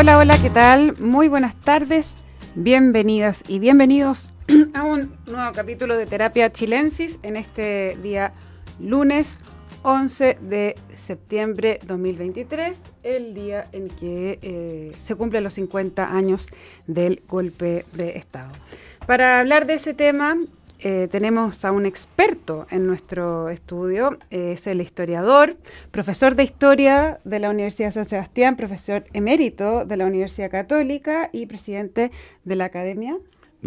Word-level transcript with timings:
Hola, 0.00 0.16
hola, 0.16 0.40
¿qué 0.40 0.48
tal? 0.48 0.96
Muy 1.00 1.26
buenas 1.26 1.56
tardes, 1.56 2.14
bienvenidas 2.54 3.42
y 3.48 3.58
bienvenidos 3.58 4.30
a 4.74 4.84
un 4.84 5.18
nuevo 5.26 5.50
capítulo 5.52 5.96
de 5.96 6.06
Terapia 6.06 6.52
Chilensis 6.52 7.18
en 7.24 7.34
este 7.34 7.98
día 8.00 8.32
lunes 8.78 9.40
11 9.82 10.38
de 10.40 10.76
septiembre 10.94 11.80
2023, 11.84 12.78
el 13.02 13.34
día 13.34 13.66
en 13.72 13.88
que 13.88 14.38
eh, 14.40 14.92
se 15.02 15.16
cumplen 15.16 15.42
los 15.42 15.54
50 15.54 16.14
años 16.14 16.46
del 16.86 17.24
golpe 17.26 17.84
de 17.92 18.18
Estado. 18.18 18.52
Para 19.04 19.40
hablar 19.40 19.66
de 19.66 19.74
ese 19.74 19.94
tema, 19.94 20.36
eh, 20.80 21.08
tenemos 21.10 21.64
a 21.64 21.72
un 21.72 21.86
experto 21.86 22.66
en 22.70 22.86
nuestro 22.86 23.48
estudio, 23.48 24.18
eh, 24.30 24.52
es 24.52 24.66
el 24.66 24.80
historiador, 24.80 25.56
profesor 25.90 26.34
de 26.34 26.44
historia 26.44 27.20
de 27.24 27.38
la 27.38 27.50
Universidad 27.50 27.88
de 27.88 27.92
San 27.92 28.08
Sebastián, 28.08 28.56
profesor 28.56 29.04
emérito 29.12 29.84
de 29.84 29.96
la 29.96 30.06
Universidad 30.06 30.50
Católica 30.50 31.30
y 31.32 31.46
presidente 31.46 32.10
de 32.44 32.56
la 32.56 32.66
Academia 32.66 33.18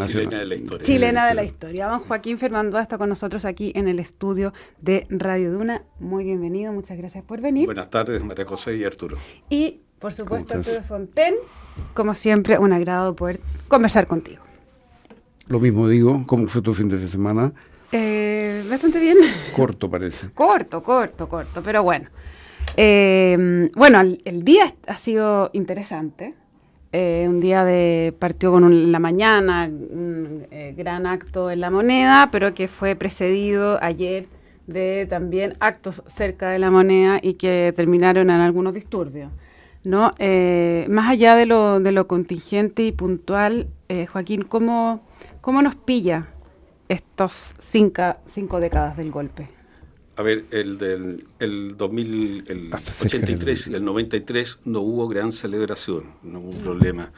Chilena 0.08 0.40
de 0.40 0.46
la 0.46 0.55
historia. 0.55 0.86
Chilena 0.86 1.28
de 1.28 1.34
la 1.34 1.44
historia. 1.44 1.88
Don 1.88 2.00
Joaquín 2.00 2.38
Fernando 2.38 2.80
está 2.80 2.98
con 2.98 3.10
nosotros 3.10 3.44
aquí 3.44 3.74
en 3.76 3.88
el 3.88 4.00
estudio 4.00 4.54
de 4.80 5.05
Radio 5.10 5.52
Duna. 5.52 5.84
Muy 6.00 6.24
bienvenido, 6.24 6.72
muchas 6.72 6.98
gracias 6.98 7.24
por 7.24 7.41
venir. 7.41 7.66
Buenas 7.66 7.90
tardes, 7.90 8.24
María 8.24 8.46
José 8.46 8.78
y 8.78 8.86
Arturo. 8.86 9.18
Y, 9.50 9.82
por 10.00 10.14
supuesto, 10.14 10.54
Arturo 10.54 10.82
Fonten, 10.84 11.36
como 11.94 12.14
siempre, 12.14 12.58
un 12.58 12.72
agrado 12.72 13.16
poder 13.16 13.41
conversar 13.68 14.08
contigo. 14.08 14.41
Lo 15.48 15.59
mismo 15.59 15.88
digo, 15.88 16.23
¿cómo 16.27 16.48
fue 16.48 16.62
tu 16.62 16.73
fin 16.73 16.88
de 16.88 17.08
semana? 17.08 17.52
Eh, 17.91 18.63
bastante 18.70 18.99
bien. 18.99 19.18
Corto 19.55 19.90
parece. 19.90 20.30
corto, 20.32 20.82
corto, 20.82 21.27
corto, 21.27 21.62
pero 21.62 21.84
bueno. 21.84 22.10
Eh, 22.77 23.70
bueno, 23.76 23.99
el, 23.99 24.21
el, 24.26 24.43
día 24.43 24.74
ha 24.88 24.98
sido 24.98 25.49
interesante. 25.54 26.35
Eh, 26.93 27.26
un 27.27 27.40
día 27.40 27.63
de 27.63 28.13
partió 28.18 28.51
con 28.51 28.63
un, 28.63 28.91
la 28.91 28.99
mañana, 28.99 29.66
un 29.66 30.46
eh, 30.51 30.74
gran 30.77 31.05
acto 31.05 31.49
en 31.49 31.62
la 31.62 31.70
moneda, 31.70 32.29
pero 32.32 32.54
que 32.54 32.68
fue 32.68 32.96
precedido 32.96 33.82
ayer 33.82 34.27
de 34.68 35.05
también 35.10 35.54
actos 35.60 36.04
cerca 36.07 36.49
de 36.49 36.60
la 36.60 36.70
moneda 36.70 37.20
y 37.21 37.35
que 37.35 37.73
terminaron 37.76 38.29
en 38.29 38.40
algunos 38.41 38.73
disturbios. 38.73 39.32
¿no? 39.84 40.13
Más 40.90 41.10
allá 41.10 41.35
de 41.35 41.46
lo, 41.48 41.79
de 41.79 41.91
lo 41.91 42.07
contingente 42.07 42.84
y 42.84 42.91
puntual, 42.91 43.68
Joaquín, 44.12 44.44
¿cómo, 44.44 45.01
¿cómo 45.41 45.62
nos 45.62 45.76
pilla 45.76 46.27
estos 46.90 47.55
cinco, 47.60 48.18
cinco 48.26 48.60
décadas 48.60 48.98
del 48.98 49.12
golpe? 49.12 49.50
A 50.18 50.24
ver, 50.24 50.46
el 50.52 50.78
del 50.78 51.26
el 51.40 51.76
2000, 51.78 52.44
el 52.50 52.74
83 52.74 53.68
y 53.68 53.74
el 53.74 53.84
93 53.84 54.60
no 54.66 54.82
hubo 54.82 55.08
gran 55.08 55.32
celebración, 55.32 56.04
no 56.22 56.40
hubo 56.40 56.50
un 56.50 56.62
problema. 56.62 57.12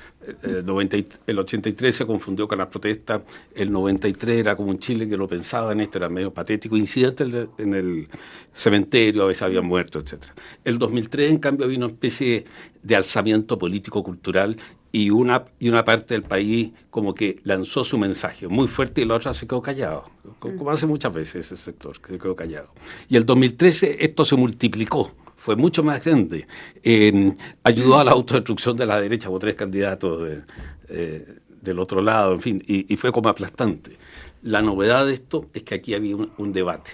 El, 0.43 0.63
90, 0.63 0.97
el 1.25 1.39
83 1.39 1.95
se 1.95 2.05
confundió 2.05 2.47
con 2.47 2.59
las 2.59 2.67
protestas, 2.67 3.23
el 3.55 3.71
93 3.71 4.37
era 4.37 4.55
como 4.55 4.69
un 4.69 4.79
Chile 4.79 5.09
que 5.09 5.17
lo 5.17 5.27
pensaba 5.27 5.73
en 5.73 5.81
esto, 5.81 5.97
era 5.97 6.07
medio 6.07 6.31
patético, 6.31 6.77
incidente 6.77 7.25
en 7.57 7.73
el 7.73 8.07
cementerio, 8.53 9.23
a 9.23 9.25
veces 9.25 9.41
habían 9.41 9.65
muerto, 9.65 9.99
etc. 9.99 10.23
El 10.63 10.77
2003, 10.77 11.31
en 11.31 11.39
cambio, 11.39 11.65
había 11.65 11.79
una 11.79 11.87
especie 11.87 12.45
de 12.83 12.95
alzamiento 12.95 13.57
político-cultural 13.57 14.55
y 14.95 15.09
una, 15.09 15.43
y 15.59 15.69
una 15.69 15.83
parte 15.83 16.13
del 16.13 16.21
país 16.21 16.71
como 16.91 17.15
que 17.15 17.39
lanzó 17.43 17.83
su 17.83 17.97
mensaje 17.97 18.47
muy 18.47 18.67
fuerte 18.67 19.01
y 19.01 19.05
la 19.05 19.15
otra 19.15 19.33
se 19.33 19.47
quedó 19.47 19.59
callado, 19.59 20.03
como, 20.37 20.55
como 20.55 20.69
hace 20.69 20.85
muchas 20.85 21.11
veces 21.11 21.47
ese 21.47 21.57
sector, 21.57 21.99
que 21.99 22.13
se 22.13 22.19
quedó 22.19 22.35
callado. 22.35 22.69
Y 23.09 23.17
el 23.17 23.25
2013 23.25 24.05
esto 24.05 24.23
se 24.23 24.35
multiplicó, 24.35 25.11
fue 25.35 25.55
mucho 25.55 25.83
más 25.83 26.05
grande. 26.05 26.45
Eh, 26.83 27.33
ayudó 27.63 27.99
a 27.99 28.03
la 28.03 28.11
autodestrucción 28.11 28.77
de 28.77 28.85
la 28.85 29.01
derecha, 29.01 29.31
hubo 29.31 29.39
tres 29.39 29.55
candidatos 29.55 30.21
de, 30.21 30.41
eh, 30.89 31.39
del 31.59 31.79
otro 31.79 31.99
lado, 31.99 32.33
en 32.33 32.41
fin, 32.41 32.63
y, 32.67 32.93
y, 32.93 32.95
fue 32.95 33.11
como 33.11 33.29
aplastante. 33.29 33.97
La 34.43 34.61
novedad 34.61 35.07
de 35.07 35.15
esto 35.15 35.47
es 35.55 35.63
que 35.63 35.73
aquí 35.73 35.95
había 35.95 36.15
un, 36.15 36.31
un 36.37 36.53
debate. 36.53 36.91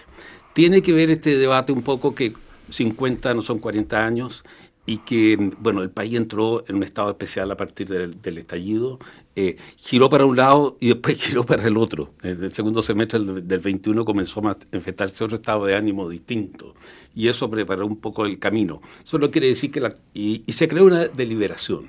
Tiene 0.53 0.81
que 0.81 0.93
ver 0.93 1.11
este 1.11 1.38
debate 1.38 1.73
un 1.73 1.81
poco 1.81 2.15
que 2.15 2.31
50 2.69 3.33
no 3.33 3.41
son 3.41 3.59
40 3.59 4.05
años 4.05 4.45
y 4.89 4.97
que, 4.97 5.38
bueno, 5.59 5.83
el 5.83 5.91
país 5.91 6.16
entró 6.16 6.63
en 6.67 6.77
un 6.77 6.83
estado 6.83 7.11
especial 7.11 7.51
a 7.51 7.55
partir 7.55 7.88
del, 7.88 8.19
del 8.23 8.39
estallido, 8.39 8.97
eh, 9.35 9.56
giró 9.78 10.09
para 10.09 10.25
un 10.25 10.35
lado 10.35 10.78
y 10.79 10.90
después 10.90 11.17
giró 11.23 11.45
para 11.45 11.67
el 11.67 11.78
otro. 11.78 12.13
En 12.23 12.44
el 12.44 12.51
segundo 12.51 12.81
semestre 12.81 13.19
del, 13.19 13.47
del 13.47 13.59
21 13.59 14.03
comenzó 14.06 14.40
a 14.41 14.56
manifestarse 14.72 15.23
otro 15.23 15.38
estado 15.38 15.66
de 15.66 15.75
ánimo 15.75 16.09
distinto 16.09 16.75
y 17.16 17.28
eso 17.28 17.50
preparó 17.50 17.85
un 17.85 17.97
poco 17.97 18.25
el 18.25 18.39
camino. 18.39 18.81
Eso 19.03 19.18
no 19.18 19.29
quiere 19.31 19.47
decir 19.47 19.72
que 19.72 19.79
la... 19.79 19.95
Y, 20.13 20.44
y 20.45 20.53
se 20.53 20.68
creó 20.68 20.85
una 20.85 21.07
deliberación. 21.07 21.88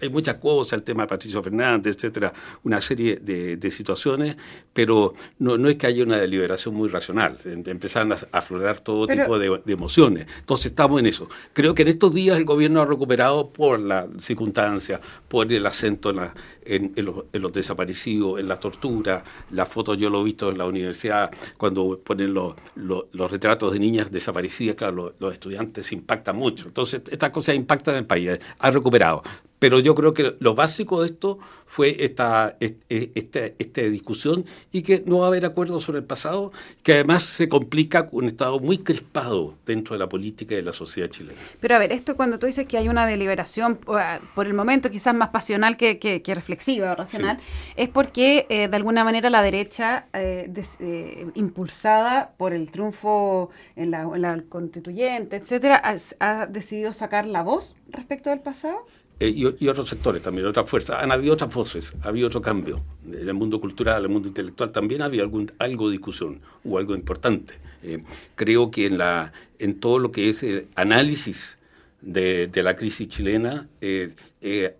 Hay 0.00 0.08
muchas 0.08 0.36
cosas, 0.36 0.74
el 0.74 0.82
tema 0.82 1.04
de 1.04 1.08
Patricio 1.08 1.42
Fernández, 1.42 1.96
etcétera, 1.96 2.32
una 2.64 2.80
serie 2.80 3.16
de, 3.16 3.56
de 3.56 3.70
situaciones, 3.70 4.36
pero 4.72 5.14
no, 5.38 5.56
no, 5.56 5.68
es 5.68 5.76
que 5.76 5.86
haya 5.86 6.02
una 6.02 6.18
deliberación 6.18 6.74
muy 6.74 6.88
racional. 6.88 7.38
Empezaron 7.44 8.12
a, 8.12 8.18
aflorar 8.32 8.80
todo 8.80 9.06
pero, 9.06 9.22
tipo 9.22 9.38
de, 9.38 9.62
de 9.64 9.72
emociones. 9.72 10.26
Entonces 10.40 10.66
estamos 10.66 11.00
en 11.00 11.06
eso. 11.06 11.28
Creo 11.52 11.74
que 11.74 11.82
en 11.82 11.88
estos 11.88 12.12
días 12.12 12.36
el 12.36 12.44
gobierno 12.44 12.80
ha 12.82 12.86
recuperado 12.86 13.50
por 13.50 13.80
la 13.80 14.08
circunstancia, 14.18 15.00
por 15.28 15.50
el 15.50 15.64
acento 15.64 16.10
en, 16.10 16.16
la, 16.16 16.34
en, 16.76 17.04
los, 17.04 17.52
desaparecidos, 17.52 18.40
en 18.40 18.48
la 18.48 18.58
tortura. 18.58 19.22
La 19.50 19.66
foto 19.66 19.94
yo 19.94 20.10
lo 20.10 20.20
he 20.20 20.24
visto 20.24 20.50
en 20.50 20.58
la 20.58 20.66
universidad 20.66 21.30
cuando 21.56 21.98
ponen 22.02 22.34
los, 22.34 22.54
los, 22.74 23.06
los 23.12 23.30
retratos 23.30 23.72
de 23.72 23.78
niñas 23.78 24.10
desaparecidas, 24.10 24.76
claro, 24.76 25.14
los, 25.18 25.32
estudiantes 25.32 25.90
impactan 25.92 26.36
mucho. 26.36 26.66
Entonces, 26.66 27.02
estas 27.10 27.30
cosas 27.30 27.54
impactan 27.54 27.94
en 27.94 27.98
el 27.98 28.06
país. 28.06 28.38
Ha 28.58 28.70
recuperado. 28.70 29.22
Pero 29.58 29.80
yo 29.80 29.94
creo 29.94 30.12
que 30.12 30.36
lo 30.38 30.54
básico 30.54 31.02
de 31.02 31.08
esto 31.08 31.38
fue 31.66 32.04
esta, 32.04 32.56
esta, 32.60 33.40
esta, 33.58 33.80
discusión 33.82 34.44
y 34.70 34.82
que 34.82 35.02
no 35.04 35.18
va 35.18 35.26
a 35.26 35.28
haber 35.28 35.44
acuerdo 35.44 35.80
sobre 35.80 35.98
el 35.98 36.04
pasado, 36.04 36.52
que 36.82 36.94
además 36.94 37.24
se 37.24 37.48
complica 37.48 38.08
con 38.08 38.24
un 38.24 38.30
estado 38.30 38.60
muy 38.60 38.78
crispado 38.78 39.54
dentro 39.66 39.94
de 39.94 39.98
la 39.98 40.08
política 40.08 40.54
y 40.54 40.58
de 40.58 40.62
la 40.62 40.72
sociedad 40.72 41.08
chilena. 41.10 41.38
Pero 41.60 41.74
a 41.74 41.78
ver, 41.78 41.92
esto 41.92 42.16
cuando 42.16 42.38
tú 42.38 42.46
dices 42.46 42.66
que 42.66 42.78
hay 42.78 42.88
una 42.88 43.06
deliberación, 43.06 43.76
por 43.76 44.46
el 44.46 44.54
momento 44.54 44.90
quizás 44.90 45.14
más 45.14 45.30
pasional 45.30 45.76
que, 45.76 45.98
que, 45.98 46.22
que 46.22 46.34
reflexiva 46.34 46.92
o 46.92 46.94
racional, 46.94 47.38
sí. 47.38 47.72
es 47.76 47.88
porque 47.88 48.46
eh, 48.48 48.68
de 48.68 48.76
alguna 48.76 49.04
manera 49.04 49.28
la 49.28 49.42
derecha, 49.42 50.06
eh, 50.12 50.46
des, 50.48 50.76
eh, 50.80 51.26
impulsada 51.34 52.32
por 52.36 52.52
el 52.52 52.70
triunfo 52.70 53.50
en 53.74 53.90
la, 53.90 54.02
en 54.02 54.22
la 54.22 54.42
constituyente, 54.48 55.36
etcétera, 55.36 55.82
ha, 55.84 55.96
ha 56.20 56.46
decidido 56.46 56.92
sacar 56.92 57.26
la 57.26 57.42
voz 57.42 57.74
respecto 57.90 58.30
del 58.30 58.40
pasado. 58.40 58.86
Eh, 59.18 59.28
y, 59.28 59.64
y, 59.64 59.68
otros 59.68 59.88
sectores 59.88 60.22
también, 60.22 60.46
otras 60.46 60.68
fuerzas. 60.68 61.02
Han 61.02 61.10
habido 61.10 61.34
otras 61.34 61.52
voces, 61.54 61.94
ha 62.02 62.08
habido 62.08 62.26
otro 62.26 62.42
cambio. 62.42 62.82
En 63.06 63.28
el 63.28 63.34
mundo 63.34 63.60
cultural, 63.60 63.98
en 63.98 64.04
el 64.04 64.10
mundo 64.10 64.28
intelectual 64.28 64.72
también 64.72 65.00
había 65.00 65.22
algún, 65.22 65.50
algo 65.58 65.88
de 65.88 65.92
discusión 65.92 66.40
o 66.64 66.76
algo 66.76 66.94
importante. 66.94 67.54
Eh, 67.82 68.02
creo 68.34 68.70
que 68.70 68.86
en, 68.86 68.98
la, 68.98 69.32
en 69.58 69.80
todo 69.80 69.98
lo 69.98 70.12
que 70.12 70.28
es 70.28 70.42
el 70.42 70.68
análisis 70.74 71.56
de, 72.02 72.46
de 72.48 72.62
la 72.62 72.76
crisis 72.76 73.08
chilena 73.08 73.68
eh, 73.80 74.14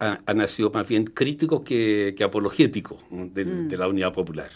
ha, 0.01 0.21
han 0.27 0.49
sido 0.49 0.71
más 0.71 0.87
bien 0.87 1.05
críticos 1.05 1.63
que, 1.63 2.15
que 2.17 2.23
apologéticos 2.23 2.99
de, 3.11 3.45
mm. 3.45 3.69
de 3.69 3.77
la 3.79 3.89
unidad 3.89 4.13
popular. 4.13 4.51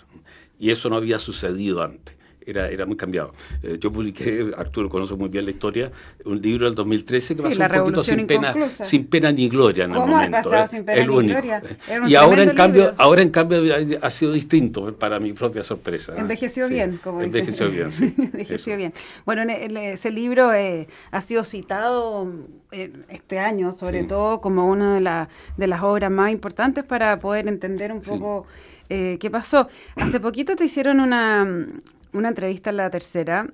Y 0.59 0.71
eso 0.71 0.91
no 0.91 0.97
había 0.97 1.19
sucedido 1.19 1.83
antes 1.83 2.20
era, 2.51 2.69
era 2.69 2.87
muy 2.87 2.97
cambiado. 2.97 3.33
Eh, 3.63 3.79
yo 3.81 3.93
publiqué, 3.93 4.51
Arturo 4.57 4.89
conoce 4.89 5.15
muy 5.15 5.29
bien 5.29 5.45
la 5.45 5.51
historia, 5.51 5.91
un 6.25 6.41
libro 6.41 6.67
del 6.67 6.75
2013 6.75 7.37
que 7.37 7.43
sí, 7.43 7.59
pasó 7.59 7.75
un 7.75 7.81
poquito 7.81 8.05
sin 8.05 8.27
pena, 8.27 8.55
sin 8.71 9.07
pena 9.07 9.33
ni 9.33 9.49
gloria 9.49 9.85
en 9.85 9.93
el 9.93 9.99
momento. 9.99 10.53
Ha 10.53 10.67
sin 10.67 10.85
pena 10.85 11.03
el 11.03 11.11
único. 11.11 11.41
Gloria? 11.41 11.63
Y 12.07 12.15
ahora 12.15 12.43
en, 12.43 12.55
cambio, 12.55 12.95
ahora 12.97 13.23
en 13.23 13.31
cambio 13.31 13.63
ha 14.01 14.11
sido 14.11 14.33
distinto 14.33 14.95
para 14.95 15.19
mi 15.21 15.33
propia 15.33 15.63
sorpresa. 15.63 16.15
Envejeció 16.17 16.69
sí, 16.69 16.75
bien, 16.75 17.01
como 17.03 17.23
Envejeció 17.23 17.71
bien, 17.71 17.93
sí. 17.93 18.15
Envejeció 18.19 18.77
bien. 18.77 18.93
Bueno, 19.25 19.43
en, 19.43 19.51
en 19.51 19.77
ese 19.77 20.11
libro 20.11 20.53
eh, 20.53 20.89
ha 21.11 21.21
sido 21.21 21.45
citado 21.45 22.31
eh, 22.73 22.93
este 23.09 23.39
año, 23.39 23.73
sobre 23.73 24.03
sí. 24.03 24.07
todo 24.07 24.41
como 24.41 24.69
una 24.69 24.95
de, 24.95 25.01
la, 25.01 25.29
de 25.57 25.67
las 25.67 25.83
obras 25.83 26.11
más 26.11 26.31
importantes 26.31 26.85
para 26.85 27.19
poder 27.19 27.49
entender 27.49 27.93
un 27.93 28.01
poco 28.01 28.47
eh, 28.89 29.19
qué 29.21 29.31
pasó. 29.31 29.69
Hace 29.97 30.21
poquito 30.21 30.57
te 30.57 30.65
hicieron 30.65 31.01
una 31.01 31.67
una 32.13 32.29
entrevista 32.29 32.71
en 32.71 32.77
la 32.77 32.91
tercera 32.91 33.47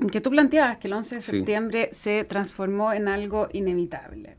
en 0.00 0.10
que 0.10 0.20
tú 0.20 0.30
planteabas 0.30 0.78
que 0.78 0.88
el 0.88 0.94
11 0.94 1.16
de 1.16 1.22
septiembre 1.22 1.88
se 1.92 2.24
transformó 2.24 2.92
en 2.92 3.08
algo 3.08 3.48
inevitable. 3.52 4.36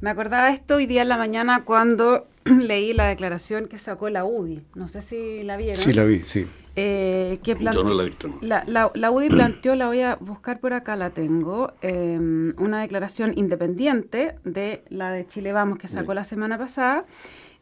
Me 0.00 0.10
acordaba 0.10 0.50
esto 0.50 0.76
hoy 0.76 0.86
día 0.86 1.02
en 1.02 1.08
la 1.08 1.16
mañana 1.16 1.64
cuando 1.64 2.28
leí 2.44 2.92
la 2.92 3.06
declaración 3.06 3.66
que 3.66 3.78
sacó 3.78 4.10
la 4.10 4.24
UDI. 4.24 4.62
No 4.74 4.88
sé 4.88 5.02
si 5.02 5.42
la 5.42 5.56
vieron. 5.56 5.82
Sí, 5.82 5.92
la 5.92 6.04
vi, 6.04 6.22
sí. 6.22 6.46
Eh, 6.80 7.40
que 7.42 7.56
Yo 7.58 7.82
no 7.82 7.92
la 7.92 8.04
he 8.04 8.06
visto. 8.06 8.28
No. 8.28 8.38
La, 8.40 8.62
la, 8.68 8.92
la, 8.94 9.10
UDI 9.10 9.30
planteó, 9.30 9.74
la 9.74 9.88
voy 9.88 10.02
a 10.02 10.14
buscar 10.14 10.60
por 10.60 10.72
acá, 10.72 10.94
la 10.94 11.10
tengo, 11.10 11.72
eh, 11.82 12.16
una 12.56 12.80
declaración 12.80 13.32
independiente 13.34 14.36
de 14.44 14.84
la 14.88 15.10
de 15.10 15.26
Chile 15.26 15.52
Vamos 15.52 15.78
que 15.78 15.88
sacó 15.88 16.12
sí. 16.12 16.16
la 16.16 16.24
semana 16.24 16.56
pasada, 16.56 17.04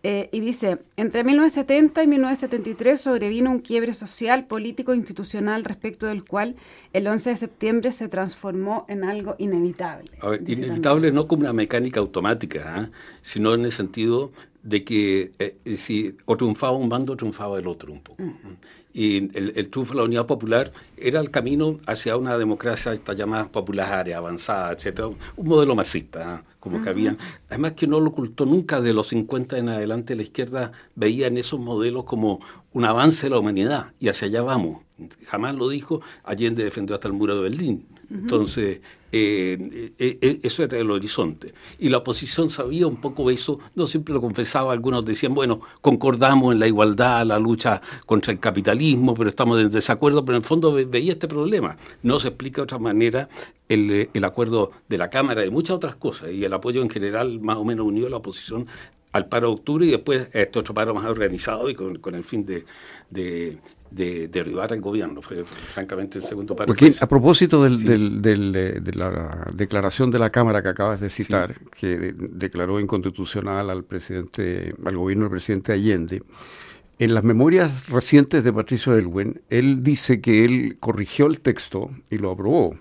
Eh, 0.02 0.28
y 0.30 0.40
dice, 0.40 0.78
entre 0.96 1.24
1970 1.24 2.04
y 2.04 2.06
1973 2.06 3.00
sobrevino 3.00 3.50
un 3.50 3.58
quiebre 3.58 3.92
social, 3.94 4.46
político 4.46 4.92
e 4.92 4.96
institucional 4.96 5.64
respecto 5.64 6.06
del 6.06 6.24
cual 6.24 6.54
el 6.92 7.06
11 7.08 7.30
de 7.30 7.36
septiembre 7.36 7.92
se 7.92 8.08
transformó 8.08 8.84
en 8.88 9.02
algo 9.02 9.34
inevitable. 9.38 10.10
inevitable 10.46 11.10
no 11.10 11.26
como 11.26 11.42
una 11.42 11.52
mecánica 11.52 11.98
automática, 11.98 12.62
¿ah? 12.66 12.90
sino 13.22 13.54
en 13.54 13.64
el 13.64 13.72
sentido 13.72 14.30
de 14.66 14.82
que 14.82 15.32
eh, 15.38 15.56
eh, 15.64 15.76
si 15.76 16.16
o 16.24 16.36
triunfaba 16.36 16.76
un 16.76 16.88
bando, 16.88 17.16
triunfaba 17.16 17.58
el 17.58 17.68
otro 17.68 17.92
un 17.92 18.00
poco. 18.00 18.22
Y 18.92 19.30
el, 19.38 19.68
triunfo 19.68 19.92
de 19.92 19.98
la 19.98 20.04
unidad 20.04 20.26
popular 20.26 20.72
era 20.96 21.20
el 21.20 21.30
camino 21.30 21.78
hacia 21.86 22.16
una 22.16 22.36
democracia 22.36 22.92
esta 22.92 23.12
llamada 23.12 23.46
popular, 23.46 24.10
avanzada, 24.12 24.72
etcétera, 24.72 25.08
un 25.08 25.46
modelo 25.46 25.76
marxista, 25.76 26.34
¿ah? 26.34 26.44
como 26.58 26.82
que 26.82 26.88
habían. 26.88 27.16
Además 27.48 27.72
que 27.72 27.86
no 27.86 28.00
lo 28.00 28.08
ocultó 28.08 28.44
nunca, 28.44 28.80
de 28.80 28.92
los 28.92 29.08
50 29.08 29.58
en 29.58 29.68
adelante 29.68 30.16
la 30.16 30.22
izquierda 30.22 30.72
veía 30.96 31.28
en 31.28 31.36
esos 31.38 31.60
modelos 31.60 32.04
como 32.04 32.40
un 32.72 32.84
avance 32.84 33.26
de 33.26 33.30
la 33.30 33.38
humanidad 33.38 33.92
y 34.00 34.08
hacia 34.08 34.26
allá 34.26 34.42
vamos. 34.42 34.82
Jamás 35.26 35.54
lo 35.54 35.68
dijo, 35.68 36.00
Allende 36.24 36.64
defendió 36.64 36.96
hasta 36.96 37.06
el 37.06 37.14
muro 37.14 37.36
de 37.36 37.42
Berlín. 37.42 37.86
Entonces, 38.10 38.80
eh, 39.12 39.92
eh, 39.98 40.40
eso 40.42 40.62
era 40.62 40.78
el 40.78 40.90
horizonte. 40.90 41.52
Y 41.78 41.88
la 41.88 41.98
oposición 41.98 42.50
sabía 42.50 42.86
un 42.86 42.96
poco 42.96 43.30
eso, 43.30 43.58
no 43.74 43.86
siempre 43.86 44.12
lo 44.12 44.20
confesaba, 44.20 44.72
algunos 44.72 45.04
decían, 45.04 45.34
bueno, 45.34 45.60
concordamos 45.80 46.52
en 46.52 46.60
la 46.60 46.66
igualdad, 46.66 47.24
la 47.26 47.38
lucha 47.38 47.80
contra 48.04 48.32
el 48.32 48.38
capitalismo, 48.38 49.14
pero 49.14 49.30
estamos 49.30 49.60
en 49.60 49.70
desacuerdo, 49.70 50.24
pero 50.24 50.36
en 50.36 50.42
el 50.42 50.48
fondo 50.48 50.72
veía 50.72 51.12
este 51.12 51.28
problema. 51.28 51.76
No 52.02 52.18
se 52.20 52.28
explica 52.28 52.56
de 52.56 52.64
otra 52.64 52.78
manera 52.78 53.28
el, 53.68 54.10
el 54.12 54.24
acuerdo 54.24 54.72
de 54.88 54.98
la 54.98 55.10
Cámara 55.10 55.44
y 55.44 55.50
muchas 55.50 55.76
otras 55.76 55.96
cosas, 55.96 56.30
y 56.32 56.44
el 56.44 56.52
apoyo 56.52 56.82
en 56.82 56.90
general 56.90 57.40
más 57.40 57.56
o 57.56 57.64
menos 57.64 57.86
unió 57.86 58.06
a 58.06 58.10
la 58.10 58.16
oposición 58.16 58.66
al 59.12 59.28
paro 59.28 59.48
de 59.48 59.54
octubre 59.54 59.86
y 59.86 59.90
después 59.90 60.28
este 60.34 60.58
otro 60.58 60.74
paro 60.74 60.94
más 60.94 61.06
organizado 61.06 61.70
y 61.70 61.74
con, 61.74 61.98
con 61.98 62.14
el 62.14 62.24
fin 62.24 62.44
de 62.44 62.66
derribar 63.90 64.72
al 64.72 64.80
gobierno. 64.80 65.22
Fue 65.22 65.44
francamente 65.44 66.18
el 66.18 66.24
segundo 66.24 66.54
paro. 66.54 66.66
Porque 66.66 66.94
a 67.00 67.06
propósito 67.06 67.62
del, 67.64 68.22
de 68.22 68.92
la 68.94 69.48
declaración 69.52 70.10
de 70.10 70.18
la 70.18 70.30
Cámara 70.30 70.62
que 70.62 70.68
acabas 70.68 71.00
de 71.00 71.10
citar, 71.10 71.60
que 71.70 72.14
declaró 72.16 72.80
inconstitucional 72.80 73.70
al 73.70 73.84
presidente, 73.84 74.74
al 74.84 74.96
gobierno 74.96 75.24
del 75.24 75.30
presidente 75.30 75.72
Allende, 75.72 76.22
en 76.98 77.14
las 77.14 77.24
memorias 77.24 77.88
recientes 77.88 78.42
de 78.42 78.52
Patricio 78.52 78.96
Elwen, 78.96 79.42
él 79.50 79.82
dice 79.82 80.20
que 80.20 80.44
él 80.44 80.78
corrigió 80.80 81.26
el 81.26 81.40
texto 81.40 81.90
y 82.10 82.18
lo 82.18 82.30
aprobó. 82.30 82.76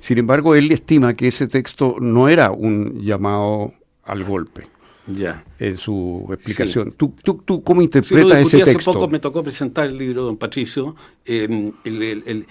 Sin 0.00 0.18
embargo, 0.18 0.54
él 0.54 0.72
estima 0.72 1.14
que 1.14 1.28
ese 1.28 1.46
texto 1.46 1.96
no 2.00 2.28
era 2.28 2.50
un 2.50 3.00
llamado 3.02 3.74
al 4.02 4.24
golpe 4.24 4.66
ya. 5.06 5.44
en 5.58 5.76
su 5.76 6.28
explicación. 6.32 6.92
¿Tú, 6.96 7.14
tú, 7.22 7.42
tú 7.44 7.62
cómo 7.62 7.82
interpretas 7.82 8.40
ese 8.42 8.58
texto? 8.58 8.78
Hace 8.78 8.92
poco 8.92 9.08
me 9.08 9.18
tocó 9.18 9.42
presentar 9.42 9.86
el 9.86 9.98
libro 9.98 10.22
de 10.22 10.26
don 10.26 10.36
Patricio. 10.36 10.96
el, 11.24 11.74
el, 11.84 12.46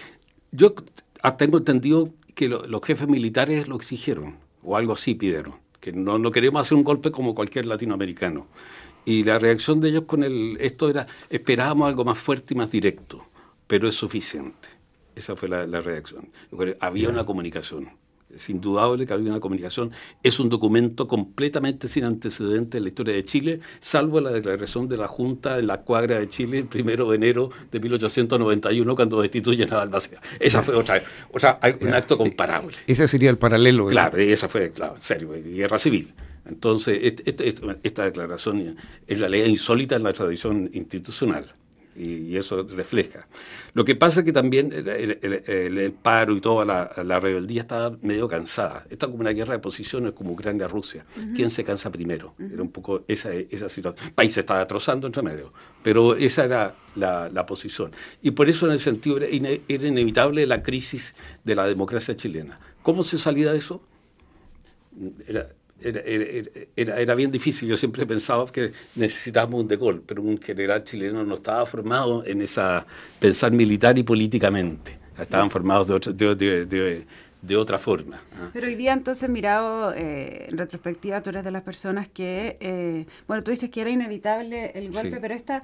yo 0.51 0.73
tengo 1.37 1.57
entendido 1.57 2.09
que 2.35 2.47
los 2.47 2.81
jefes 2.83 3.07
militares 3.07 3.67
lo 3.67 3.75
exigieron, 3.75 4.37
o 4.63 4.77
algo 4.77 4.93
así 4.93 5.13
pidieron, 5.13 5.55
que 5.79 5.91
no, 5.91 6.17
no 6.17 6.31
queremos 6.31 6.61
hacer 6.61 6.77
un 6.77 6.83
golpe 6.83 7.11
como 7.11 7.35
cualquier 7.35 7.65
latinoamericano. 7.65 8.47
Y 9.05 9.23
la 9.23 9.39
reacción 9.39 9.79
de 9.79 9.89
ellos 9.89 10.03
con 10.05 10.23
el, 10.23 10.57
esto 10.59 10.89
era, 10.89 11.07
esperábamos 11.29 11.87
algo 11.87 12.05
más 12.05 12.17
fuerte 12.17 12.53
y 12.53 12.57
más 12.57 12.71
directo, 12.71 13.25
pero 13.67 13.87
es 13.87 13.95
suficiente. 13.95 14.69
Esa 15.15 15.35
fue 15.35 15.49
la, 15.49 15.65
la 15.67 15.81
reacción. 15.81 16.29
Había 16.79 17.09
una 17.09 17.25
comunicación 17.25 17.89
es 18.33 18.49
indudable 18.49 19.05
que 19.05 19.13
había 19.13 19.31
una 19.31 19.39
comunicación. 19.39 19.91
Es 20.23 20.39
un 20.39 20.49
documento 20.49 21.07
completamente 21.07 21.87
sin 21.87 22.03
antecedentes 22.03 22.77
en 22.77 22.83
la 22.83 22.89
historia 22.89 23.15
de 23.15 23.25
Chile, 23.25 23.59
salvo 23.79 24.21
la 24.21 24.31
declaración 24.31 24.87
de 24.87 24.97
la 24.97 25.07
Junta 25.07 25.59
en 25.59 25.67
la 25.67 25.81
cuadra 25.81 26.19
de 26.19 26.29
Chile 26.29 26.59
el 26.59 26.65
primero 26.65 27.09
de 27.09 27.15
enero 27.15 27.49
de 27.71 27.79
1891, 27.79 28.95
cuando 28.95 29.21
destituyen 29.21 29.73
a 29.73 29.77
Balmaceda. 29.77 30.21
Esa 30.39 30.61
fue 30.61 30.75
otra, 30.75 31.01
o 31.31 31.39
sea, 31.39 31.59
un 31.81 31.93
acto 31.93 32.17
comparable. 32.17 32.77
Ese 32.87 33.07
sería 33.07 33.29
el 33.29 33.37
paralelo. 33.37 33.87
Claro, 33.87 34.17
esa 34.17 34.47
fue, 34.47 34.71
claro, 34.71 34.95
en 34.95 35.01
serio, 35.01 35.31
guerra 35.31 35.79
civil. 35.79 36.13
Entonces, 36.47 37.15
esta 37.83 38.05
declaración 38.05 38.75
es 39.07 39.19
la 39.19 39.29
ley 39.29 39.47
insólita 39.49 39.95
en 39.95 40.03
la 40.03 40.13
tradición 40.13 40.69
institucional 40.73 41.53
y, 41.99 42.37
eso 42.37 42.63
refleja. 42.63 43.27
Lo 43.73 43.83
que 43.83 43.95
pasa 43.95 44.21
es 44.21 44.25
que 44.25 44.31
también 44.31 44.71
el, 44.71 45.93
paro 46.01 46.35
y 46.35 46.41
toda 46.41 46.65
la, 46.65 47.19
rebeldía 47.19 47.61
estaba 47.61 47.97
medio 48.01 48.27
cansada. 48.27 48.85
Está 48.89 49.07
como 49.07 49.19
una 49.19 49.31
guerra 49.31 49.53
de 49.53 49.59
posiciones 49.59 50.13
como 50.13 50.31
Ucrania-Rusia. 50.31 51.05
¿Quién 51.35 51.51
se 51.51 51.63
cansa 51.63 51.91
primero? 51.91 52.33
Era 52.39 52.61
un 52.61 52.71
poco 52.71 53.03
esa, 53.07 53.33
esa 53.33 53.69
situación. 53.69 54.07
El 54.07 54.13
país 54.13 54.33
se 54.33 54.39
estaba 54.39 54.65
trozando 54.67 55.07
entre 55.07 55.21
medio, 55.21 55.51
pero 55.83 56.15
esa 56.15 56.45
era 56.45 56.75
la, 56.95 57.45
posición. 57.45 57.91
Y 58.21 58.31
por 58.31 58.49
eso 58.49 58.67
en 58.67 58.73
el 58.73 58.79
sentido 58.79 59.17
era, 59.17 59.27
era 59.67 59.87
inevitable 59.87 60.45
la 60.45 60.63
crisis 60.63 61.15
de 61.43 61.55
la 61.55 61.65
democracia 61.65 62.15
chilena. 62.15 62.59
¿Cómo 62.83 63.03
se 63.03 63.17
salía 63.17 63.51
de 63.51 63.57
eso? 63.57 63.81
Era, 65.27 65.47
era, 65.81 66.97
era, 66.97 67.15
bien 67.15 67.31
difícil. 67.31 67.67
Yo 67.69 67.77
siempre 67.77 68.03
he 68.03 68.05
pensado 68.05 68.45
que 68.47 68.71
necesitábamos 68.95 69.61
un 69.61 69.67
de 69.67 69.77
Gaulle, 69.77 70.01
pero 70.05 70.21
un 70.21 70.39
general 70.39 70.83
chileno 70.83 71.23
no 71.23 71.35
estaba 71.35 71.65
formado 71.65 72.25
en 72.25 72.41
esa 72.41 72.85
pensar 73.19 73.51
militar 73.51 73.97
y 73.97 74.03
políticamente. 74.03 74.97
Estaban 75.19 75.49
formados 75.51 75.87
de 75.87 75.93
otra, 75.93 76.13
de, 76.13 77.05
de, 77.41 77.57
otra 77.57 77.77
forma. 77.77 78.21
¿ah? 78.35 78.49
Pero 78.53 78.67
hoy 78.67 78.75
día, 78.75 78.93
entonces, 78.93 79.29
mirado 79.29 79.93
eh, 79.93 80.45
en 80.49 80.57
retrospectiva, 80.57 81.21
tú 81.21 81.29
eres 81.31 81.43
de 81.43 81.51
las 81.51 81.63
personas 81.63 82.07
que, 82.07 82.57
eh, 82.61 83.05
bueno, 83.27 83.43
tú 83.43 83.51
dices 83.51 83.69
que 83.69 83.81
era 83.81 83.89
inevitable 83.89 84.71
el 84.75 84.91
golpe, 84.91 85.17
pero 85.19 85.33
esta, 85.33 85.61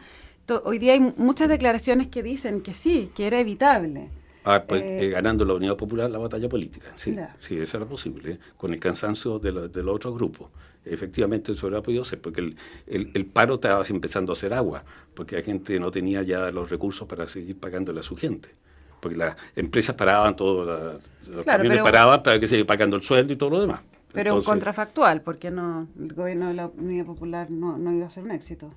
hoy 0.64 0.78
día 0.78 0.94
hay 0.94 1.00
muchas 1.00 1.48
declaraciones 1.48 2.08
que 2.08 2.22
dicen 2.22 2.62
que 2.62 2.74
sí, 2.74 3.12
que 3.16 3.28
era 3.28 3.40
evitable. 3.40 4.10
Ah, 4.46 4.64
pues, 4.66 4.82
eh, 4.82 5.06
eh, 5.06 5.10
ganando 5.10 5.44
la 5.44 5.56
Unidad 5.56 5.76
Popular 5.76 6.10
la 6.10 6.20
batalla 6.20 6.48
política. 6.48 6.92
Sí, 6.96 7.18
sí 7.40 7.58
eso 7.58 7.78
era 7.78 7.86
posible, 7.86 8.34
¿eh? 8.34 8.40
con 8.58 8.74
el 8.74 8.80
cansancio 8.80 9.40
de, 9.40 9.52
los 9.52 9.96
otros 9.96 10.14
grupos. 10.14 10.50
Efectivamente, 10.86 11.52
eso 11.52 11.68
era 11.68 11.82
podido 11.82 12.06
ser, 12.06 12.22
porque 12.22 12.42
el, 12.42 12.56
el, 12.86 13.26
paro 13.26 13.56
estaba 13.56 13.84
empezando 13.90 14.32
a 14.32 14.34
hacer 14.34 14.54
agua, 14.54 14.84
porque 15.16 15.38
la 15.38 15.42
gente 15.42 15.80
no 15.80 15.90
tenía 15.90 16.22
ya 16.22 16.52
los 16.52 16.70
recursos 16.70 17.08
para 17.08 17.28
seguir 17.28 17.58
pagándole 17.58 18.02
a 18.02 18.04
su 18.04 18.16
gente. 18.16 18.50
Porque 19.00 19.18
las 19.18 19.36
empresas 19.56 19.96
paraban 19.96 20.36
todo, 20.36 21.00
los 21.28 21.46
camiones 21.46 21.82
paraban 21.82 22.22
para 22.22 22.40
que 22.40 22.48
se 22.48 22.64
pagando 22.66 22.96
el 22.96 23.02
sueldo 23.02 23.34
y 23.34 23.36
todo 23.36 23.50
lo 23.50 23.62
demás. 23.62 23.82
Pero 24.14 24.36
un 24.36 24.44
contrafactual, 24.44 25.22
porque 25.22 25.50
no, 25.50 25.88
el 26.00 26.14
gobierno 26.14 26.48
de 26.48 26.54
la 26.54 26.68
Unidad 26.68 27.06
Popular 27.06 27.50
no, 27.50 27.78
no 27.78 27.92
iba 27.92 28.06
a 28.06 28.10
ser 28.12 28.24
un 28.24 28.32
éxito. 28.32 28.72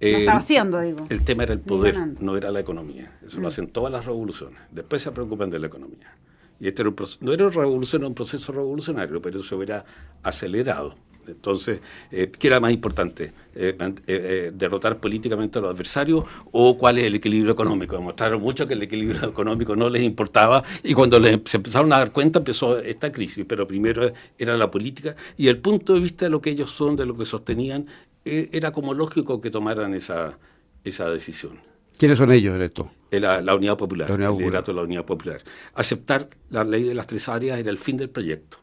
Eh, 0.00 0.20
estaba 0.20 0.38
haciendo, 0.38 0.80
digo. 0.80 1.06
El 1.10 1.22
tema 1.22 1.42
era 1.42 1.52
el 1.52 1.60
poder, 1.60 1.96
no 2.20 2.36
era 2.36 2.50
la 2.50 2.60
economía. 2.60 3.12
Eso 3.24 3.36
lo 3.36 3.44
mm. 3.44 3.46
hacen 3.46 3.66
todas 3.68 3.92
las 3.92 4.06
revoluciones. 4.06 4.58
Después 4.70 5.02
se 5.02 5.12
preocupan 5.12 5.50
de 5.50 5.58
la 5.58 5.66
economía. 5.66 6.16
Y 6.58 6.68
este 6.68 6.82
era 6.82 6.88
un 6.88 6.96
no 7.20 7.32
era 7.32 7.46
una 7.46 7.54
revolución, 7.54 8.02
era 8.02 8.08
un 8.08 8.14
proceso 8.14 8.52
revolucionario, 8.52 9.20
pero 9.20 9.40
eso 9.40 9.56
hubiera 9.56 9.84
acelerado. 10.22 10.94
Entonces, 11.26 11.80
eh, 12.10 12.30
¿qué 12.36 12.48
era 12.48 12.60
más 12.60 12.72
importante? 12.72 13.32
Eh, 13.54 14.50
¿Derrotar 14.54 14.98
políticamente 14.98 15.58
a 15.58 15.62
los 15.62 15.70
adversarios 15.72 16.24
o 16.50 16.76
cuál 16.76 16.98
es 16.98 17.04
el 17.04 17.14
equilibrio 17.14 17.52
económico? 17.52 17.96
Demostraron 17.96 18.40
mucho 18.40 18.66
que 18.66 18.74
el 18.74 18.82
equilibrio 18.82 19.28
económico 19.28 19.76
no 19.76 19.88
les 19.90 20.02
importaba 20.02 20.64
y 20.82 20.94
cuando 20.94 21.18
les, 21.18 21.40
se 21.44 21.58
empezaron 21.58 21.92
a 21.92 21.98
dar 21.98 22.12
cuenta 22.12 22.38
empezó 22.38 22.78
esta 22.78 23.12
crisis, 23.12 23.44
pero 23.46 23.66
primero 23.66 24.10
era 24.38 24.56
la 24.56 24.70
política 24.70 25.14
y 25.36 25.48
el 25.48 25.58
punto 25.58 25.94
de 25.94 26.00
vista 26.00 26.24
de 26.24 26.30
lo 26.30 26.40
que 26.40 26.50
ellos 26.50 26.70
son, 26.70 26.96
de 26.96 27.06
lo 27.06 27.16
que 27.16 27.26
sostenían, 27.26 27.86
era 28.24 28.72
como 28.72 28.94
lógico 28.94 29.40
que 29.40 29.50
tomaran 29.50 29.94
esa, 29.94 30.38
esa 30.84 31.10
decisión. 31.10 31.60
¿Quiénes 31.98 32.18
son 32.18 32.32
ellos 32.32 32.56
en 32.56 32.62
esto? 32.62 32.90
La, 33.10 33.40
la 33.42 33.54
Unidad 33.54 33.76
Popular, 33.76 34.08
la 34.08 34.14
Unidad 34.14 34.30
Popular. 34.30 34.60
el 34.60 34.64
de 34.64 34.72
la 34.72 34.82
Unidad 34.82 35.04
Popular. 35.04 35.42
Aceptar 35.74 36.28
la 36.48 36.64
ley 36.64 36.84
de 36.84 36.94
las 36.94 37.06
tres 37.06 37.28
áreas 37.28 37.58
era 37.58 37.70
el 37.70 37.78
fin 37.78 37.96
del 37.96 38.08
proyecto. 38.08 38.58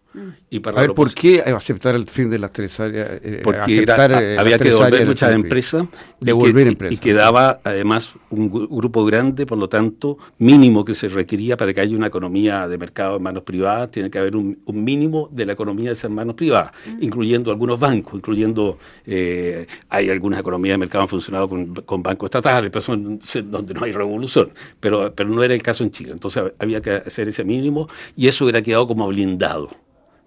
Y 0.49 0.59
para 0.59 0.79
a 0.79 0.81
ver, 0.81 0.93
¿por 0.93 1.13
qué 1.13 1.41
aceptar 1.41 1.95
el 1.95 2.07
fin 2.07 2.29
de 2.29 2.39
las 2.39 2.51
tres 2.51 2.79
áreas? 2.79 3.09
Eh, 3.23 3.41
Porque 3.43 3.83
eh, 3.83 4.35
había 4.39 4.57
que 4.57 4.69
devolver 4.69 5.05
muchas 5.05 5.33
empresas, 5.33 5.85
devolver 6.19 6.75
y, 6.89 6.93
y 6.95 6.97
quedaba 6.97 7.59
además 7.63 8.13
un 8.29 8.49
grupo 8.49 9.05
grande, 9.05 9.45
por 9.45 9.57
lo 9.57 9.69
tanto, 9.69 10.17
mínimo 10.39 10.83
que 10.83 10.93
se 10.93 11.07
requería 11.07 11.57
para 11.57 11.73
que 11.73 11.81
haya 11.81 11.95
una 11.95 12.07
economía 12.07 12.67
de 12.67 12.77
mercado 12.77 13.17
en 13.17 13.23
manos 13.23 13.43
privadas, 13.43 13.91
tiene 13.91 14.09
que 14.09 14.19
haber 14.19 14.35
un, 14.35 14.57
mínimo 14.67 15.29
de 15.31 15.45
la 15.45 15.53
economía 15.53 15.89
de 15.89 15.93
esas 15.93 16.11
manos 16.11 16.35
privadas, 16.35 16.71
incluyendo 16.99 17.51
algunos 17.51 17.79
bancos, 17.79 18.15
incluyendo, 18.15 18.77
eh, 19.05 19.65
hay 19.89 20.09
algunas 20.09 20.39
economías 20.39 20.75
de 20.75 20.77
mercado 20.77 21.01
que 21.01 21.03
han 21.03 21.09
funcionado 21.09 21.49
con, 21.49 21.73
con 21.75 22.03
bancos 22.03 22.27
estatales, 22.27 22.71
pero 22.71 22.81
son 22.81 23.19
donde 23.45 23.73
no 23.73 23.83
hay 23.83 23.91
revolución, 23.91 24.51
pero, 24.79 25.13
pero 25.13 25.29
no 25.29 25.43
era 25.43 25.53
el 25.53 25.61
caso 25.61 25.83
en 25.83 25.91
Chile, 25.91 26.11
entonces 26.11 26.43
había 26.59 26.81
que 26.81 26.91
hacer 26.91 27.27
ese 27.27 27.43
mínimo 27.43 27.89
y 28.15 28.27
eso 28.27 28.45
hubiera 28.45 28.61
quedado 28.61 28.87
como 28.87 29.07
blindado 29.07 29.69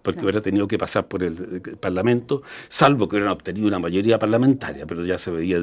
porque 0.02 0.20
hubiera 0.22 0.40
tenido 0.40 0.66
que 0.66 0.78
pasar 0.78 1.06
por 1.06 1.22
el, 1.22 1.60
Parlamento, 1.80 2.42
salvo 2.68 3.08
que 3.08 3.16
hubieran 3.16 3.32
obtenido 3.32 3.66
una 3.66 3.78
mayoría 3.78 4.18
parlamentaria, 4.18 4.86
pero 4.86 5.04
ya 5.04 5.18
se 5.18 5.30
veía 5.30 5.60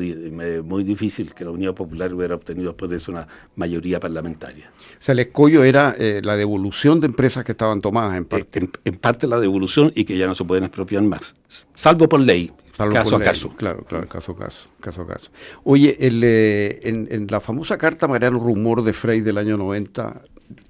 muy 0.63 0.84
difícil 0.84 1.34
que 1.34 1.44
la 1.44 1.51
Unidad 1.51 1.74
Popular 1.74 2.13
hubiera 2.13 2.36
obtenido 2.36 2.70
después 2.70 2.89
de 2.91 2.98
eso 2.98 3.12
una 3.12 3.27
mayoría 3.56 4.00
parlamentaria. 4.00 4.72
O 4.77 5.01
sea, 5.01 5.13
el 5.13 5.20
escollo 5.20 5.63
era 5.63 5.96
eh, 5.98 6.22
la 6.24 6.36
devolución 6.38 7.00
de 7.00 7.08
empresas 7.08 7.44
que 7.44 7.51
estaban 7.53 7.82
tomadas 7.82 8.17
en 8.17 8.25
parte. 8.25 8.70
En, 8.84 8.96
parte 8.96 9.27
la 9.27 9.39
devolución 9.39 9.91
y 9.96 10.06
que 10.06 10.17
ya 10.17 10.27
no 10.27 10.36
se 10.36 10.44
pueden 10.44 10.63
expropiar 10.63 11.03
más, 11.03 11.36
salvo 11.74 12.08
por 12.08 12.20
ley. 12.20 12.51
caso 12.77 13.15
a 13.15 13.20
caso. 13.20 13.50
Claro, 13.56 13.84
claro, 13.86 14.08
caso 14.08 14.34
a 14.34 14.38
caso, 14.38 14.70
caso 14.79 15.01
a 15.01 15.08
caso. 15.08 15.32
Oye, 15.63 15.98
el, 16.00 16.22
eh, 16.24 16.79
en, 16.84 17.27
la 17.29 17.39
famosa 17.39 17.77
carta 17.77 18.08
Mariano 18.08 18.39
Rumor 18.39 18.84
de 18.84 18.94
Frey 18.94 19.22
del 19.22 19.38
año 19.38 19.58
90 19.58 20.22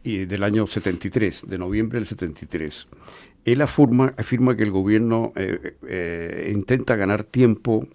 y 0.04 0.26
del 0.26 0.44
año 0.44 0.68
73, 0.68 1.46
de 1.48 1.58
noviembre 1.58 2.00
del 2.00 2.08
73, 2.08 2.88
él 3.46 3.62
afirma, 3.62 4.14
afirma 4.18 4.56
que 4.56 4.64
el 4.64 4.72
gobierno 4.72 5.34
eh, 5.36 5.76
eh, 5.88 6.52
intenta 6.54 6.96
ganar 6.96 7.24
tiempo 7.24 7.88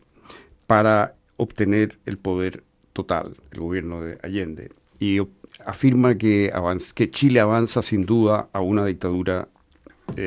para 0.67 1.15
obtener 1.37 1.99
el 2.07 2.19
poder 2.19 2.65
total, 2.93 3.37
el 3.51 3.61
gobierno 3.61 4.03
de 4.03 4.19
Allende, 4.23 4.71
y 4.99 5.19
afirma 5.67 6.17
que, 6.17 6.53
que 6.95 7.11
Chile 7.11 7.41
avanza 7.41 7.83
sin 7.83 8.07
duda 8.07 8.49
a 8.53 8.61
una 8.61 8.87
dictadura 8.87 9.49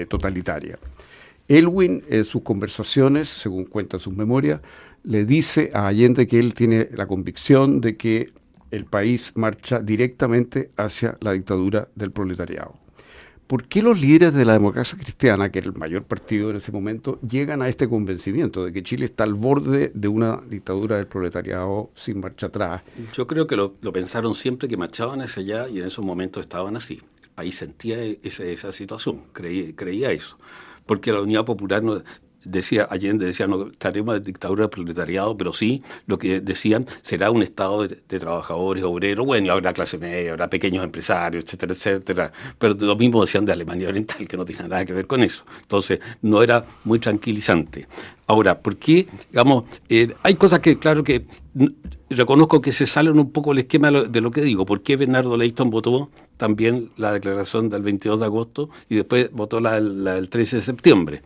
totalitaria. 0.09 0.77
Elwin, 1.47 2.03
en 2.09 2.25
sus 2.25 2.41
conversaciones, 2.41 3.29
según 3.29 3.65
cuenta 3.65 3.99
sus 3.99 4.15
memorias, 4.15 4.61
le 5.03 5.25
dice 5.25 5.69
a 5.73 5.87
Allende 5.87 6.27
que 6.27 6.39
él 6.39 6.53
tiene 6.53 6.89
la 6.91 7.05
convicción 7.07 7.81
de 7.81 7.95
que 7.95 8.31
el 8.75 8.85
país 8.85 9.33
marcha 9.35 9.79
directamente 9.79 10.71
hacia 10.77 11.17
la 11.21 11.31
dictadura 11.31 11.87
del 11.95 12.11
proletariado. 12.11 12.75
¿Por 13.47 13.67
qué 13.67 13.83
los 13.83 14.01
líderes 14.01 14.33
de 14.33 14.43
la 14.43 14.53
democracia 14.53 14.97
cristiana, 14.97 15.51
que 15.51 15.59
era 15.59 15.67
el 15.67 15.75
mayor 15.75 16.03
partido 16.03 16.49
en 16.49 16.55
ese 16.55 16.71
momento, 16.71 17.19
llegan 17.21 17.61
a 17.61 17.69
este 17.69 17.87
convencimiento 17.87 18.65
de 18.65 18.73
que 18.73 18.81
Chile 18.81 19.05
está 19.05 19.23
al 19.23 19.35
borde 19.35 19.91
de 19.93 20.07
una 20.07 20.41
dictadura 20.49 20.97
del 20.97 21.05
proletariado 21.05 21.91
sin 21.93 22.21
marcha 22.21 22.47
atrás? 22.47 22.81
Yo 23.13 23.27
creo 23.27 23.45
que 23.45 23.55
lo, 23.55 23.75
pensaron 23.93 24.33
siempre 24.33 24.67
que 24.67 24.77
marchaban 24.77 25.21
hacia 25.21 25.43
allá 25.43 25.69
y 25.69 25.79
en 25.79 25.85
esos 25.85 26.03
momentos 26.03 26.41
estaban 26.41 26.75
así. 26.75 27.01
El 27.21 27.29
país 27.29 27.55
sentía 27.55 28.01
esa, 28.23 28.71
situación, 28.71 29.21
creía 29.31 30.11
eso 30.11 30.37
porque 30.85 31.11
la 31.11 31.21
Unidad 31.21 31.45
Popular 31.45 31.83
no, 31.83 32.01
decía 32.45 32.87
Allende 32.89 33.25
decía 33.25 33.47
no 33.47 33.67
estaremos 33.67 34.15
de 34.15 34.21
dictadura 34.21 34.63
del 34.63 34.69
proletariado, 34.69 35.35
pero 35.37 35.53
sí 35.53 35.83
lo 36.05 36.17
que 36.17 36.41
decían 36.41 36.85
será 37.01 37.31
un 37.31 37.43
estado 37.43 37.87
de, 37.87 37.95
trabajadores, 38.19 38.83
obreros, 38.83 39.25
bueno, 39.25 39.47
y 39.47 39.49
habrá 39.49 39.73
clase 39.73 39.97
media, 39.97 40.31
habrá 40.31 40.49
pequeños 40.49 40.83
empresarios, 40.83 41.43
etcétera, 41.43 41.73
etcétera. 41.73 42.31
Pero 42.57 42.73
lo 42.75 42.95
mismo 42.95 43.21
decían 43.21 43.45
de 43.45 43.51
Alemania 43.51 43.89
Oriental, 43.89 44.27
que 44.27 44.37
no 44.37 44.45
tiene 44.45 44.67
nada 44.67 44.85
que 44.85 44.93
ver 44.93 45.07
con 45.07 45.21
eso. 45.21 45.43
Entonces, 45.61 45.99
no 46.21 46.41
era 46.41 46.65
muy 46.83 46.99
tranquilizante. 46.99 47.87
Ahora, 48.27 48.59
¿por 48.59 48.77
qué? 48.77 49.07
Digamos, 49.29 49.65
eh, 49.89 50.13
hay 50.23 50.35
cosas 50.35 50.59
que, 50.59 50.79
claro 50.79 51.03
que 51.03 51.25
reconozco 52.15 52.61
que 52.61 52.71
se 52.71 52.85
salen 52.85 53.19
un 53.19 53.31
poco 53.31 53.51
el 53.51 53.59
esquema 53.59 53.91
de 53.91 54.21
lo 54.21 54.31
que 54.31 54.41
digo. 54.41 54.65
¿Por 54.65 54.81
qué 54.81 54.95
Bernardo 54.95 55.37
Leighton 55.37 55.69
votó 55.69 56.09
también 56.37 56.91
la 56.97 57.13
declaración 57.13 57.69
del 57.69 57.83
22 57.83 58.19
de 58.19 58.25
agosto 58.25 58.69
y 58.89 58.95
después 58.95 59.31
votó 59.31 59.59
la, 59.59 59.79
del 59.79 60.29
13 60.29 60.57
de 60.57 60.61
septiembre? 60.61 61.21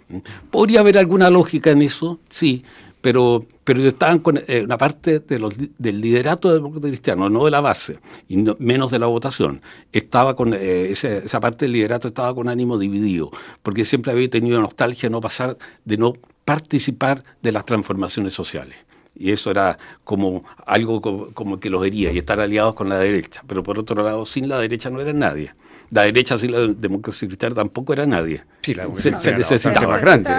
¿Podría 0.51 0.81
haber 0.81 0.97
alguna 0.97 1.29
lógica 1.29 1.71
en 1.71 1.81
eso? 1.81 2.19
Sí, 2.29 2.63
pero, 3.01 3.45
pero 3.63 3.81
estaban 3.87 4.19
con 4.19 4.39
eh, 4.47 4.61
una 4.63 4.77
parte 4.77 5.19
de 5.19 5.39
los, 5.39 5.53
del 5.77 6.01
liderato 6.01 6.53
demócrata 6.53 6.87
cristiano, 6.87 7.29
no 7.29 7.45
de 7.45 7.51
la 7.51 7.61
base, 7.61 7.99
y 8.27 8.37
menos 8.59 8.91
de 8.91 8.99
la 8.99 9.07
votación. 9.07 9.61
Estaba 9.91 10.35
con 10.35 10.53
eh, 10.53 10.91
esa, 10.91 11.39
parte 11.39 11.65
del 11.65 11.73
liderato 11.73 12.09
estaba 12.09 12.33
con 12.35 12.49
ánimo 12.49 12.77
dividido, 12.77 13.31
porque 13.63 13.85
siempre 13.85 14.11
había 14.11 14.29
tenido 14.29 14.59
nostalgia 14.61 15.09
no 15.09 15.21
pasar, 15.21 15.57
de 15.85 15.97
no 15.97 16.13
participar 16.43 17.23
de 17.41 17.51
las 17.51 17.65
transformaciones 17.65 18.33
sociales 18.33 18.75
y 19.15 19.31
eso 19.31 19.51
era 19.51 19.77
como 20.03 20.43
algo 20.65 21.01
como, 21.33 21.59
que 21.59 21.69
los 21.69 21.85
hería 21.85 22.11
y 22.11 22.17
estar 22.17 22.39
aliados 22.39 22.73
con 22.73 22.89
la 22.89 22.97
derecha. 22.97 23.43
Pero 23.47 23.63
por 23.63 23.77
otro 23.79 24.03
lado, 24.03 24.25
sin 24.25 24.47
la 24.47 24.59
derecha 24.59 24.89
no 24.89 25.01
era 25.01 25.13
nadie. 25.13 25.53
La 25.91 26.03
derecha 26.03 26.37
sin 26.37 26.51
la 26.51 26.59
democracia 26.67 27.27
cristiana 27.27 27.55
tampoco 27.55 27.93
era 27.93 28.05
nadie. 28.05 28.43
Sí, 28.61 28.73
la 28.73 28.87
se, 28.97 29.15
se, 29.17 29.35
necesitaba 29.35 29.97
grande. 29.97 30.29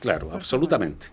claro, 0.00 0.30
absolutamente. 0.32 1.06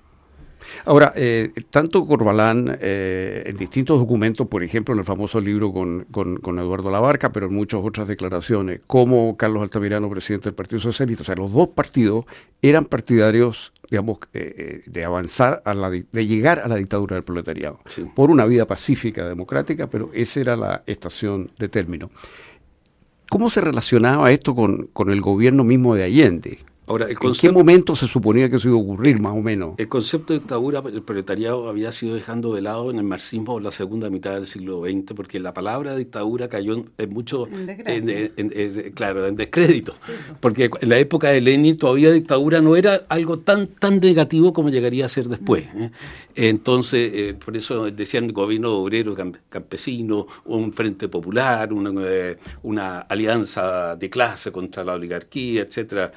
Ahora, 0.86 1.14
eh, 1.16 1.52
tanto 1.70 2.06
Corbalán, 2.06 2.78
eh, 2.82 3.44
en 3.46 3.58
distintos 3.58 4.00
documentos, 4.00 4.48
por 4.48 4.64
ejemplo, 4.64 4.94
en 4.94 5.00
el 5.00 5.06
famoso 5.06 5.40
libro 5.40 5.72
con, 5.72 6.06
con, 6.12 6.60
Eduardo 6.60 6.92
Labarca, 6.92 7.32
pero 7.32 7.48
en 7.48 7.54
muchas 7.54 7.82
otras 7.84 8.08
declaraciones, 8.08 8.82
como 8.88 9.38
Carlos 9.38 9.64
Altamirano, 9.64 10.10
presidente 10.10 10.46
del 10.46 10.56
Partido 10.56 10.80
Socialista, 10.80 11.24
o 11.24 11.26
sea, 11.26 11.36
los 11.36 11.52
dos 11.52 11.70
partidos 11.70 12.26
eran 12.62 12.86
partidarios, 12.86 13.74
digamos, 13.90 14.20
eh, 14.34 14.84
de 14.86 15.06
avanzar, 15.06 15.62
a 15.66 15.74
la, 15.74 15.90
de 15.90 16.28
llegar 16.28 16.60
a 16.60 16.68
la 16.68 16.76
dictadura 16.76 17.16
del 17.16 17.24
proletariado, 17.24 17.80
por 18.16 18.32
una 18.32 18.46
vida 18.46 18.66
pacífica, 18.66 19.28
democrática, 19.28 19.88
pero 19.88 20.10
esa 20.14 20.40
era 20.40 20.56
la 20.56 20.84
estación 20.86 21.52
de 21.58 21.70
término. 21.70 22.10
¿Cómo 23.30 23.50
se 23.50 23.62
relacionaba 23.62 24.32
esto 24.32 24.54
con, 24.54 24.90
con 24.94 25.10
el 25.10 25.22
gobierno 25.22 25.64
mismo 25.64 25.96
de 25.96 26.04
Allende? 26.04 26.60
Ahora, 26.86 27.08
¿En 27.10 27.34
qué 27.34 27.50
momento 27.50 27.96
se 27.96 28.08
suponía 28.08 28.50
que 28.50 28.58
eso 28.58 28.68
iba 28.68 28.78
a 28.78 28.82
ocurrir, 28.82 29.20
más 29.22 29.34
o 29.34 29.42
menos? 29.42 29.76
El 29.78 29.88
concepto 29.88 30.34
de 30.34 30.40
dictadura, 30.40 30.84
el 30.86 31.02
proletariado 31.02 31.70
había 31.70 31.94
sido 31.94 32.14
dejando 32.16 32.54
de 32.54 32.62
lado 32.62 32.92
en 32.92 32.98
el 32.98 33.06
marxismo 33.06 33.58
en 33.58 33.64
la 33.64 33.72
segunda 33.72 34.10
mitad 34.10 34.34
del 34.34 34.48
siglo 34.48 34.82
XX, 34.82 35.14
porque 35.16 35.40
la 35.40 35.54
palabra 35.54 35.96
dictadura 35.96 36.50
cayó 36.50 36.84
en, 36.98 37.10
mucho, 37.10 37.48
en, 37.48 38.92
claro, 38.94 39.26
en 39.26 39.38
descrédito. 39.38 39.94
Porque 40.42 40.70
en 40.82 40.90
la 40.90 40.98
época 40.98 41.30
de 41.30 41.40
Lenin 41.40 41.78
todavía 41.78 42.12
dictadura 42.12 42.60
no 42.60 42.76
era 42.76 43.04
algo 43.08 43.40
tan, 43.40 43.68
tan 43.68 44.02
negativo 44.02 44.52
como 44.52 44.70
llegaría 44.70 45.06
a 45.06 45.10
ser 45.10 45.30
después. 45.30 45.64
¿eh? 45.76 45.90
Entonces, 46.36 47.12
eh, 47.14 47.34
por 47.34 47.56
eso 47.56 47.90
decían 47.92 48.28
gobierno 48.28 48.74
obrero, 48.74 49.16
campesino, 49.50 50.28
un 50.46 50.74
frente 50.74 51.08
popular, 51.08 51.72
una, 51.72 51.94
eh, 52.06 52.38
una 52.64 53.00
alianza 53.00 53.96
de 53.96 54.10
clase 54.10 54.52
contra 54.52 54.84
la 54.84 54.94
oligarquía, 54.94 55.62
etcétera 55.62 56.12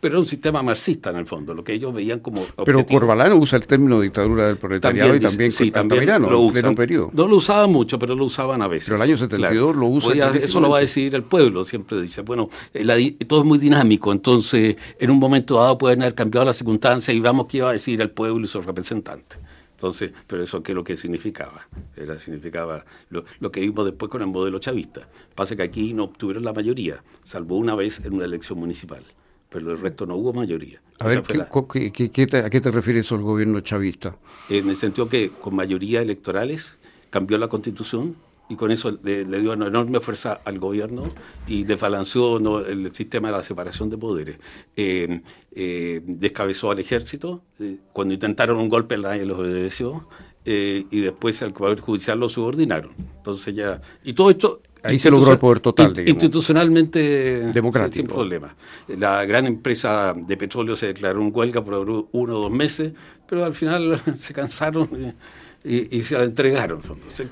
pero 0.00 0.14
era 0.14 0.20
un 0.20 0.26
sistema 0.26 0.62
marxista 0.62 1.10
en 1.10 1.16
el 1.16 1.26
fondo, 1.26 1.52
lo 1.52 1.62
que 1.62 1.74
ellos 1.74 1.92
veían 1.92 2.20
como 2.20 2.42
Pero 2.64 2.86
Corbalán 2.86 3.34
usa 3.34 3.58
el 3.58 3.66
término 3.66 4.00
dictadura 4.00 4.46
del 4.46 4.56
proletariado 4.56 5.14
y 5.14 5.20
también, 5.20 5.52
sí, 5.52 5.70
también 5.70 6.22
lo 6.22 6.40
usan. 6.40 6.74
Periodo. 6.74 7.10
No 7.12 7.28
lo 7.28 7.36
usaban 7.36 7.70
mucho, 7.70 7.98
pero 7.98 8.14
lo 8.14 8.24
usaban 8.24 8.62
a 8.62 8.68
veces. 8.68 8.88
Pero 8.88 8.96
el 8.96 9.02
año 9.02 9.16
72 9.18 9.76
lo 9.76 9.86
usa. 9.86 10.34
eso 10.34 10.60
lo 10.60 10.70
va 10.70 10.78
a 10.78 10.80
decidir 10.80 11.14
el 11.14 11.24
pueblo, 11.24 11.64
siempre 11.66 12.00
dice. 12.00 12.22
Bueno, 12.22 12.48
eh, 12.72 13.16
todo 13.26 13.40
es 13.40 13.46
muy 13.46 13.58
dinámico, 13.58 14.10
entonces 14.10 14.76
en 14.98 15.10
un 15.10 15.18
momento 15.18 15.56
dado 15.56 15.76
pueden 15.76 16.00
haber 16.00 16.14
cambiado 16.14 16.46
las 16.46 16.56
circunstancias 16.56 17.14
y 17.14 17.20
vamos 17.20 17.46
qué 17.46 17.58
iba 17.58 17.68
a 17.68 17.72
decir 17.72 18.00
el 18.00 18.10
pueblo 18.10 18.44
y 18.44 18.48
sus 18.48 18.64
representantes. 18.64 19.38
Entonces, 19.74 20.12
pero 20.26 20.42
eso 20.42 20.62
qué 20.62 20.72
es 20.72 20.76
lo 20.76 20.84
que 20.84 20.96
significaba. 20.96 21.66
Era, 21.96 22.18
significaba 22.18 22.84
lo, 23.10 23.24
lo, 23.40 23.50
que 23.50 23.60
vimos 23.60 23.84
después 23.84 24.10
con 24.10 24.20
el 24.20 24.28
modelo 24.28 24.58
chavista. 24.58 25.08
Pasa 25.34 25.56
que 25.56 25.62
aquí 25.62 25.94
no 25.94 26.04
obtuvieron 26.04 26.44
la 26.44 26.52
mayoría, 26.52 27.02
salvo 27.24 27.56
una 27.56 27.74
vez 27.74 28.00
en 28.04 28.14
una 28.14 28.26
elección 28.26 28.58
municipal 28.58 29.02
pero 29.50 29.72
el 29.72 29.78
resto 29.78 30.06
no 30.06 30.16
hubo 30.16 30.32
mayoría. 30.32 30.80
A 31.00 31.08
ver, 31.08 31.18
¿a 31.18 32.50
qué 32.50 32.60
te 32.60 32.70
refieres 32.70 33.06
eso 33.06 33.16
el 33.16 33.22
gobierno 33.22 33.60
chavista? 33.60 34.16
En 34.48 34.68
el 34.70 34.76
sentido 34.76 35.08
que 35.08 35.30
con 35.30 35.54
mayoría 35.54 36.00
electorales 36.00 36.76
cambió 37.10 37.36
la 37.36 37.48
constitución 37.48 38.16
y 38.48 38.56
con 38.56 38.70
eso 38.70 38.98
le, 39.02 39.24
dio 39.24 39.52
una 39.52 39.68
enorme 39.68 40.00
fuerza 40.00 40.40
al 40.44 40.58
gobierno 40.58 41.04
y 41.46 41.62
desbalanceó 41.64 42.38
el 42.66 42.92
sistema 42.94 43.28
de 43.28 43.36
la 43.36 43.44
separación 43.44 43.88
de 43.90 43.96
poderes. 43.96 44.38
Eh, 44.76 45.20
eh, 45.52 46.02
descabezó 46.04 46.70
al 46.70 46.80
ejército, 46.80 47.42
eh, 47.60 47.78
cuando 47.92 48.12
intentaron 48.12 48.58
un 48.58 48.68
golpe 48.68 48.98
nadie 48.98 49.24
los 49.24 49.38
obedeció, 49.38 50.08
y 50.42 51.00
después 51.00 51.40
al 51.42 51.52
Poder 51.52 51.78
Judicial 51.80 52.18
lo 52.18 52.28
subordinaron. 52.28 52.90
Entonces 53.18 53.54
ya... 53.54 53.80
Y 54.02 54.14
todo 54.14 54.30
esto 54.30 54.62
Ahí 54.82 54.98
se 54.98 55.10
logró 55.10 55.32
el 55.32 55.38
poder 55.38 55.60
total. 55.60 55.92
Institucionalmente 56.06 57.52
democrático. 57.52 57.96
Sin 57.96 58.06
problema. 58.06 58.54
La 58.88 59.24
gran 59.24 59.46
empresa 59.46 60.14
de 60.14 60.36
petróleo 60.36 60.76
se 60.76 60.86
declaró 60.86 61.20
en 61.20 61.30
huelga 61.34 61.62
por 61.62 61.74
uno 61.74 62.08
o 62.12 62.40
dos 62.42 62.50
meses, 62.50 62.92
pero 63.26 63.44
al 63.44 63.54
final 63.54 64.00
se 64.16 64.32
cansaron 64.32 65.14
y, 65.62 66.02
se 66.02 66.16
la 66.16 66.24
entregaron. 66.24 66.80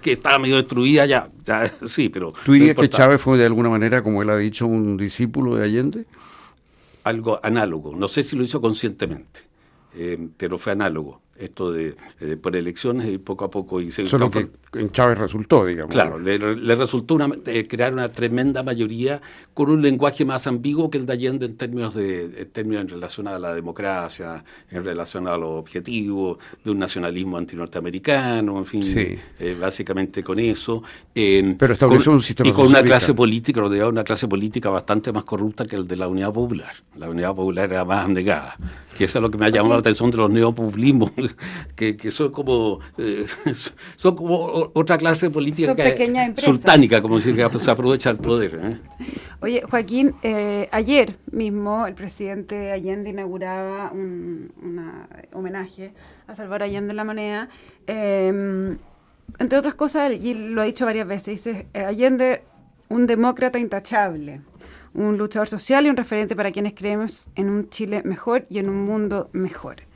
que 0.03 0.13
estaba 0.13 0.39
medio 0.39 0.57
destruida 0.57 1.07
ya, 1.07 1.31
ya 1.45 1.71
sí, 1.87 2.09
pero. 2.09 2.33
¿Tú 2.45 2.53
dirías 2.53 2.77
que 2.77 2.89
Chávez 2.89 3.21
fue 3.21 3.39
de 3.39 3.47
alguna 3.47 3.71
manera, 3.71 4.03
como 4.03 4.23
él 4.23 4.31
ha 4.31 4.37
dicho, 4.37 4.67
un 4.67 4.97
discípulo 4.97 5.57
de 5.57 5.65
Allende? 5.65 6.05
Algo 7.05 7.41
análogo. 7.43 7.97
No 7.97 8.09
sé 8.09 8.23
si 8.23 8.37
lo 8.37 8.43
hizo 8.43 8.61
conscientemente, 8.61 9.41
eh, 9.95 10.29
pero 10.37 10.59
fue 10.59 10.73
análogo 10.73 11.23
esto 11.39 11.73
de, 11.73 11.95
por 12.41 12.57
elecciones 12.57 13.09
y 13.09 13.19
poco 13.19 13.45
a 13.45 13.51
poco 13.51 13.81
y 13.81 13.93
se 13.93 14.03
Eso 14.03 14.19
lo 14.19 14.31
que 14.31 14.49
en 14.75 14.91
Chávez 14.91 15.19
resultó, 15.19 15.65
digamos. 15.65 15.93
Claro, 15.93 16.19
le, 16.19 16.39
resultó 16.77 17.15
una, 17.15 17.31
eh, 17.47 17.67
crear 17.67 17.93
una 17.93 18.11
tremenda 18.11 18.63
mayoría 18.63 19.21
con 19.55 19.71
un 19.71 19.81
lenguaje 19.81 20.25
más 20.25 20.47
ambiguo 20.47 20.91
que 20.91 20.99
el 20.99 21.07
de 21.07 21.13
Allende 21.13 21.47
en 21.47 21.57
términos 21.57 21.95
de 21.95 22.25
en 22.25 22.51
términos 22.51 22.83
en 22.83 22.89
relación 22.89 23.29
a 23.29 23.39
la 23.39 23.55
democracia, 23.55 24.45
en 24.71 24.85
relación 24.85 25.27
a 25.27 25.37
los 25.37 25.51
objetivos 25.51 26.39
de 26.63 26.71
un 26.71 26.79
nacionalismo 26.79 27.39
antinorteamericano, 27.39 28.59
en 28.59 28.67
fin, 28.67 28.83
eh, 29.39 29.57
básicamente 29.59 30.23
con 30.23 30.39
eso. 30.39 30.83
Pero 31.13 31.73
estableció 31.73 32.13
un 32.13 32.23
sistema 32.23 32.51
y 32.51 32.53
con 32.53 32.67
una 32.67 32.83
clase 32.83 33.15
política 33.15 33.61
rodeada 33.61 33.89
una 33.89 34.05
clase 34.05 34.29
política 34.29 34.71
bastante 34.71 35.13
más 35.13 35.25
corrupta 35.25 35.65
que 35.67 35.77
el 35.77 35.87
de 35.87 35.97
la 35.97 36.09
Unidad 36.09 36.33
Popular. 36.33 36.73
La 36.97 37.09
Unidad 37.09 37.35
Popular 37.35 37.71
era 37.71 37.85
más 37.85 38.05
abnegada, 38.05 38.57
que 38.97 39.05
eso 39.05 39.19
es 39.19 39.23
lo 39.23 39.31
que 39.31 39.39
me 39.39 39.47
ha 39.47 39.51
llamado 39.51 39.75
la 39.75 39.81
atención 39.81 40.11
de 40.11 40.19
los 40.19 40.31
neopopulismos 40.31 41.13
que, 41.77 42.11
son 42.11 42.31
como 42.31 42.81
eh, 42.97 43.27
son 43.97 44.17
como 44.17 44.71
otra 44.75 44.99
clase 44.99 45.31
política 45.31 45.75
sultánica, 46.37 47.01
como 47.01 47.19
si 47.19 47.35
se 47.35 47.71
aprovecha 47.71 48.11
el 48.11 48.19
poder. 48.19 48.61
¿eh? 48.63 48.79
Oye, 49.41 49.63
Joaquín, 49.69 50.15
eh, 50.23 50.69
ayer 50.73 51.17
mismo 51.31 51.87
el 51.87 51.95
presidente 51.95 52.73
Allende 52.73 53.11
inauguraba 53.11 53.91
un 53.93 54.53
homenaje 55.33 55.93
a 56.27 56.35
Salvador 56.35 56.65
Allende 56.65 56.91
en 56.91 56.97
la 56.97 57.05
moneda. 57.05 57.49
Em, 57.87 58.77
entre 59.39 59.59
otras 59.59 59.75
cosas, 59.75 60.13
y 60.13 60.35
lo 60.35 60.63
ha 60.63 60.65
dicho 60.65 60.85
varias 60.85 61.07
veces, 61.07 61.45
dice 61.45 61.67
Allende, 61.75 62.43
un 62.89 63.07
demócrata 63.07 63.59
intachable, 63.59 64.41
un 64.95 65.19
luchador 65.19 65.49
social 65.49 65.87
y 65.87 65.91
un 65.91 65.97
referente 65.97 66.35
para 66.35 66.51
quienes 66.51 66.75
creemos 66.75 67.29
en 67.35 67.51
un 67.51 67.69
Chile 67.69 68.03
mejor 68.05 68.47
y 68.49 68.59
en 68.59 68.69
un 68.69 68.85
mundo 68.85 69.31
mejor. 69.33 69.88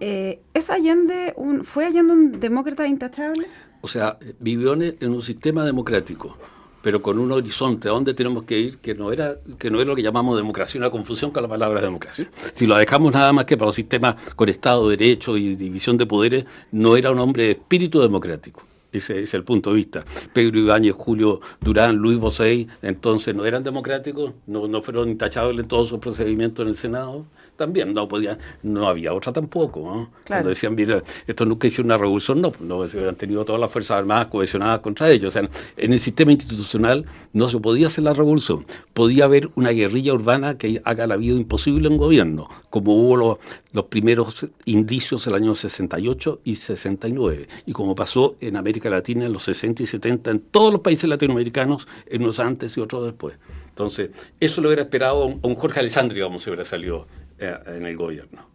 Eh, 0.00 0.40
¿Es 0.54 0.70
Allende 0.70 1.34
un, 1.36 1.64
¿Fue 1.64 1.86
Allende 1.86 2.12
un 2.12 2.40
demócrata 2.40 2.86
intachable? 2.86 3.46
O 3.80 3.88
sea, 3.88 4.18
vivió 4.40 4.74
en 4.74 5.12
un 5.12 5.22
sistema 5.22 5.64
democrático 5.64 6.36
pero 6.82 7.02
con 7.02 7.18
un 7.18 7.32
horizonte 7.32 7.88
a 7.88 7.92
dónde 7.92 8.14
tenemos 8.14 8.44
que 8.44 8.58
ir 8.58 8.78
que 8.78 8.94
no 8.94 9.12
era 9.12 9.34
que 9.58 9.70
no 9.70 9.80
es 9.80 9.86
lo 9.86 9.96
que 9.96 10.02
llamamos 10.02 10.36
democracia, 10.36 10.78
una 10.78 10.90
confusión 10.90 11.30
con 11.30 11.42
la 11.42 11.48
palabra 11.48 11.80
democracia. 11.80 12.30
Si 12.52 12.66
lo 12.66 12.76
dejamos 12.76 13.12
nada 13.12 13.32
más 13.32 13.44
que 13.44 13.56
para 13.56 13.66
los 13.66 13.74
sistemas 13.74 14.14
con 14.36 14.48
Estado 14.48 14.88
de 14.88 14.96
Derecho 14.96 15.36
y 15.36 15.56
división 15.56 15.96
de 15.96 16.06
poderes, 16.06 16.44
no 16.72 16.96
era 16.96 17.10
un 17.10 17.18
hombre 17.18 17.44
de 17.44 17.50
espíritu 17.52 18.00
democrático. 18.00 18.62
Ese 18.90 19.22
es 19.22 19.34
el 19.34 19.44
punto 19.44 19.70
de 19.70 19.76
vista. 19.76 20.04
Pedro 20.32 20.58
Ibáñez, 20.58 20.94
Julio 20.94 21.42
Durán, 21.60 21.96
Luis 21.96 22.18
Bosey, 22.18 22.68
entonces 22.80 23.34
no 23.34 23.44
eran 23.44 23.62
democráticos, 23.62 24.32
no, 24.46 24.66
no 24.66 24.80
fueron 24.80 25.10
intachables 25.10 25.60
en 25.60 25.68
todos 25.68 25.90
sus 25.90 25.98
procedimientos 25.98 26.64
en 26.64 26.70
el 26.70 26.76
Senado 26.76 27.26
también 27.58 27.92
no 27.92 28.08
podía, 28.08 28.38
no 28.62 28.88
había 28.88 29.12
otra 29.12 29.32
tampoco. 29.32 29.80
¿no? 29.80 30.10
Cuando 30.26 30.48
decían, 30.48 30.74
mira, 30.74 31.02
esto 31.26 31.44
nunca 31.44 31.66
hizo 31.66 31.82
una 31.82 31.98
revolución, 31.98 32.40
no, 32.40 32.52
no 32.60 32.88
se 32.88 32.96
hubieran 32.96 33.16
tenido 33.16 33.44
todas 33.44 33.60
las 33.60 33.70
Fuerzas 33.70 33.98
Armadas 33.98 34.28
cohesionadas 34.28 34.78
contra 34.78 35.10
ellos. 35.10 35.28
O 35.28 35.38
sea, 35.38 35.50
en 35.76 35.92
el 35.92 36.00
sistema 36.00 36.32
institucional 36.32 37.04
no 37.32 37.50
se 37.50 37.58
podía 37.58 37.88
hacer 37.88 38.04
la 38.04 38.14
revolución. 38.14 38.64
Podía 38.94 39.24
haber 39.24 39.50
una 39.56 39.70
guerrilla 39.70 40.14
urbana 40.14 40.56
que 40.56 40.80
haga 40.84 41.06
la 41.06 41.16
vida 41.16 41.34
imposible 41.34 41.88
en 41.88 41.98
gobierno, 41.98 42.48
como 42.70 42.94
hubo 42.94 43.16
los, 43.16 43.38
los 43.72 43.86
primeros 43.86 44.46
indicios 44.64 45.26
en 45.26 45.34
el 45.34 45.42
año 45.42 45.54
68 45.54 46.40
y 46.44 46.54
69, 46.54 47.48
y 47.66 47.72
como 47.72 47.94
pasó 47.94 48.36
en 48.40 48.56
América 48.56 48.88
Latina 48.88 49.26
en 49.26 49.32
los 49.32 49.42
60 49.42 49.82
y 49.82 49.86
70, 49.86 50.30
en 50.30 50.40
todos 50.40 50.72
los 50.72 50.80
países 50.80 51.08
latinoamericanos, 51.10 51.88
en 52.06 52.22
unos 52.22 52.38
antes 52.38 52.76
y 52.76 52.80
otros 52.80 53.04
después. 53.04 53.34
Entonces, 53.68 54.10
eso 54.40 54.60
lo 54.60 54.68
hubiera 54.68 54.82
esperado 54.82 55.22
a 55.22 55.26
un 55.26 55.54
Jorge 55.54 55.80
Alessandri, 55.80 56.20
como 56.20 56.38
si 56.38 56.50
hubiera 56.50 56.64
salido 56.64 57.06
en 57.38 57.86
el 57.86 57.96
gobierno, 57.96 58.48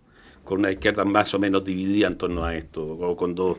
con 0.43 0.59
una 0.59 0.71
izquierda 0.71 1.05
más 1.05 1.33
o 1.33 1.39
menos 1.39 1.63
dividida 1.63 2.07
en 2.07 2.17
torno 2.17 2.45
a 2.45 2.55
esto, 2.55 2.85
o 2.85 3.15
con 3.15 3.35
dos, 3.35 3.57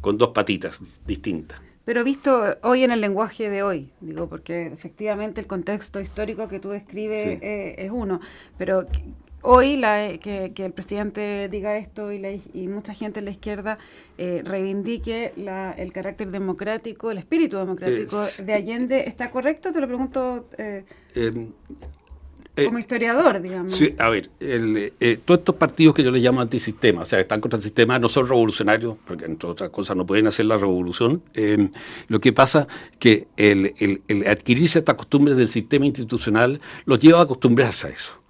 con 0.00 0.18
dos 0.18 0.28
patitas 0.28 0.80
distintas. 1.06 1.60
Pero 1.84 2.02
visto 2.02 2.56
hoy 2.62 2.82
en 2.82 2.92
el 2.92 3.00
lenguaje 3.00 3.50
de 3.50 3.62
hoy, 3.62 3.90
digo, 4.00 4.26
porque 4.26 4.66
efectivamente 4.66 5.40
el 5.40 5.46
contexto 5.46 6.00
histórico 6.00 6.48
que 6.48 6.58
tú 6.58 6.70
describes 6.70 7.42
eh, 7.42 7.74
es 7.76 7.90
uno, 7.90 8.20
pero 8.56 8.86
hoy 9.44 9.76
la, 9.76 10.16
que, 10.18 10.52
el 10.56 10.72
presidente 10.72 11.48
diga 11.48 11.76
esto 11.76 12.10
y, 12.12 12.42
y 12.54 12.68
mucha 12.68 12.94
gente 12.94 13.18
en 13.18 13.26
la 13.26 13.30
izquierda 13.30 13.78
eh, 14.16 14.42
reivindique 14.44 15.32
la, 15.36 15.72
el 15.72 15.92
carácter 15.92 16.30
democrático, 16.30 17.10
el 17.10 17.18
espíritu 17.18 17.58
democrático 17.58 18.22
de 18.44 18.52
Allende, 18.52 19.00
¿está 19.00 19.30
correcto? 19.30 19.70
Te 19.70 19.80
lo 19.80 19.86
pregunto. 19.86 20.48
Eh, 20.56 20.84
eh, 21.14 21.48
como 22.54 22.78
historiador, 22.78 23.40
digamos. 23.40 23.72
Sí, 23.72 23.94
a 23.98 24.08
ver, 24.08 24.30
eh, 24.40 25.18
todos 25.24 25.38
estos 25.40 25.56
partidos 25.56 25.94
que 25.94 26.02
yo 26.04 26.10
les 26.10 26.22
llamo 26.22 26.40
antisistema, 26.40 27.02
o 27.02 27.04
sea, 27.04 27.20
están 27.20 27.40
contra 27.40 27.56
el 27.56 27.62
sistema, 27.62 27.98
no 27.98 28.08
son 28.08 28.28
revolucionarios, 28.28 28.96
porque 29.06 29.24
entre 29.24 29.48
otras 29.48 29.70
cosas 29.70 29.96
no 29.96 30.06
pueden 30.06 30.26
hacer 30.26 30.46
la 30.46 30.56
revolución. 30.56 31.22
Eh, 31.34 31.68
lo 32.08 32.20
que 32.20 32.32
pasa 32.32 32.68
que 32.98 33.26
el, 33.36 33.74
el, 33.78 34.02
el 34.08 34.26
adquirirse 34.26 34.78
estas 34.78 34.94
costumbres 34.94 35.36
del 35.36 35.48
sistema 35.48 35.86
institucional 35.86 36.60
los 36.84 36.98
lleva 36.98 37.20
a 37.20 37.22
acostumbrarse 37.22 37.88
a 37.88 37.90
eso 37.90 38.23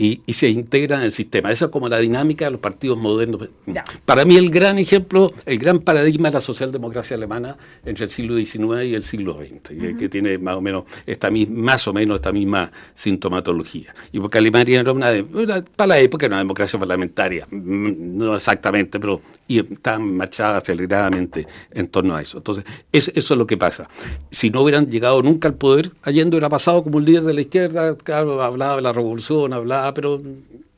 y, 0.00 0.32
se 0.32 0.48
integra 0.48 0.96
en 0.96 1.02
el 1.02 1.12
sistema. 1.12 1.52
Esa 1.52 1.66
es 1.66 1.70
como 1.70 1.88
la 1.88 1.98
dinámica 1.98 2.46
de 2.46 2.52
los 2.52 2.60
partidos 2.60 2.96
modernos. 2.96 3.48
Para 4.06 4.24
mí 4.24 4.36
el 4.36 4.50
gran 4.50 4.78
ejemplo, 4.78 5.30
el 5.44 5.58
gran 5.58 5.80
paradigma 5.80 6.28
es 6.28 6.34
la 6.34 6.40
socialdemocracia 6.40 7.16
alemana 7.16 7.56
entre 7.84 8.06
el 8.06 8.10
siglo 8.10 8.36
XIX 8.36 8.84
y 8.84 8.94
el 8.94 9.02
siglo 9.02 9.38
XX, 9.38 9.98
que, 9.98 10.08
tiene 10.08 10.38
más 10.38 10.56
o 10.56 10.60
menos 10.60 10.84
esta 11.06 11.30
más 11.30 11.86
o 11.86 11.92
menos 11.92 12.16
esta 12.16 12.32
misma 12.32 12.72
sintomatología. 12.94 13.94
Y 14.10 14.20
porque 14.20 14.38
Alemania 14.38 14.80
era 14.80 14.92
una, 14.92 15.12
para 15.76 15.88
la 15.88 15.98
época 15.98 16.26
era 16.26 16.36
una 16.36 16.42
democracia 16.42 16.78
parlamentaria, 16.78 17.46
mm, 17.50 18.16
no 18.16 18.34
exactamente, 18.34 18.98
pero 18.98 19.20
y 19.50 19.58
está 19.58 19.98
marchada 19.98 20.58
aceleradamente 20.58 21.46
en 21.72 21.88
torno 21.88 22.14
a 22.14 22.22
eso. 22.22 22.38
Entonces, 22.38 22.64
eso 22.92 23.10
es 23.14 23.30
lo 23.30 23.46
que 23.46 23.56
pasa. 23.56 23.88
Si 24.30 24.48
no 24.48 24.62
hubieran 24.62 24.88
llegado 24.88 25.22
nunca 25.22 25.48
al 25.48 25.54
poder, 25.54 25.90
Allende 26.02 26.36
hubiera 26.36 26.48
pasado 26.48 26.84
como 26.84 26.98
un 26.98 27.04
líder 27.04 27.24
de 27.24 27.34
la 27.34 27.40
izquierda, 27.40 27.96
claro, 27.96 28.40
hablaba 28.42 28.76
de 28.76 28.82
la 28.82 28.92
revolución, 28.92 29.52
hablaba 29.52 29.89
pero 29.94 30.20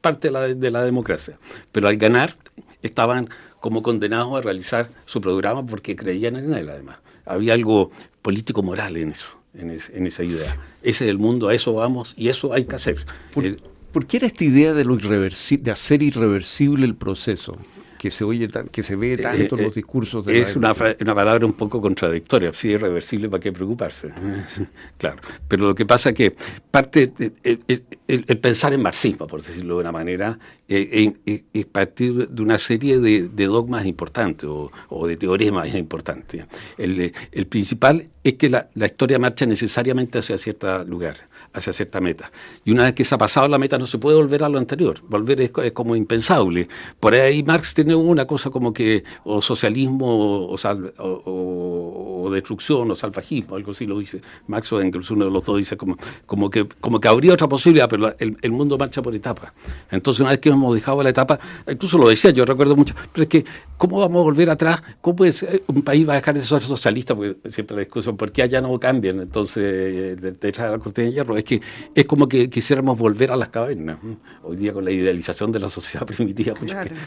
parte 0.00 0.30
de 0.30 0.70
la, 0.70 0.84
democracia. 0.84 1.38
Pero 1.70 1.88
al 1.88 1.96
ganar 1.96 2.36
estaban 2.82 3.28
como 3.60 3.82
condenados 3.82 4.36
a 4.36 4.40
realizar 4.40 4.90
su 5.06 5.20
programa 5.20 5.64
porque 5.64 5.94
creían 5.96 6.36
en 6.36 6.52
él 6.52 6.68
además. 6.68 6.98
Había 7.24 7.54
algo 7.54 7.92
político-moral 8.22 8.96
en 8.96 9.10
eso, 9.10 9.28
en, 9.54 10.06
esa 10.06 10.24
idea. 10.24 10.56
Ese 10.82 11.04
es 11.04 11.10
el 11.10 11.18
mundo, 11.18 11.48
a 11.48 11.54
eso 11.54 11.72
vamos 11.72 12.14
y 12.16 12.28
eso 12.28 12.52
hay 12.52 12.64
que 12.64 12.74
hacer. 12.74 12.96
¿Por, 13.32 13.46
eh, 13.46 13.56
¿por 13.92 14.06
qué 14.06 14.16
era 14.16 14.26
esta 14.26 14.44
idea 14.44 14.72
de, 14.72 14.84
lo 14.84 14.96
de 14.96 15.70
hacer 15.70 16.02
irreversible 16.02 16.84
el 16.84 16.96
proceso? 16.96 17.56
Que 18.02 18.10
se 18.10 18.24
oye 18.24 18.48
que 18.72 18.82
se 18.82 18.96
ve 18.96 19.16
tanto 19.16 19.54
en 19.54 19.62
los 19.62 19.70
eh, 19.70 19.76
discursos 19.76 20.26
de 20.26 20.40
es 20.40 20.56
una, 20.56 20.74
una, 21.00 21.14
palabra 21.14 21.46
un 21.46 21.52
poco 21.52 21.80
contradictoria 21.80 22.52
si 22.52 22.70
es 22.70 22.74
irreversible 22.74 23.28
para 23.28 23.40
qué 23.40 23.52
preocuparse 23.52 24.10
claro 24.98 25.18
pero 25.46 25.68
lo 25.68 25.74
que 25.76 25.86
pasa 25.86 26.08
es 26.08 26.16
que 26.16 26.32
parte 26.68 27.12
el, 27.44 28.38
pensar 28.38 28.72
en 28.72 28.82
marxismo 28.82 29.28
por 29.28 29.40
decirlo 29.40 29.76
de 29.76 29.80
una 29.82 29.92
manera 29.92 30.36
eh, 30.68 31.12
es 31.52 31.66
partir 31.66 32.28
de 32.28 32.42
una 32.42 32.58
serie 32.58 32.98
de, 32.98 33.28
dogmas 33.46 33.86
importantes 33.86 34.48
o, 34.48 35.06
de 35.06 35.16
teoremas 35.18 35.74
importantes. 35.74 36.46
El, 36.78 37.12
el 37.30 37.46
principal 37.46 38.08
es 38.24 38.34
que 38.34 38.48
la, 38.48 38.70
la 38.74 38.86
historia 38.86 39.18
marcha 39.18 39.44
necesariamente 39.44 40.18
hacia 40.18 40.38
cierto 40.38 40.82
lugar 40.84 41.16
hacia 41.52 41.72
cierta 41.72 42.00
meta. 42.00 42.32
Y 42.64 42.72
una 42.72 42.84
vez 42.84 42.94
que 42.94 43.04
se 43.04 43.14
ha 43.14 43.18
pasado 43.18 43.48
la 43.48 43.58
meta 43.58 43.78
no 43.78 43.86
se 43.86 43.98
puede 43.98 44.16
volver 44.16 44.42
a 44.44 44.48
lo 44.48 44.58
anterior, 44.58 45.00
volver 45.08 45.40
es, 45.40 45.52
como 45.72 45.96
impensable. 45.96 46.68
Por 47.00 47.14
ahí 47.14 47.42
Marx 47.42 47.74
tiene 47.74 47.94
una 47.94 48.26
cosa 48.26 48.50
como 48.50 48.72
que 48.72 49.04
o 49.24 49.42
socialismo 49.42 50.06
o, 50.06 50.56
o, 50.98 51.81
destrucción 52.30 52.90
o 52.90 52.94
salvajismo, 52.94 53.56
algo 53.56 53.72
así 53.72 53.86
lo 53.86 53.98
dice 53.98 54.20
Marx 54.46 54.72
o 54.72 54.80
Engels, 54.80 55.10
uno 55.10 55.24
de 55.26 55.30
los 55.30 55.44
dos 55.44 55.56
dice 55.56 55.76
como, 55.76 55.96
como, 56.26 56.50
que, 56.50 56.66
como 56.80 57.00
que 57.00 57.08
habría 57.08 57.32
otra 57.32 57.48
posibilidad, 57.48 57.88
pero 57.88 58.14
el, 58.18 58.52
mundo 58.52 58.78
marcha 58.78 59.02
por 59.02 59.14
etapas. 59.14 59.52
Entonces 59.90 60.20
una 60.20 60.30
vez 60.30 60.38
que 60.38 60.50
hemos 60.50 60.74
dejado 60.74 61.02
la 61.02 61.10
etapa, 61.10 61.38
incluso 61.68 61.98
lo 61.98 62.08
decía, 62.08 62.30
yo 62.30 62.44
recuerdo 62.44 62.76
mucho, 62.76 62.94
pero 63.12 63.22
es 63.22 63.28
que 63.28 63.44
¿cómo 63.76 63.98
vamos 63.98 64.20
a 64.20 64.24
volver 64.24 64.50
atrás? 64.50 64.82
¿Cómo 65.00 65.16
puede 65.16 65.32
un 65.66 65.82
país 65.82 66.08
va 66.08 66.12
a 66.12 66.16
dejar 66.16 66.34
de 66.34 66.42
ser 66.42 66.60
socialista? 66.60 67.16
Porque 67.16 67.50
siempre 67.50 67.76
la 67.76 67.80
discusión, 67.80 68.16
¿por 68.16 68.30
qué 68.30 68.42
allá 68.42 68.60
no 68.60 68.78
cambian? 68.78 69.20
Entonces, 69.20 70.20
detrás 70.20 70.70
de 70.70 70.76
la 70.76 70.78
cortina 70.78 71.08
de 71.08 71.14
hierro, 71.14 71.36
es 71.36 71.44
que 71.44 71.60
es 71.94 72.04
como 72.04 72.28
que 72.28 72.48
quisiéramos 72.48 72.96
volver 72.98 73.32
a 73.32 73.36
las 73.36 73.48
cavernas. 73.48 73.98
Hoy 74.42 74.56
día 74.56 74.72
con 74.72 74.84
la 74.84 74.90
idealización 74.90 75.50
de 75.50 75.58
la 75.58 75.68
sociedad 75.68 76.06
primitiva, 76.06 76.54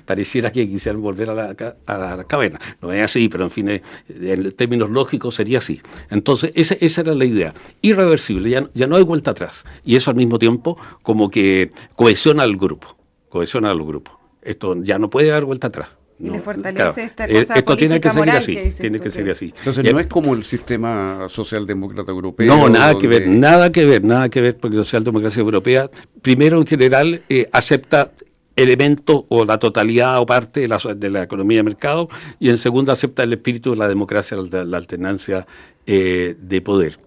pareciera 0.06 0.52
que 0.52 0.68
quisieran 0.68 1.02
volver 1.02 1.30
a 1.30 1.34
la, 1.34 1.56
a 1.88 2.24
caverna. 2.26 2.60
No 2.82 2.92
es 2.92 3.04
así, 3.06 3.30
pero 3.30 3.46
en 3.46 3.52
fin, 3.52 3.70
eh, 3.70 3.82
en 4.10 4.52
términos 4.52 4.90
lógicos 4.90 5.05
sería 5.32 5.60
así. 5.60 5.82
Entonces, 6.10 6.52
esa, 6.56 6.76
esa 6.80 7.02
era 7.02 7.14
la 7.14 7.26
idea. 7.26 7.54
Irreversible, 7.82 8.50
ya, 8.50 8.70
ya 8.74 8.88
no 8.88 8.96
hay 8.96 9.04
vuelta 9.04 9.32
atrás. 9.32 9.66
Y 9.84 9.96
eso 9.96 10.12
al 10.12 10.18
mismo 10.18 10.40
tiempo 10.40 10.80
como 11.04 11.30
que 11.30 11.70
cohesiona 11.96 12.44
al 12.44 12.58
grupo, 12.58 12.96
cohesiona 13.30 13.72
al 13.72 13.84
grupo. 13.84 14.20
Esto 14.42 14.76
ya 14.84 15.00
no 15.00 15.10
puede 15.10 15.30
dar 15.30 15.46
vuelta 15.46 15.68
atrás. 15.68 15.90
Y 16.18 16.30
le 16.30 16.40
fortalece 16.40 17.04
esta 17.04 17.26
eh, 17.26 17.40
cosa 17.40 17.56
Esto 17.56 17.76
tiene 17.76 18.00
que 18.00 18.10
seguir 18.10 18.30
así. 18.30 18.58
tiene 18.80 19.00
que 19.02 19.12
seguir 19.12 19.32
así. 19.32 19.54
Entonces 19.58 19.92
no 19.92 20.00
es 20.00 20.08
como 20.08 20.34
el 20.34 20.46
sistema 20.46 21.28
socialdemócrata 21.28 22.12
europeo. 22.12 22.48
No, 22.48 22.70
nada 22.70 22.98
que 22.98 23.08
ver, 23.08 23.28
nada 23.28 23.72
que 23.72 23.86
ver, 23.86 24.04
nada 24.04 24.30
que 24.30 24.40
ver, 24.40 24.56
porque 24.56 24.78
la 24.78 24.84
socialdemocracia 24.84 25.42
europea, 25.42 25.90
primero 26.22 26.58
en 26.58 26.68
general, 26.68 27.22
eh, 27.28 27.50
acepta 27.52 28.12
elementos 28.56 29.24
o 29.30 29.46
la 29.46 29.58
totalidad 29.60 30.20
o 30.20 30.26
parte 30.26 30.62
de 30.62 30.68
la, 30.68 30.78
de 30.78 31.10
la 31.10 31.24
economía 31.24 31.58
de 31.58 31.64
mercado 31.64 32.10
y 32.40 32.50
en 32.50 32.58
segundo 32.58 32.92
acepta 32.92 33.24
el 33.24 33.34
espíritu 33.34 33.72
de 33.72 33.78
la 33.78 33.88
democracia, 33.88 34.38
la, 34.38 34.78
alternancia 34.78 35.46
eh, 35.86 36.36
de 36.40 36.62
poder. 36.62 36.98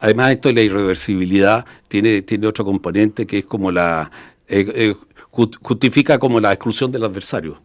Además 0.00 0.32
esto 0.32 0.48
de 0.48 0.54
la 0.54 0.62
irreversibilidad 0.62 1.64
tiene, 1.88 2.22
tiene 2.22 2.46
otro 2.46 2.64
componente 2.64 3.26
que 3.26 3.38
es 3.38 3.46
como 3.46 3.70
la... 3.70 4.10
justifica 5.62 6.18
como 6.18 6.40
la 6.40 6.52
exclusión 6.52 6.90
del 6.90 7.04
adversario 7.04 7.60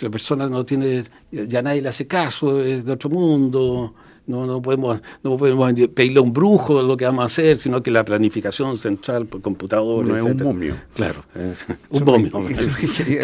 la 0.00 0.10
persona 0.10 0.48
no 0.48 0.64
tiene, 0.64 1.02
ya 1.30 1.62
nadie 1.62 1.82
le 1.82 1.88
hace 1.88 2.06
caso, 2.06 2.62
es 2.62 2.84
de 2.84 2.92
otro 2.92 3.10
mundo, 3.10 3.94
no, 4.26 4.46
no, 4.46 4.62
podemos, 4.62 5.00
no 5.22 5.36
podemos 5.36 5.72
pedirle 5.94 6.18
a 6.18 6.22
un 6.22 6.32
brujo 6.32 6.82
lo 6.82 6.96
que 6.96 7.04
vamos 7.04 7.22
a 7.22 7.26
hacer, 7.26 7.56
sino 7.56 7.82
que 7.82 7.90
la 7.90 8.04
planificación 8.04 8.78
central 8.78 9.26
por 9.26 9.40
computador. 9.40 10.04
No 10.04 10.16
es 10.16 10.24
un 10.24 10.36
momio. 10.36 10.76
Claro, 10.94 11.24
un 11.90 12.04
momio. 12.04 12.30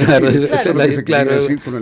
claro, 0.04 0.28
claro, 1.04 1.32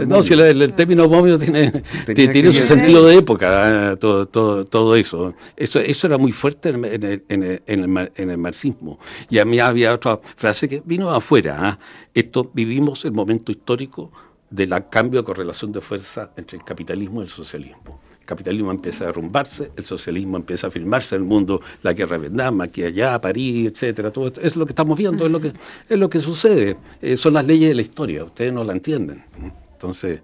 no, 0.07 0.23
si 0.23 0.35
el, 0.35 0.73
término 0.75 1.09
momio 1.09 1.39
tiene, 1.39 1.83
tiene 2.15 2.53
su 2.53 2.67
sentido 2.67 3.07
de 3.07 3.17
época, 3.17 3.93
ah, 3.93 3.97
todo, 3.97 4.27
todo, 4.27 4.65
todo 4.65 4.97
eso. 4.97 5.35
eso. 5.57 5.81
Eso 5.81 6.07
era 6.07 6.19
muy 6.19 6.33
fuerte 6.33 6.71
en, 6.71 6.85
el, 6.85 7.23
en, 7.29 7.43
el, 7.43 7.63
en 7.67 8.31
el 8.31 8.39
marxismo. 8.39 8.99
Y 9.31 9.39
a 9.39 9.45
mí 9.45 9.59
había 9.61 9.95
otra 9.95 10.21
frase 10.37 10.69
que 10.69 10.83
vino 10.85 11.11
afuera. 11.11 11.57
¿ah? 11.59 11.79
Esto 12.13 12.51
vivimos 12.53 13.05
el 13.05 13.13
momento 13.13 13.53
histórico 13.53 14.13
del 14.51 14.75
cambio 14.89 15.21
de 15.21 15.25
correlación 15.25 15.73
de 15.73 15.81
fuerza 15.81 16.31
entre 16.37 16.59
el 16.59 16.65
capitalismo 16.65 17.21
y 17.21 17.25
el 17.25 17.31
socialismo. 17.31 18.01
Capitalismo 18.27 18.71
empieza 18.71 19.05
a 19.05 19.07
derrumbarse, 19.07 19.71
el 19.77 19.85
socialismo 19.85 20.37
empieza 20.37 20.67
a 20.67 20.71
firmarse 20.71 21.15
en 21.15 21.23
el 21.23 21.29
mundo, 21.29 21.63
la 21.83 21.95
guerra 21.95 22.17
de 22.17 22.23
Vietnam, 22.23 22.61
aquí 22.61 22.83
allá, 22.83 23.19
París, 23.21 23.73
etcétera, 23.73 24.13
todo 24.13 24.27
esto. 24.27 24.41
Es 24.43 24.57
lo 24.57 24.67
que 24.67 24.73
estamos 24.73 24.99
viendo, 24.99 25.25
es 25.25 25.33
lo 25.33 25.41
que, 25.41 25.53
es 25.89 25.99
lo 25.99 26.11
que 26.11 26.21
sucede. 26.21 26.77
Eh, 27.01 27.17
son 27.17 27.35
las 27.35 27.47
leyes 27.47 27.71
de 27.71 27.75
la 27.75 27.83
historia, 27.83 28.25
ustedes 28.25 28.53
no 28.53 28.65
la 28.65 28.73
entienden. 28.73 29.25
Entonces, 29.73 30.21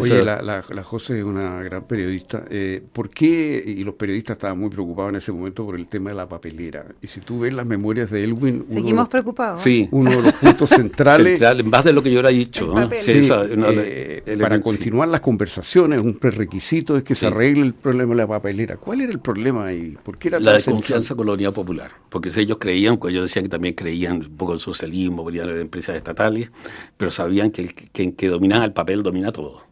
Oye, 0.00 0.24
la, 0.24 0.42
la, 0.42 0.82
José 0.82 1.18
es 1.18 1.24
una 1.24 1.62
gran 1.62 1.84
periodista. 1.84 2.44
Eh, 2.50 2.82
¿Por 2.92 3.10
qué? 3.10 3.62
Y 3.66 3.84
los 3.84 3.94
periodistas 3.94 4.34
estaban 4.36 4.58
muy 4.58 4.70
preocupados 4.70 5.10
en 5.10 5.16
ese 5.16 5.32
momento 5.32 5.64
por 5.64 5.76
el 5.76 5.86
tema 5.86 6.10
de 6.10 6.16
la 6.16 6.28
papelera. 6.28 6.86
Y 7.02 7.06
si 7.06 7.20
tú 7.20 7.40
ves 7.40 7.54
las 7.54 7.66
memorias 7.66 8.10
de 8.10 8.22
Elwin... 8.22 8.66
Seguimos 8.70 9.08
preocupados. 9.08 9.60
Sí. 9.60 9.88
Uno 9.92 10.10
de 10.10 10.22
los 10.22 10.32
puntos 10.34 10.70
centrales... 10.70 11.38
Central, 11.38 11.60
en 11.60 11.70
base 11.70 11.88
de 11.88 11.94
lo 11.94 12.02
que 12.02 12.12
yo 12.12 12.22
le 12.22 12.30
he 12.30 12.32
dicho. 12.32 12.74
Eh, 12.92 14.38
para 14.40 14.60
continuar 14.60 15.08
las 15.08 15.20
conversaciones, 15.20 16.00
un 16.00 16.14
prerequisito 16.14 16.96
es 16.96 17.04
que 17.04 17.14
se 17.14 17.26
arregle 17.26 17.62
el 17.62 17.74
problema 17.74 18.14
de 18.14 18.18
la 18.18 18.26
papelera. 18.26 18.76
¿Cuál 18.76 19.02
era 19.02 19.12
el 19.12 19.20
problema 19.20 19.66
ahí? 19.66 19.96
¿Por 20.02 20.18
qué 20.18 20.28
era 20.28 20.40
la 20.40 20.52
desconfianza 20.52 21.14
con 21.14 21.26
la 21.26 21.32
unidad 21.32 21.52
popular. 21.52 21.92
Porque 22.08 22.30
ellos 22.36 22.58
creían, 22.58 22.98
pues 22.98 23.12
ellos 23.12 23.24
decían 23.24 23.44
que 23.44 23.48
también 23.48 23.74
creían 23.74 24.16
un 24.16 24.36
poco 24.36 24.52
en 24.52 24.58
socialismo, 24.58 25.24
venían 25.24 25.48
de 25.48 25.60
empresas 25.60 25.96
estatales, 25.96 26.50
pero 26.96 27.10
sabían 27.10 27.50
que 27.50 27.74
el 27.92 28.14
que 28.14 28.28
dominaba 28.28 28.64
el 28.64 28.72
papel 28.72 29.02
domina 29.02 29.32
todo. 29.32 29.64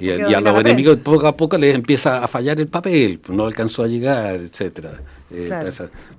Y, 0.00 0.10
a 0.10 0.40
los 0.40 0.60
enemigos 0.60 0.98
poco 0.98 1.26
a 1.26 1.36
poco 1.36 1.58
les 1.58 1.74
empieza 1.74 2.22
a 2.22 2.28
fallar 2.28 2.60
el 2.60 2.68
papel, 2.68 3.18
pues 3.18 3.36
no 3.36 3.46
alcanzó 3.46 3.82
a 3.82 3.88
llegar, 3.88 4.36
etcétera. 4.36 5.00
Eh, 5.30 5.50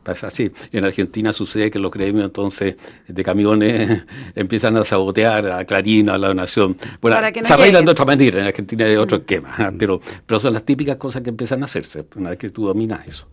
pasa, 0.03 0.27
así. 0.27 0.51
En 0.71 0.85
Argentina 0.85 1.33
sucede 1.33 1.71
que 1.71 1.79
los 1.79 1.91
gremios 1.91 2.25
entonces 2.25 2.75
de 3.07 3.23
camiones 3.23 4.03
empiezan 4.35 4.77
a 4.77 4.85
sabotear 4.85 5.47
a 5.47 5.65
Clarín, 5.65 6.09
a 6.09 6.17
la 6.17 6.33
Nación. 6.33 6.77
Bueno, 7.01 7.17
se 7.43 7.53
arreglan 7.53 7.85
de 7.85 7.91
otra 7.91 8.05
manera, 8.05 8.39
en 8.39 8.47
Argentina 8.47 8.85
hay 8.85 8.95
otro 8.95 9.17
mm. 9.17 9.21
esquema, 9.21 9.55
¿ah? 9.57 9.71
pero, 9.77 9.99
pero 10.25 10.39
son 10.39 10.53
las 10.53 10.63
típicas 10.63 10.97
cosas 10.97 11.23
que 11.23 11.29
empiezan 11.29 11.63
a 11.63 11.65
hacerse 11.65 12.05
una 12.15 12.31
vez 12.31 12.39
que 12.39 12.49
tú 12.49 12.65
dominas 12.67 13.07
eso. 13.07 13.27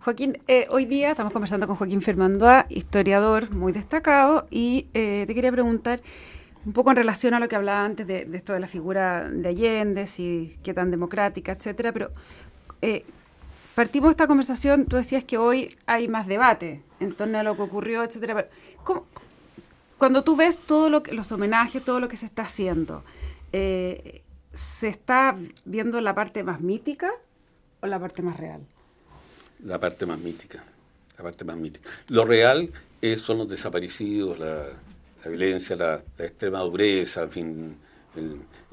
Joaquín, 0.00 0.38
eh, 0.48 0.66
hoy 0.70 0.86
día 0.86 1.10
estamos 1.10 1.30
conversando 1.30 1.66
con 1.66 1.76
Joaquín 1.76 2.00
Fermandoa, 2.00 2.64
historiador 2.70 3.54
muy 3.54 3.72
destacado, 3.72 4.46
y 4.50 4.86
eh, 4.94 5.24
te 5.26 5.34
quería 5.34 5.52
preguntar 5.52 6.00
un 6.64 6.72
poco 6.72 6.90
en 6.90 6.96
relación 6.96 7.34
a 7.34 7.40
lo 7.40 7.48
que 7.48 7.56
hablaba 7.56 7.84
antes 7.84 8.06
de, 8.06 8.28
esto 8.34 8.52
de 8.52 8.60
la 8.60 8.66
figura 8.66 9.28
de 9.30 9.48
Allende, 9.48 10.06
si 10.06 10.58
qué 10.62 10.74
tan 10.74 10.90
democrática, 10.90 11.52
etcétera, 11.52 11.92
pero 11.92 12.10
eh, 12.82 13.04
partimos 13.74 14.08
de 14.08 14.12
esta 14.12 14.26
conversación, 14.26 14.86
tú 14.86 14.96
decías 14.96 15.24
que 15.24 15.38
hoy 15.38 15.76
hay 15.86 16.08
más 16.08 16.26
debate 16.26 16.82
en 17.00 17.14
torno 17.14 17.38
a 17.38 17.42
lo 17.42 17.56
que 17.56 17.62
ocurrió, 17.62 18.04
etcétera. 18.04 18.48
cuando 19.96 20.22
tú 20.22 20.36
ves 20.36 20.58
todo 20.58 20.90
lo 20.90 21.02
que, 21.02 21.14
los 21.14 21.32
homenajes, 21.32 21.82
todo 21.82 21.98
lo 21.98 22.08
que 22.08 22.16
se 22.16 22.26
está 22.26 22.42
haciendo, 22.42 23.04
eh, 23.52 24.22
¿se 24.52 24.88
está 24.88 25.36
viendo 25.64 26.00
la 26.00 26.14
parte 26.14 26.42
más 26.42 26.60
mítica 26.60 27.10
o 27.80 27.86
la 27.86 27.98
parte 27.98 28.20
más 28.20 28.36
real? 28.36 28.60
La 29.64 29.78
parte 29.78 30.04
más 30.04 30.18
mítica, 30.18 30.62
la 31.16 31.24
parte 31.24 31.44
más 31.44 31.56
mítica. 31.56 31.88
Lo 32.08 32.24
real 32.26 32.70
es, 33.00 33.22
son 33.22 33.38
los 33.38 33.48
desaparecidos, 33.48 34.38
la 34.38 34.66
la 35.24 35.30
violencia, 35.30 35.76
la, 35.76 36.02
extrema 36.18 36.60
dureza, 36.60 37.22
en 37.22 37.30
fin, 37.30 37.76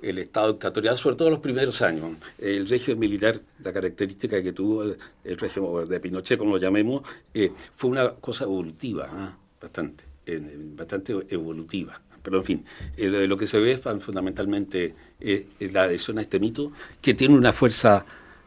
el, 0.02 0.18
Estado 0.20 0.54
dictatorial, 0.54 0.98
sobre 0.98 1.16
todo 1.16 1.30
los 1.30 1.40
primeros 1.40 1.82
años. 1.82 2.18
El 2.38 2.68
régimen 2.68 3.00
militar, 3.00 3.40
la 3.64 3.74
característica 3.74 4.42
que 4.42 4.54
tuvo 4.54 4.84
el 4.84 5.38
régimen 5.38 5.88
de 5.88 6.00
Pinochet, 6.00 6.38
como 6.38 6.52
lo 6.52 6.58
llamemos, 6.58 7.02
eh, 7.34 7.52
fue 7.76 7.90
una 7.90 8.12
cosa 8.12 8.44
evolutiva, 8.46 9.10
¿ah? 9.12 9.38
bastante, 9.62 10.04
bastante 10.76 11.14
evolutiva. 11.30 12.00
Pero 12.22 12.40
en 12.40 12.44
fin, 12.44 12.66
lo 12.98 13.38
que 13.38 13.48
se 13.48 13.60
ve 13.60 13.78
fundamentalmente 13.78 14.94
es 15.20 15.46
la 15.72 15.84
adhesión 15.84 16.18
a 16.18 16.22
este 16.22 16.40
mito, 16.40 16.74
que 17.02 17.14
tiene 17.14 17.36
una 17.36 17.54
fuerza 17.54 18.06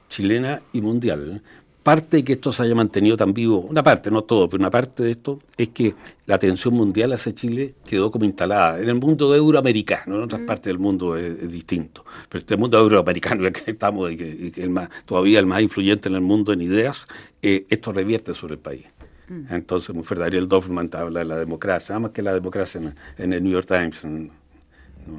chilena 0.09 0.61
y 0.73 0.83
mundial 0.83 1.41
parte 1.83 2.19
de 2.19 2.25
que 2.25 2.35
esto 2.35 2.53
se 2.53 2.62
haya 2.62 2.75
mantenido 2.75 3.16
tan 3.16 3.33
vivo, 3.33 3.61
una 3.61 3.83
parte, 3.83 4.11
no 4.11 4.23
todo, 4.23 4.49
pero 4.49 4.61
una 4.61 4.71
parte 4.71 5.03
de 5.03 5.12
esto 5.12 5.40
es 5.57 5.71
que 5.71 5.95
la 6.27 6.35
atención 6.35 6.75
mundial 6.75 7.12
hacia 7.12 7.35
Chile 7.35 7.75
quedó 7.87 8.11
como 8.11 8.25
instalada. 8.25 8.81
En 8.81 8.88
el 8.88 8.97
mundo 8.97 9.35
euroamericano, 9.35 10.16
en 10.16 10.23
otras 10.23 10.43
mm. 10.43 10.47
partes 10.47 10.66
del 10.66 10.79
mundo 10.79 11.16
es, 11.16 11.51
distinto, 11.51 12.05
pero 12.29 12.40
este 12.40 12.57
mundo 12.57 12.79
euroamericano 12.79 13.43
en 13.43 13.47
el 13.55 13.62
que 13.62 13.71
estamos 13.71 14.12
y 14.12 14.16
que, 14.16 14.53
es 14.55 14.69
más, 14.69 14.88
todavía 15.07 15.40
el 15.40 15.47
más 15.47 15.62
influyente 15.62 16.09
en 16.09 16.16
el 16.16 16.21
mundo 16.21 16.53
en 16.53 16.61
ideas, 16.61 17.07
eh, 17.40 17.66
esto 17.71 17.93
revierte 17.93 18.35
sobre 18.35 18.55
el 18.55 18.61
país. 18.61 18.85
Mm. 19.29 19.55
Entonces, 19.55 19.95
muy 19.95 20.05
Ariel 20.23 20.49
Dorfman 20.49 20.90
habla 20.93 21.21
de 21.21 21.27
la 21.27 21.38
democracia, 21.38 21.95
nada 21.95 22.01
más 22.01 22.11
que 22.11 22.23
la 22.23 22.35
democracia 22.35 22.81
en, 23.16 23.33
el 23.33 23.43
New 23.43 23.53
York 23.53 23.66
Times, 23.66 24.05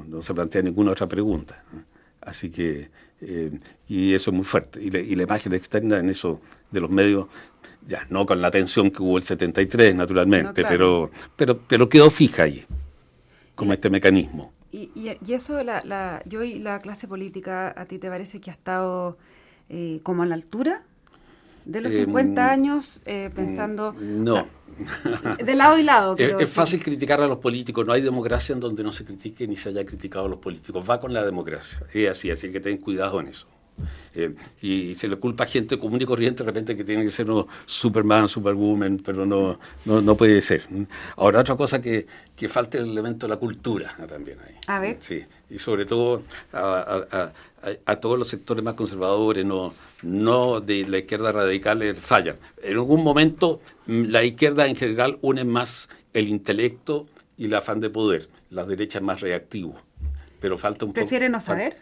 no, 0.08 0.22
se 0.22 0.32
plantea 0.32 0.62
ninguna 0.62 0.92
otra 0.92 1.08
pregunta. 1.08 1.64
Así 2.20 2.50
que 2.50 2.88
eh, 3.22 3.58
y 3.88 4.14
eso 4.14 4.30
es 4.30 4.36
muy 4.36 4.44
fuerte. 4.44 4.82
Y, 4.82 4.90
la 4.90 5.22
imagen 5.22 5.54
externa 5.54 5.98
en 5.98 6.10
eso 6.10 6.40
de 6.70 6.80
los 6.80 6.90
medios, 6.90 7.26
ya 7.86 8.06
no 8.10 8.26
con 8.26 8.40
la 8.40 8.48
atención 8.48 8.90
que 8.90 9.02
hubo 9.02 9.16
el 9.16 9.24
73, 9.24 9.94
naturalmente, 9.94 10.64
pero, 10.64 11.10
pero, 11.36 11.58
pero 11.58 11.88
quedó 11.88 12.10
fija 12.10 12.44
ahí, 12.44 12.64
como 13.54 13.72
este 13.72 13.90
mecanismo. 13.90 14.52
Y, 14.72 14.90
y, 14.94 15.32
eso, 15.32 15.62
la, 15.62 15.82
la, 15.84 16.22
yo 16.24 16.42
y 16.42 16.58
la 16.58 16.78
clase 16.78 17.06
política, 17.06 17.74
¿a 17.76 17.84
ti 17.84 17.98
te 17.98 18.08
parece 18.08 18.40
que 18.40 18.50
ha 18.50 18.54
estado 18.54 19.18
eh, 19.68 20.00
como 20.02 20.22
a 20.22 20.26
la 20.26 20.34
altura 20.34 20.82
de 21.64 21.80
los 21.80 21.92
50 21.92 22.42
em, 22.42 22.50
años 22.50 23.00
eh, 23.06 23.30
pensando... 23.34 23.94
No. 23.98 24.46
de 25.44 25.54
lado 25.54 25.78
y 25.78 25.82
lado. 25.82 26.16
es, 26.16 26.48
fácil 26.50 26.82
criticar 26.82 27.20
a 27.20 27.26
los 27.26 27.38
políticos. 27.38 27.86
No 27.86 27.92
hay 27.92 28.02
democracia 28.02 28.52
en 28.52 28.60
donde 28.60 28.82
no 28.82 28.92
se 28.92 29.04
critique 29.04 29.46
ni 29.46 29.56
se 29.56 29.70
haya 29.70 29.84
criticado 29.84 30.26
a 30.26 30.28
los 30.28 30.38
políticos. 30.38 30.84
Va 30.88 31.00
con 31.00 31.12
la 31.12 31.24
democracia. 31.24 31.80
Es 31.92 32.10
así, 32.10 32.30
así 32.30 32.50
que 32.50 32.60
ten 32.60 32.78
cuidado 32.78 33.20
en 33.20 33.28
eso. 33.28 33.46
Eh, 34.14 34.34
y, 34.60 34.94
se 34.94 35.08
le 35.08 35.16
culpa 35.16 35.44
a 35.44 35.46
gente 35.46 35.78
común 35.78 36.00
y 36.02 36.04
corriente 36.04 36.42
de 36.42 36.46
repente 36.46 36.76
que 36.76 36.84
tiene 36.84 37.02
que 37.02 37.10
ser 37.10 37.30
uno 37.30 37.48
Superman, 37.64 38.28
Superwoman, 38.28 39.00
pero 39.04 39.24
no, 39.24 39.58
no, 39.84 40.16
puede 40.16 40.42
ser. 40.42 40.64
Ahora, 41.16 41.40
otra 41.40 41.56
cosa 41.56 41.80
que, 41.80 42.06
que 42.36 42.48
falta 42.48 42.78
el 42.78 42.90
elemento 42.90 43.26
de 43.26 43.30
la 43.30 43.38
cultura 43.38 43.94
también 44.06 44.38
ahí. 44.46 44.54
A 44.66 44.78
ver. 44.78 44.98
Sí, 45.00 45.24
y 45.52 45.58
sobre 45.58 45.84
todo 45.84 46.22
a, 46.52 47.30
a, 47.86 47.96
todos 47.96 48.18
los 48.18 48.28
sectores 48.28 48.64
más 48.64 48.74
conservadores, 48.74 49.44
no, 49.44 49.74
no 50.02 50.60
de 50.60 50.86
la 50.86 50.98
izquierda 50.98 51.30
radical, 51.30 51.82
eh, 51.82 51.94
fallan. 51.94 52.36
En 52.62 52.72
algún 52.72 53.04
momento 53.04 53.60
mm, 53.86 54.04
la 54.06 54.24
izquierda 54.24 54.66
en 54.66 54.76
general 54.76 55.18
une 55.20 55.44
más 55.44 55.90
el 56.14 56.28
intelecto 56.28 57.06
y 57.36 57.44
el 57.46 57.54
afán 57.54 57.80
de 57.80 57.90
poder, 57.90 58.28
la 58.50 58.64
derecha 58.64 58.98
es 58.98 59.04
más 59.04 59.20
reactivo. 59.20 59.76
Pero 60.40 60.56
falta 60.56 60.86
un 60.86 60.94
¿Prefiere 60.94 61.28
no 61.28 61.40
saber? 61.40 61.76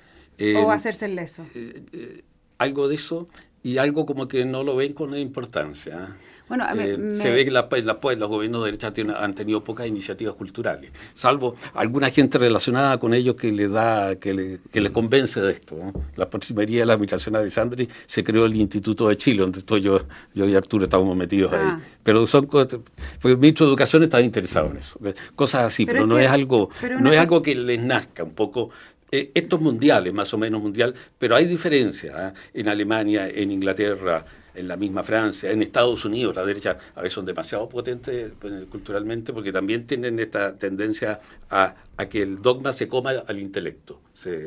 ¿O 0.57 0.71
hacerse 0.71 1.05
el 1.05 1.15
leso? 1.17 1.45
Eh, 1.55 1.83
eh, 1.93 2.25
algo 2.59 2.89
de 2.89 2.97
eso 2.97 3.29
y 3.63 3.79
algo 3.79 4.07
como 4.07 4.29
que 4.29 4.45
no 4.45 4.63
lo 4.63 4.77
ven 4.77 4.93
con 4.93 5.17
importancia. 5.17 6.17
Bueno, 6.51 6.67
eh, 6.77 7.15
Se 7.15 7.31
ve 7.31 7.45
que 7.45 7.53
la, 7.53 7.69
los 7.71 8.29
gobiernos 8.29 8.65
de 8.65 8.73
derecha 8.73 8.93
han 9.21 9.35
tenido 9.37 9.63
pocas 9.63 9.87
iniciativas 9.87 10.35
culturales, 10.35 10.91
salvo 11.15 11.55
alguna 11.75 12.11
gente 12.11 12.39
relacionada 12.39 12.99
con 12.99 13.15
ellos 13.15 13.37
que 13.37 13.53
le 13.53 13.69
da, 13.69 14.17
que 14.17 14.35
le, 14.35 14.59
que 14.73 14.81
le 14.81 14.91
convence 14.91 15.41
de 15.41 15.53
esto. 15.53 15.77
La 16.17 16.29
proximería 16.29 16.81
de 16.81 16.87
la 16.87 16.95
administración 16.95 17.35
de 17.35 17.39
Alessandri 17.39 17.89
se 18.05 18.25
creó 18.25 18.47
el 18.47 18.57
Instituto 18.57 19.07
de 19.07 19.17
Chile, 19.17 19.43
donde 19.43 19.61
estoy 19.61 19.81
yo, 19.81 20.01
yo 20.35 20.45
y 20.49 20.57
Arturo 20.57 20.83
estábamos 20.83 21.17
metidos 21.17 21.53
ahí. 21.53 21.61
Ah. 21.63 21.81
Pero 22.03 22.27
son 22.27 22.47
cosas, 22.47 22.81
porque 23.23 23.35
el 23.35 23.39
ministro 23.39 23.67
de 23.67 23.71
Educación 23.71 24.03
está 24.03 24.21
interesado 24.21 24.73
en 24.73 24.79
eso. 24.79 24.99
Cosas 25.37 25.67
así, 25.67 25.87
pero, 25.87 26.05
no 26.05 26.19
es 26.19 26.29
algo, 26.29 26.69
no 26.99 27.13
es 27.13 27.19
algo 27.21 27.43
que 27.43 27.55
les 27.55 27.81
nazca 27.81 28.25
un 28.25 28.35
poco 28.35 28.71
eh, 29.13 29.31
estos 29.35 29.61
mundiales, 29.61 30.13
más 30.13 30.33
o 30.35 30.39
menos 30.39 30.63
mundial, 30.63 30.95
pero 31.19 31.37
hay 31.37 31.47
diferencias 31.47 32.15
¿ah? 32.17 32.35
en 32.55 32.69
Alemania, 32.69 33.29
en 33.29 33.51
Inglaterra, 33.51 34.25
en 34.55 34.69
la 34.69 34.77
misma 34.77 35.03
Francia, 35.03 35.51
en 35.51 35.63
Estados 35.63 36.05
Unidos, 36.05 36.35
la 36.35 36.45
derecha 36.45 36.77
a 36.95 37.03
veces 37.03 37.15
son 37.15 37.25
demasiado 37.25 37.69
potentes 37.69 38.33
pues, 38.39 38.65
culturalmente 38.67 39.33
porque 39.33 39.53
también 39.53 39.87
tienen 39.87 40.19
esta 40.19 40.57
tendencia 40.57 41.21
a, 41.51 41.75
que 42.09 42.23
el 42.23 42.41
dogma 42.41 42.73
se 42.73 42.89
coma 42.89 43.11
al 43.27 43.39
intelecto, 43.39 44.01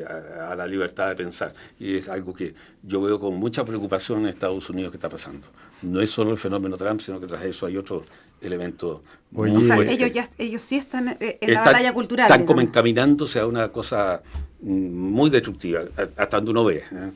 a, 0.08 0.56
la 0.56 0.68
libertad 0.68 1.10
de 1.10 1.16
pensar. 1.16 1.54
Y 1.80 1.98
es 1.98 2.10
algo 2.10 2.34
que 2.34 2.54
yo 2.82 3.02
veo 3.02 3.20
con 3.20 3.36
mucha 3.36 3.64
preocupación 3.64 4.24
en 4.24 4.30
Estados 4.30 4.70
Unidos 4.70 4.92
que 4.92 4.98
está 4.98 5.10
pasando. 5.10 5.48
No 5.82 6.02
es 6.02 6.10
solo 6.10 6.32
el 6.32 6.38
fenómeno 6.38 6.78
Trump, 6.78 7.02
sino 7.02 7.20
que 7.20 7.28
tras 7.28 7.44
eso 7.44 7.66
hay 7.66 7.78
otro 7.78 8.06
elemento. 8.42 9.02
o 9.34 9.62
sea, 9.62 9.78
ellos, 9.82 10.12
ya, 10.12 10.30
ellos 10.38 10.62
sí 10.62 10.78
están 10.78 11.18
eh, 11.20 11.38
en 11.40 11.54
la 11.54 11.62
batalla 11.62 11.94
cultural. 11.94 12.30
Están 12.30 12.46
como 12.46 12.62
encaminándose 12.62 13.40
a 13.40 13.48
una 13.48 13.70
cosa 13.70 14.22
muy 14.64 15.30
destructiva, 15.30 15.84
hasta 16.16 16.38
donde 16.38 16.52
uno 16.52 16.64
ve. 16.64 16.78
¿eh? 16.78 17.12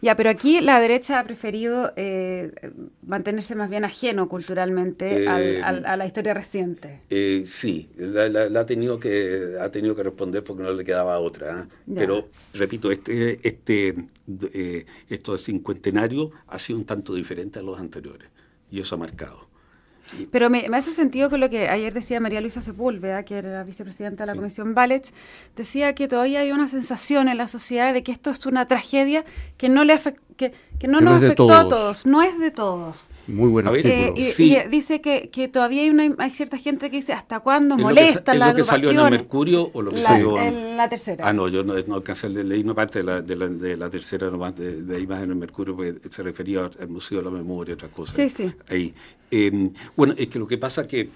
Ya, 0.00 0.16
pero 0.16 0.30
aquí 0.30 0.60
la 0.60 0.80
derecha 0.80 1.20
ha 1.20 1.24
preferido 1.24 1.92
eh, 1.96 2.50
mantenerse 3.06 3.54
más 3.54 3.68
bien 3.68 3.84
ajeno 3.84 4.28
culturalmente 4.28 5.24
eh, 5.24 5.62
a 5.62 5.96
la 5.96 6.06
historia 6.06 6.32
reciente. 6.32 7.00
sí, 7.44 7.90
la, 7.96 8.60
ha, 8.60 8.66
tenido 8.66 8.98
que, 8.98 9.56
ha 9.60 9.70
tenido 9.70 9.94
que 9.94 10.02
responder 10.02 10.42
porque 10.42 10.62
no 10.62 10.72
le 10.72 10.84
quedaba 10.84 11.18
otra. 11.18 11.68
Pero, 11.94 12.28
repito, 12.54 12.90
este, 12.90 13.46
este, 13.46 13.94
esto 15.08 15.34
de 15.34 15.38
cincuentenario 15.38 16.30
ha 16.46 16.58
sido 16.58 16.78
un 16.78 16.84
tanto 16.84 17.14
diferente 17.14 17.58
a 17.58 17.62
los 17.62 17.78
anteriores 17.78 18.28
y 18.70 18.80
eso 18.80 18.94
ha 18.94 18.98
marcado. 18.98 19.47
Pero 20.30 20.50
me, 20.50 20.66
hace 20.72 20.92
sentido 20.92 21.30
con 21.30 21.40
lo 21.40 21.50
que 21.50 21.68
ayer 21.68 21.92
decía 21.92 22.20
María 22.20 22.40
Luisa 22.40 22.62
Sepúlveda, 22.62 23.24
que 23.24 23.38
era 23.38 23.50
la 23.50 23.64
vicepresidenta 23.64 24.24
de 24.24 24.28
la 24.28 24.36
Comisión 24.36 24.74
Balech, 24.74 25.12
decía 25.56 25.94
que 25.94 26.08
todavía 26.08 26.40
hay 26.40 26.52
una 26.52 26.68
sensación 26.68 27.28
en 27.28 27.38
la 27.38 27.48
sociedad 27.48 27.92
de 27.92 28.02
que 28.02 28.12
esto 28.12 28.30
es 28.30 28.46
una 28.46 28.66
tragedia 28.66 29.24
que 29.56 29.68
no 29.68 29.84
le 29.84 29.92
afecta 29.92 30.22
que, 30.38 30.86
no, 30.86 31.00
nos 31.00 31.22
afectó 31.22 31.52
a 31.52 31.68
todos, 31.68 32.06
no 32.06 32.22
es 32.22 32.38
de 32.38 32.50
todos. 32.50 33.10
Muy 33.28 33.50
bueno. 33.50 33.74
Eh, 33.74 34.14
y, 34.16 34.56
dice 34.70 35.02
que, 35.02 35.28
que 35.28 35.48
todavía 35.48 35.82
hay, 35.82 35.90
una, 35.90 36.08
hay 36.16 36.30
cierta 36.30 36.56
gente 36.56 36.90
que 36.90 36.96
dice 36.96 37.12
hasta 37.12 37.40
cuándo 37.40 37.76
molesta 37.76 38.34
la 38.34 38.48
¿Es 38.48 38.52
lo 38.52 38.56
que 38.56 38.64
salió 38.64 38.90
en 38.90 38.98
el 38.98 39.10
Mercurio 39.10 39.70
o 39.74 39.82
lo 39.82 39.90
que 39.90 40.00
salió 40.00 40.40
en 40.40 40.78
la 40.78 40.88
tercera? 40.88 41.28
Ah, 41.28 41.32
no, 41.34 41.46
yo 41.48 41.62
no, 41.62 41.74
no 41.74 41.96
alcancé 41.96 42.28
a 42.28 42.30
leer 42.30 42.64
una 42.64 42.74
parte 42.74 43.00
de 43.00 43.04
la, 43.04 43.20
de 43.20 43.36
la, 43.36 43.48
de 43.48 43.76
la 43.76 43.90
tercera 43.90 44.30
nomás, 44.30 44.56
de, 44.56 44.82
de 44.82 45.00
imagen 45.00 45.24
en 45.24 45.30
el 45.32 45.36
Mercurio, 45.36 45.76
porque 45.76 46.00
se 46.10 46.22
refería 46.22 46.70
al 46.80 46.88
Museo 46.88 47.18
de 47.18 47.24
la 47.24 47.30
Memoria 47.30 47.72
y 47.72 47.74
otras 47.74 47.92
cosas. 47.92 48.16
Sí, 48.16 48.30
sí. 48.30 48.50
Ahí. 48.70 48.94
Eh, 49.30 49.70
bueno, 49.94 50.14
es 50.16 50.28
que 50.28 50.38
lo 50.38 50.46
que 50.46 50.56
pasa 50.56 50.82
es 50.82 50.88
que 50.88 51.10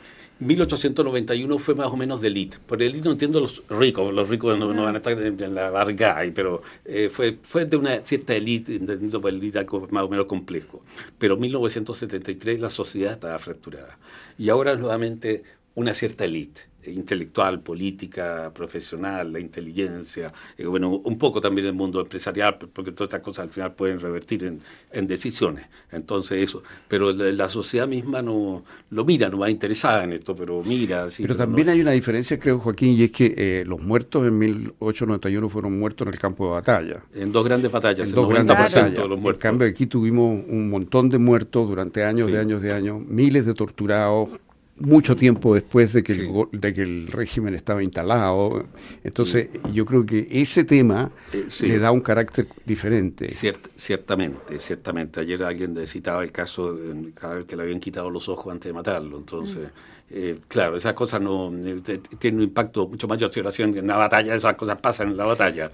1891 0.46 1.58
fue 1.58 1.74
más 1.74 1.88
o 1.88 1.96
menos 1.96 2.20
de 2.20 2.28
elite. 2.28 2.58
Por 2.66 2.82
elite 2.82 3.04
no 3.04 3.12
entiendo 3.12 3.40
los 3.40 3.62
ricos, 3.68 4.12
los 4.12 4.28
ricos 4.28 4.58
no, 4.58 4.68
van 4.68 4.94
a 4.94 4.98
estar 4.98 5.20
en, 5.20 5.54
la 5.54 5.70
barriga, 5.70 6.22
pero 6.34 6.62
eh, 6.84 7.08
fue, 7.10 7.38
fue 7.42 7.64
de 7.66 7.76
una 7.76 8.04
cierta 8.04 8.34
elite, 8.34 8.74
entendido 8.74 9.20
por 9.20 9.30
elite 9.30 9.58
algo 9.58 9.86
más 9.90 10.04
o 10.04 10.08
menos 10.08 10.26
complejo. 10.26 10.82
Pero 11.18 11.34
en 11.34 11.40
1973 11.40 12.60
la 12.60 12.70
sociedad 12.70 13.12
estaba 13.12 13.38
fracturada. 13.38 13.98
Y 14.38 14.48
ahora 14.48 14.74
nuevamente 14.76 15.44
una 15.74 15.94
cierta 15.94 16.24
elite 16.24 16.71
intelectual, 16.86 17.60
política, 17.60 18.50
profesional, 18.54 19.32
la 19.32 19.40
inteligencia, 19.40 20.32
eh, 20.56 20.66
bueno, 20.66 20.90
un 20.90 21.18
poco 21.18 21.40
también 21.40 21.66
el 21.66 21.72
mundo 21.72 22.00
empresarial, 22.00 22.58
porque 22.58 22.92
todas 22.92 23.08
estas 23.08 23.22
cosas 23.22 23.44
al 23.44 23.50
final 23.50 23.72
pueden 23.72 24.00
revertir 24.00 24.44
en, 24.44 25.06
decisiones. 25.06 25.66
Entonces 25.90 26.42
eso, 26.42 26.62
pero 26.88 27.12
la, 27.12 27.48
sociedad 27.48 27.88
misma 27.88 28.22
no 28.22 28.62
lo 28.90 29.04
mira, 29.04 29.28
no 29.28 29.38
va 29.38 29.50
interesada 29.50 30.04
en 30.04 30.12
esto, 30.12 30.34
pero 30.34 30.62
mira. 30.64 31.08
pero, 31.18 31.36
también 31.36 31.68
hay 31.68 31.80
una 31.80 31.90
diferencia, 31.90 32.38
creo, 32.38 32.58
Joaquín, 32.60 32.92
y 32.92 33.04
es 33.04 33.10
que 33.10 33.34
eh, 33.36 33.64
los 33.66 33.80
muertos 33.80 34.26
en 34.26 34.38
1891 34.38 35.48
fueron 35.48 35.78
muertos 35.78 36.06
en 36.06 36.14
el 36.14 36.20
campo 36.20 36.46
de 36.46 36.52
batalla. 36.52 37.02
En 37.14 37.32
dos 37.32 37.44
grandes 37.44 37.70
batallas, 37.70 38.08
en 38.08 38.14
dos 38.14 38.28
grandes 38.28 38.56
batallas. 38.56 38.92
De 38.92 39.08
los 39.08 39.18
muertos. 39.18 39.44
En 39.44 39.50
cambio, 39.50 39.68
aquí 39.68 39.86
tuvimos 39.86 40.42
un 40.48 40.70
montón 40.70 41.10
de 41.10 41.18
muertos 41.18 41.68
durante 41.68 42.04
años 42.04 42.30
de 42.30 42.38
años 42.38 42.62
de 42.62 42.72
años, 42.72 43.00
miles 43.06 43.46
de 43.46 43.54
torturados, 43.54 44.30
mucho 44.76 45.16
tiempo 45.16 45.54
después 45.54 45.92
de 45.92 46.02
que, 46.02 46.12
el, 46.12 46.48
de 46.52 46.74
que 46.74 46.82
el 46.82 47.06
régimen 47.06 47.54
estaba 47.54 47.82
instalado. 47.82 48.66
Entonces, 49.04 49.48
yo 49.72 49.84
creo 49.84 50.04
que 50.04 50.26
ese 50.30 50.64
tema 50.64 51.12
eh, 51.32 51.46
le 51.60 51.78
da 51.78 51.92
un 51.92 52.00
carácter 52.00 52.46
diferente. 52.64 53.30
ciertamente, 53.30 54.58
ciertamente. 54.58 55.20
Ayer 55.20 55.42
alguien 55.42 55.74
citaba 55.86 56.24
el 56.24 56.32
caso 56.32 56.74
de 56.74 57.12
cada 57.12 57.36
vez 57.36 57.44
que 57.44 57.56
le 57.56 57.62
habían 57.62 57.80
quitado 57.80 58.10
los 58.10 58.28
ojos 58.28 58.52
antes 58.52 58.70
de 58.70 58.72
matarlo. 58.72 59.18
Entonces, 59.18 59.68
eh, 60.10 60.38
claro, 60.48 60.76
esas 60.76 60.94
cosas 60.94 61.20
no 61.20 61.52
eh, 61.64 62.00
tienen 62.18 62.38
un 62.40 62.44
impacto 62.44 62.88
mucho 62.88 63.06
mayor 63.06 63.30
que 63.30 63.40
en 63.40 63.84
una 63.84 63.96
batalla, 63.96 64.34
esas 64.34 64.54
cosas 64.54 64.78
pasan 64.80 65.08
en 65.08 65.16
la 65.16 65.26
batalla. 65.26 65.70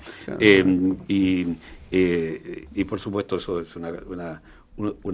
y, 1.08 1.46
y 1.90 2.84
por 2.84 3.00
supuesto, 3.00 3.36
eso 3.36 3.60
es 3.60 3.74
una 3.76 3.92
una 4.08 4.42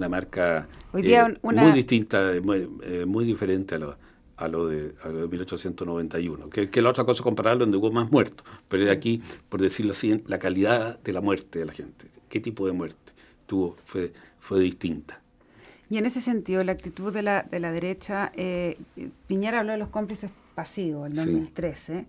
marca 0.09 0.67
eh, 0.93 1.23
muy 1.41 1.71
distinta, 1.71 2.31
muy, 2.41 2.69
eh, 2.83 3.05
muy, 3.05 3.25
diferente 3.25 3.75
a 3.75 3.79
lo, 3.79 3.97
a 4.37 4.47
lo, 4.47 4.67
de, 4.67 4.95
a 5.03 5.09
lo 5.09 5.21
de 5.21 5.27
1891. 5.27 6.49
Que, 6.49 6.69
que, 6.69 6.81
la 6.81 6.89
otra 6.89 7.03
cosa 7.03 7.23
compararlo 7.23 7.61
donde 7.61 7.77
hubo 7.77 7.91
más 7.91 8.11
muertos, 8.11 8.45
pero 8.67 8.85
de 8.85 8.91
aquí, 8.91 9.21
por 9.49 9.61
decirlo 9.61 9.93
así, 9.93 10.23
la 10.27 10.39
calidad 10.39 10.99
de 10.99 11.13
la 11.13 11.21
muerte 11.21 11.59
de 11.59 11.65
la 11.65 11.73
gente, 11.73 12.07
qué 12.29 12.39
tipo 12.39 12.65
de 12.67 12.73
muerte 12.73 13.13
tuvo, 13.45 13.77
fue, 13.85 14.13
fue 14.39 14.59
distinta. 14.59 15.19
Y 15.89 15.97
en 15.97 16.05
ese 16.05 16.21
sentido, 16.21 16.63
la 16.63 16.71
actitud 16.71 17.13
de 17.13 17.21
la, 17.21 17.43
de 17.43 17.59
la 17.59 17.71
derecha, 17.71 18.31
eh, 18.35 18.77
Piñera 19.27 19.59
habló 19.59 19.73
de 19.73 19.77
los 19.77 19.89
cómplices 19.89 20.31
pasivos 20.55 21.07
en 21.07 21.13
2013 21.13 22.05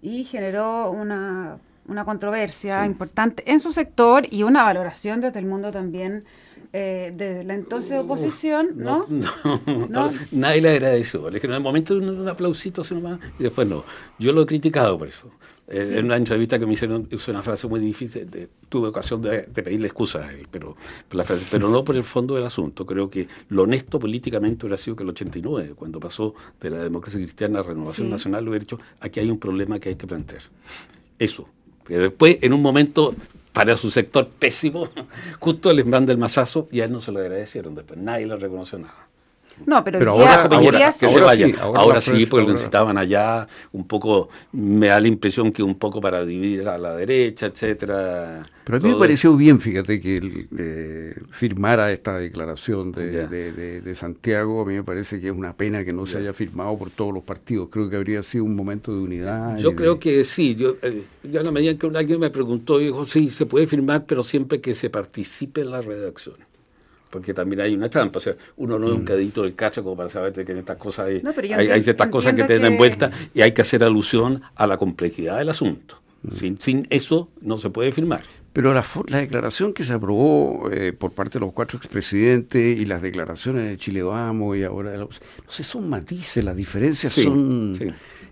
y 0.00 0.24
generó 0.24 0.90
una, 0.90 1.58
una 1.86 2.04
controversia 2.04 2.86
importante 2.86 3.42
en 3.50 3.60
su 3.60 3.72
sector 3.72 4.26
y 4.30 4.44
una 4.44 4.62
valoración 4.62 5.20
desde 5.20 5.40
el 5.40 5.46
mundo 5.46 5.72
también 5.72 6.24
eh, 6.72 7.12
de 7.16 7.44
la 7.44 7.54
entonces 7.54 7.98
oposición, 7.98 8.72
¿no? 8.76 9.06
No, 9.08 10.12
nadie 10.32 10.60
le 10.60 10.70
agradeció. 10.70 11.30
Le 11.30 11.38
en 11.38 11.52
el 11.52 11.60
momento 11.60 11.96
un, 11.96 12.28
aplausito 12.28 12.82
nomás 12.90 13.18
y 13.38 13.44
después 13.44 13.66
no. 13.66 13.84
Yo 14.18 14.32
lo 14.32 14.42
he 14.42 14.46
criticado 14.46 14.98
por 14.98 15.08
eso. 15.08 15.30
Eh, 15.66 15.96
en 15.98 16.06
una 16.06 16.16
entrevista 16.16 16.58
que 16.58 16.66
me 16.66 16.74
hicieron, 16.74 17.08
usé 17.12 17.30
una 17.30 17.42
frase 17.42 17.66
muy 17.68 17.80
difícil, 17.80 18.48
tuve 18.68 18.88
ocasión 18.88 19.20
de, 19.22 19.42
pedirle 19.42 19.86
excusas 19.86 20.26
a 20.26 20.32
él, 20.32 20.46
pero, 20.50 20.76
pero 21.50 21.68
no 21.68 21.84
por 21.84 21.96
el 21.96 22.04
fondo 22.04 22.34
del 22.34 22.44
asunto. 22.44 22.84
Creo 22.84 23.08
que 23.08 23.28
lo 23.48 23.62
honesto 23.62 23.98
políticamente 23.98 24.66
hubiera 24.66 24.76
sido 24.76 24.96
que 24.96 25.04
el 25.04 25.10
89, 25.10 25.74
cuando 25.74 26.00
pasó 26.00 26.34
de 26.60 26.70
la 26.70 26.78
democracia 26.78 27.20
cristiana 27.20 27.60
a 27.60 27.62
la 27.62 27.68
renovación 27.68 28.10
nacional, 28.10 28.44
lo 28.44 28.50
hubiera 28.50 28.64
dicho, 28.64 28.78
aquí 29.00 29.20
hay 29.20 29.30
un 29.30 29.38
problema 29.38 29.78
que 29.78 29.90
hay 29.90 29.96
que 29.96 30.06
plantear. 30.06 30.42
Eso. 31.18 31.46
Pero 31.84 32.02
después, 32.02 32.38
en 32.42 32.52
un 32.52 32.60
momento 32.60 33.14
para 33.52 33.76
su 33.76 33.90
sector 33.90 34.28
pésimo, 34.28 34.88
justo 35.40 35.72
les 35.72 35.86
manda 35.86 36.12
el 36.12 36.18
mazazo 36.18 36.68
y 36.70 36.80
a 36.80 36.84
él 36.84 36.92
no 36.92 37.00
se 37.00 37.12
lo 37.12 37.20
agradecieron 37.20 37.74
después, 37.74 37.98
nadie 37.98 38.26
le 38.26 38.36
reconoció 38.36 38.78
nada. 38.78 39.08
No, 39.66 39.84
pero, 39.84 40.12
ahora, 40.12 40.44
ahora, 40.44 40.92
sí, 40.92 41.06
ahora, 41.60 42.00
sí, 42.00 42.26
porque 42.26 42.46
lo 42.46 42.52
necesitaban 42.52 42.96
allá, 42.98 43.46
un 43.72 43.86
poco, 43.86 44.28
me 44.52 44.88
da 44.88 45.00
la 45.00 45.08
impresión 45.08 45.52
que 45.52 45.62
un 45.62 45.74
poco 45.74 46.00
para 46.00 46.24
dividir 46.24 46.68
a 46.68 46.78
la 46.78 46.94
derecha, 46.96 47.46
etcétera. 47.46 48.42
Pero 48.64 48.78
a 48.78 48.80
mí 48.80 48.90
me 48.90 48.96
pareció 48.96 49.36
bien, 49.36 49.60
fíjate, 49.60 50.00
que 50.00 50.16
él 50.16 50.48
eh, 50.58 51.20
firmara 51.30 51.90
esta 51.92 52.18
declaración 52.18 52.92
de, 52.92 53.94
Santiago, 53.94 54.62
a 54.62 54.64
mí 54.64 54.74
me 54.74 54.84
parece 54.84 55.18
que 55.18 55.28
es 55.28 55.34
una 55.34 55.54
pena 55.54 55.84
que 55.84 55.92
no 55.92 56.06
se 56.06 56.18
haya 56.18 56.32
firmado 56.32 56.76
por 56.76 56.90
todos 56.90 57.12
los 57.12 57.22
partidos, 57.22 57.68
creo 57.70 57.88
que 57.88 57.96
habría 57.96 58.22
sido 58.22 58.44
un 58.44 58.54
momento 58.54 58.92
de 58.92 59.00
unidad. 59.00 59.58
Yo 59.58 59.74
creo 59.74 59.98
que 59.98 60.24
sí, 60.24 60.54
yo, 60.54 60.76
eh, 60.82 61.02
ya 61.22 61.42
la 61.42 61.50
medida 61.50 61.74
que 61.76 61.86
alguien 61.86 62.20
me 62.20 62.30
preguntó, 62.30 62.78
dijo, 62.78 63.06
sí, 63.06 63.30
se 63.30 63.46
puede 63.46 63.66
firmar, 63.66 64.04
pero 64.06 64.22
siempre 64.22 64.60
que 64.60 64.74
se 64.74 64.90
participe 64.90 65.62
en 65.62 65.70
la 65.70 65.80
redacción 65.80 66.47
porque 67.10 67.34
también 67.34 67.60
hay 67.60 67.74
una 67.74 67.88
trampa. 67.88 68.18
O 68.18 68.20
sea, 68.20 68.34
uno 68.56 68.78
no 68.78 68.88
es 68.88 68.92
un 68.94 69.02
mm. 69.02 69.06
cadito 69.06 69.42
del 69.42 69.54
cacho 69.54 69.82
como 69.82 69.96
para 69.96 70.10
saber 70.10 70.32
que 70.32 70.52
en 70.52 70.58
estas 70.58 70.76
cosas 70.76 71.06
hay, 71.06 71.22
hay, 71.52 71.82
ciertas 71.82 72.08
cosas 72.08 72.34
que 72.34 72.44
tienen 72.44 72.76
vuelta 72.76 73.10
y 73.34 73.42
hay 73.42 73.52
que 73.52 73.62
hacer 73.62 73.82
alusión 73.84 74.42
a 74.54 74.66
la 74.66 74.76
complejidad 74.76 75.38
del 75.38 75.48
asunto. 75.48 76.00
Mm. 76.22 76.34
Sin, 76.34 76.60
sin 76.60 76.86
eso 76.90 77.28
no 77.40 77.58
se 77.58 77.70
puede 77.70 77.92
firmar. 77.92 78.20
Pero 78.52 78.74
la, 78.74 78.84
la 79.06 79.18
declaración 79.18 79.72
que 79.72 79.84
se 79.84 79.92
aprobó 79.92 80.68
eh, 80.72 80.92
por 80.92 81.12
parte 81.12 81.38
de 81.38 81.44
los 81.44 81.52
cuatro 81.52 81.78
expresidentes 81.78 82.78
y 82.78 82.86
las 82.86 83.02
declaraciones 83.02 83.68
de 83.68 83.76
Chile 83.76 84.02
Vamos 84.02 84.56
y 84.56 84.64
ahora, 84.64 84.96
no 84.96 85.08
sé, 85.48 85.62
son 85.62 85.88
matices, 85.88 86.44
las 86.44 86.56
diferencias 86.56 87.12
son 87.12 87.74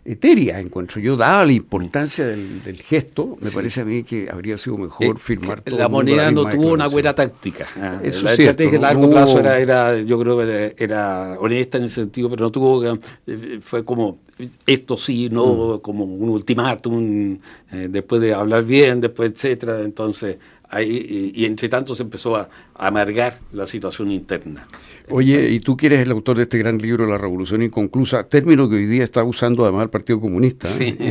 etérea, 0.06 0.60
encuentro 0.60 1.00
yo, 1.00 1.16
dada 1.16 1.44
la 1.44 1.52
importancia 1.52 2.26
del, 2.26 2.80
gesto, 2.82 3.36
me 3.40 3.50
parece 3.50 3.80
a 3.80 3.84
mí 3.84 4.02
que 4.02 4.28
habría 4.30 4.56
sido 4.56 4.78
mejor 4.78 5.16
eh, 5.16 5.18
firmar 5.18 5.60
todo 5.60 5.76
La 5.76 5.88
moneda 5.88 6.30
no 6.30 6.48
tuvo 6.48 6.72
una 6.72 6.86
buena 6.86 7.14
táctica. 7.14 7.66
Ah, 7.76 8.00
la 8.02 8.32
estrategia 8.32 8.78
a 8.78 8.82
largo 8.82 9.10
plazo 9.10 9.40
era, 9.40 9.58
era, 9.58 9.98
yo 9.98 10.18
creo 10.18 10.38
que 10.38 10.74
era, 10.78 11.36
honesta 11.40 11.78
en 11.78 11.84
ese 11.84 11.96
sentido, 11.96 12.30
pero 12.30 12.44
no 12.44 12.50
tuvo, 12.52 12.84
eh, 13.26 13.58
fue 13.60 13.84
como, 13.84 14.18
esto 14.66 14.96
sí, 14.96 15.28
no, 15.30 15.76
mm. 15.76 15.80
como 15.80 16.04
un 16.04 16.28
ultimátum, 16.28 17.38
eh, 17.72 17.88
después 17.90 18.20
de 18.20 18.34
hablar 18.34 18.64
bien, 18.64 19.00
después, 19.00 19.32
etcétera, 19.32 19.80
entonces 19.82 20.36
Ahí, 20.68 21.32
y, 21.34 21.44
entre 21.44 21.68
tanto 21.68 21.94
se 21.94 22.02
empezó 22.02 22.36
a, 22.36 22.48
amargar 22.74 23.38
la 23.52 23.66
situación 23.66 24.10
interna. 24.10 24.66
Oye, 25.08 25.48
y 25.50 25.60
tú 25.60 25.76
que 25.76 25.86
eres 25.86 26.00
el 26.00 26.10
autor 26.10 26.36
de 26.36 26.42
este 26.42 26.58
gran 26.58 26.76
libro, 26.78 27.06
La 27.06 27.16
Revolución 27.16 27.62
Inconclusa, 27.62 28.24
término 28.24 28.68
que 28.68 28.76
hoy 28.76 28.86
día 28.86 29.04
está 29.04 29.24
usando 29.24 29.64
además 29.64 29.84
el 29.84 29.90
Partido 29.90 30.20
Comunista. 30.20 30.68
Sí. 30.68 30.96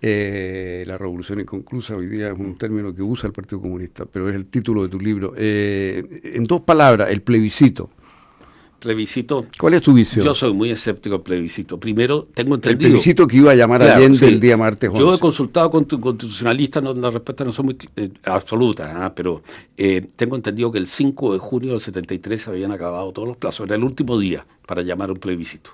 Eh, 0.00 0.84
la 0.86 0.96
Revolución 0.96 1.40
Inconclusa 1.40 1.96
hoy 1.96 2.06
día 2.06 2.28
es 2.28 2.38
un 2.38 2.56
término 2.56 2.94
que 2.94 3.02
usa 3.02 3.26
el 3.26 3.32
Partido 3.32 3.60
Comunista, 3.60 4.06
pero 4.06 4.28
es 4.28 4.36
el 4.36 4.46
título 4.46 4.84
de 4.84 4.88
tu 4.88 5.00
libro. 5.00 5.34
Eh, 5.36 6.20
en 6.34 6.44
dos 6.44 6.60
palabras, 6.60 7.10
el 7.10 7.20
plebiscito 7.20 7.90
plebiscito. 8.78 9.46
¿Cuál 9.58 9.74
es 9.74 9.82
tu 9.82 9.92
visión? 9.92 10.24
Yo 10.24 10.34
soy 10.34 10.52
muy 10.52 10.70
escéptico 10.70 11.16
al 11.16 11.22
plebiscito. 11.22 11.78
Primero, 11.78 12.28
tengo 12.34 12.54
entendido. 12.54 12.86
El 12.86 12.92
plebiscito 12.92 13.26
que 13.26 13.36
iba 13.36 13.52
a 13.52 13.54
llamar 13.54 13.82
a 13.82 13.96
Allende 13.96 14.26
el 14.26 14.40
día 14.40 14.56
martes 14.56 14.90
11. 14.90 15.00
Yo 15.00 15.14
he 15.14 15.18
consultado 15.18 15.70
con 15.70 15.84
tu 15.84 16.00
constitucionalistas, 16.00 16.82
no, 16.82 16.94
las 16.94 17.12
respuestas 17.12 17.46
no 17.46 17.52
son 17.52 17.66
muy 17.66 17.76
eh, 17.96 18.10
absolutas, 18.24 18.92
¿ah? 18.94 19.12
pero 19.14 19.42
eh, 19.76 20.06
tengo 20.16 20.36
entendido 20.36 20.70
que 20.70 20.78
el 20.78 20.86
5 20.86 21.34
de 21.34 21.38
junio 21.38 21.72
del 21.72 21.80
73 21.80 22.42
se 22.42 22.50
habían 22.50 22.72
acabado 22.72 23.12
todos 23.12 23.28
los 23.28 23.36
plazos. 23.36 23.66
Era 23.66 23.76
el 23.76 23.84
último 23.84 24.18
día 24.18 24.46
para 24.66 24.82
llamar 24.82 25.10
a 25.10 25.12
un 25.12 25.18
plebiscito. 25.18 25.70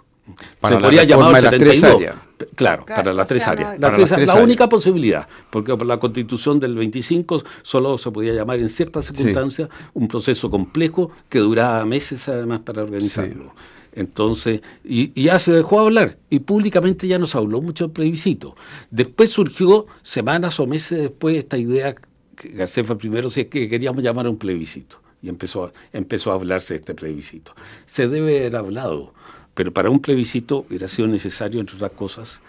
Para 0.60 0.76
se 0.76 0.82
podría 0.82 1.04
llamar 1.04 1.40
72. 1.40 2.14
Claro, 2.56 2.84
para 2.86 3.12
las 3.12 3.28
tres 3.28 3.46
áreas. 3.46 3.78
La, 3.78 4.42
única 4.42 4.68
posibilidad, 4.68 5.28
porque 5.50 5.76
por 5.76 5.86
la 5.86 5.98
constitución 5.98 6.58
del 6.58 6.74
25 6.74 7.42
solo 7.62 7.98
se 7.98 8.10
podía 8.10 8.32
llamar 8.32 8.58
en 8.58 8.68
ciertas 8.68 9.06
circunstancias 9.06 9.68
un 9.92 10.08
proceso 10.08 10.50
complejo 10.50 11.10
que 11.28 11.38
duraba 11.38 11.84
meses 11.84 12.28
además 12.28 12.60
para 12.60 12.82
organizarlo. 12.82 13.54
Entonces, 13.94 14.60
y, 14.82 15.20
ya 15.20 15.38
se 15.38 15.52
dejó 15.52 15.80
hablar 15.80 16.18
y 16.28 16.40
públicamente 16.40 17.06
ya 17.06 17.18
nos 17.18 17.34
habló 17.36 17.60
mucho 17.60 17.84
del 17.84 17.92
plebiscito. 17.92 18.56
Después 18.90 19.30
surgió, 19.30 19.86
semanas 20.02 20.58
o 20.58 20.66
meses 20.66 20.98
después, 20.98 21.36
esta 21.36 21.56
idea, 21.56 21.94
que 22.36 22.48
García 22.48 22.82
fue 22.82 22.98
primero, 22.98 23.30
si 23.30 23.42
es 23.42 23.46
que 23.46 23.68
queríamos 23.68 24.02
llamar 24.02 24.26
a 24.26 24.30
un 24.30 24.38
plebiscito. 24.38 25.00
Y 25.22 25.28
empezó, 25.28 25.72
empezó 25.92 26.32
a 26.32 26.34
hablarse 26.34 26.74
de 26.74 26.80
este 26.80 26.94
plebiscito. 26.94 27.54
Se 27.86 28.08
debe 28.08 28.40
haber 28.40 28.56
hablado, 28.56 29.14
pero 29.54 29.72
para 29.72 29.90
un 29.90 30.00
plebiscito 30.00 30.64
hubiera 30.68 30.88
sido 30.88 31.08
necesario, 31.08 31.60
entre 31.60 31.76
otras 31.76 31.92
cosas, 31.92 32.40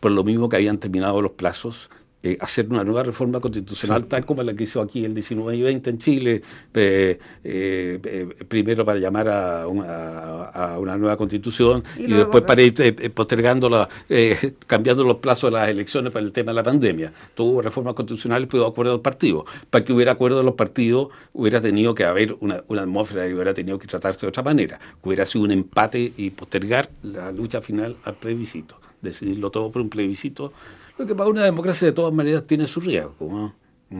por 0.00 0.10
lo 0.10 0.24
mismo 0.24 0.48
que 0.48 0.56
habían 0.56 0.78
terminado 0.78 1.22
los 1.22 1.32
plazos, 1.32 1.88
eh, 2.22 2.36
hacer 2.38 2.66
una 2.68 2.84
nueva 2.84 3.02
reforma 3.02 3.40
constitucional 3.40 4.04
tal 4.04 4.26
como 4.26 4.42
la 4.42 4.52
que 4.52 4.64
hizo 4.64 4.82
aquí 4.82 5.06
el 5.06 5.14
19 5.14 5.56
y 5.56 5.62
20 5.62 5.88
en 5.88 5.98
Chile, 5.98 6.42
eh, 6.74 7.18
eh, 7.42 8.28
primero 8.46 8.84
para 8.84 8.98
llamar 8.98 9.26
a 9.26 9.66
una, 9.66 10.98
nueva 10.98 11.16
constitución 11.16 11.82
y, 11.96 12.12
después 12.12 12.44
para 12.44 12.60
ir 12.60 12.74
postergando, 13.14 13.88
cambiando 14.66 15.02
los 15.02 15.16
plazos 15.16 15.50
de 15.50 15.58
las 15.58 15.70
elecciones 15.70 16.12
para 16.12 16.22
el 16.22 16.30
tema 16.32 16.50
de 16.50 16.56
la 16.56 16.62
pandemia. 16.62 17.10
Tuvo 17.34 17.62
reformas 17.62 17.94
constitucionales, 17.94 18.48
pero 18.50 18.66
acuerdo 18.66 18.92
del 18.92 19.00
partido. 19.00 19.46
Para 19.70 19.82
que 19.82 19.94
hubiera 19.94 20.12
acuerdo 20.12 20.36
de 20.38 20.44
los 20.44 20.56
partidos, 20.56 21.08
hubiera 21.32 21.62
tenido 21.62 21.94
que 21.94 22.04
haber 22.04 22.36
una, 22.40 22.62
una 22.68 22.82
atmósfera 22.82 23.26
y 23.26 23.32
hubiera 23.32 23.54
tenido 23.54 23.78
que 23.78 23.86
tratarse 23.86 24.26
de 24.26 24.28
otra 24.28 24.42
manera. 24.42 24.78
Hubiera 25.02 25.24
sido 25.24 25.44
un 25.44 25.52
empate 25.52 26.12
y 26.18 26.28
postergar 26.28 26.90
la 27.02 27.32
lucha 27.32 27.62
final 27.62 27.96
al 28.04 28.16
plebiscito. 28.16 28.78
Decidirlo 29.00 29.50
todo 29.50 29.72
por 29.72 29.80
un 29.80 29.88
plebiscito 29.88 30.52
que 31.06 31.14
para 31.14 31.30
una 31.30 31.44
democracia 31.44 31.86
de 31.86 31.92
todas 31.92 32.12
maneras 32.12 32.46
tiene 32.46 32.66
su 32.66 32.80
riesgo. 32.80 33.52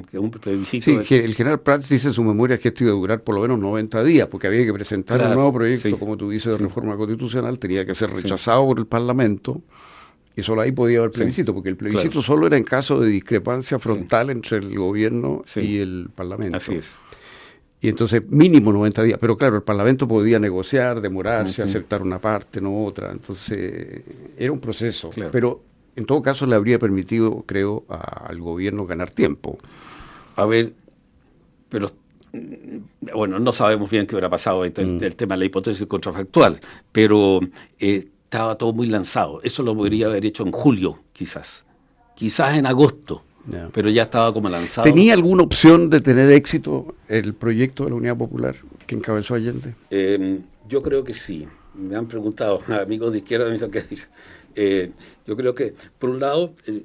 Que 0.09 0.21
un 0.21 0.31
plebiscito 0.31 0.85
sí, 0.85 1.15
el 1.17 1.35
general 1.35 1.59
Prats 1.61 1.89
dice 1.89 2.09
en 2.09 2.15
su 2.15 2.23
memoria 2.23 2.59
que 2.59 2.69
esto 2.69 2.85
iba 2.85 2.93
a 2.93 2.97
durar 2.97 3.23
por 3.23 3.35
lo 3.35 3.41
menos 3.41 3.59
90 3.59 4.05
días, 4.05 4.29
porque 4.29 4.47
había 4.47 4.65
que 4.65 4.73
presentar 4.73 5.21
un 5.21 5.35
nuevo 5.35 5.53
proyecto, 5.53 5.99
como 5.99 6.17
tú 6.17 6.31
dices, 6.31 6.53
de 6.53 6.59
reforma 6.59 6.97
constitucional, 6.97 7.59
tenía 7.59 7.85
que 7.85 7.95
ser 7.97 8.11
rechazado 8.11 8.65
por 8.67 8.79
el 8.79 8.87
Parlamento, 8.87 9.63
y 10.37 10.43
solo 10.43 10.61
ahí 10.61 10.71
podía 10.71 11.01
haber 11.01 11.11
plebiscito, 11.11 11.53
porque 11.53 11.71
el 11.71 11.77
plebiscito 11.77 12.23
solo 12.23 12.47
era 12.47 12.57
en 12.57 12.63
caso 12.63 13.01
de 13.01 13.09
discrepancia 13.09 13.81
frontal 13.81 14.31
entre 14.31 14.59
el 14.59 14.79
gobierno 14.79 15.43
y 15.57 15.79
el 15.79 16.09
Parlamento. 16.15 16.59
Así 16.59 16.77
es. 16.77 16.95
Y 17.81 17.89
entonces 17.89 18.23
mínimo 18.29 18.73
90 18.73 19.03
días, 19.03 19.19
pero 19.21 19.37
claro, 19.37 19.57
el 19.57 19.63
Parlamento 19.63 20.07
podía 20.07 20.39
negociar, 20.39 21.01
demorarse, 21.01 21.63
aceptar 21.63 22.01
una 22.03 22.21
parte, 22.21 22.61
no 22.61 22.85
otra, 22.85 23.11
entonces 23.11 24.03
era 24.37 24.53
un 24.53 24.61
proceso. 24.61 25.11
Pero 25.33 25.63
en 25.97 26.07
todo 26.07 26.23
caso 26.23 26.47
le 26.47 26.57
habría 26.57 26.79
permitido, 26.79 27.45
creo, 27.47 27.85
al 27.89 28.41
gobierno 28.41 28.87
ganar 28.87 29.11
tiempo. 29.11 29.59
A 30.37 30.47
ver, 30.47 30.73
pero 31.69 31.91
mm, 32.33 33.11
bueno, 33.15 33.39
no 33.39 33.53
sabemos 33.53 33.91
bien 33.91 34.07
qué 34.07 34.15
hubiera 34.15 34.31
pasado 34.31 34.65
el, 34.65 34.73
mm. 34.73 35.03
el 35.03 35.17
tema 35.17 35.35
de 35.35 35.41
la 35.41 35.45
hipótesis 35.47 35.87
contrafactual, 35.87 36.61
pero 36.93 37.41
eh, 37.79 38.09
estaba 38.25 38.57
todo 38.57 38.73
muy 38.73 38.87
lanzado. 38.87 39.41
Eso 39.43 39.63
lo 39.63 39.75
podría 39.75 40.07
haber 40.07 40.25
hecho 40.25 40.45
en 40.45 40.53
julio, 40.53 41.01
quizás. 41.13 41.65
Quizás 42.15 42.57
en 42.57 42.67
agosto. 42.67 43.25
Pero 43.73 43.89
ya 43.89 44.05
estaba 44.05 44.33
como 44.33 44.49
lanzado. 44.49 44.85
¿Tenía 44.85 45.15
alguna 45.15 45.43
opción 45.43 45.91
de 45.91 46.01
tener 46.01 46.31
éxito 46.31 46.95
el 47.09 47.35
proyecto 47.35 47.85
de 47.85 47.91
la 47.91 47.97
Unidad 47.97 48.17
Popular 48.17 48.55
que 48.87 48.95
encabezó 48.95 49.35
Allende? 49.35 49.75
Em, 49.91 50.43
yo 50.69 50.83
creo 50.83 51.03
que 51.03 51.15
sí. 51.15 51.49
Me 51.75 51.97
han 51.97 52.07
preguntado 52.07 52.61
amigos 52.83 53.13
de 53.13 53.19
izquierda, 53.19 53.47
me 53.47 53.53
dicen 53.53 53.71
que 53.71 53.85
eh, 54.55 54.93
yo 55.31 55.37
creo 55.37 55.55
que, 55.55 55.75
por 56.01 56.11
un 56.11 56.19
lado, 56.19 56.55
eh, 56.67 56.83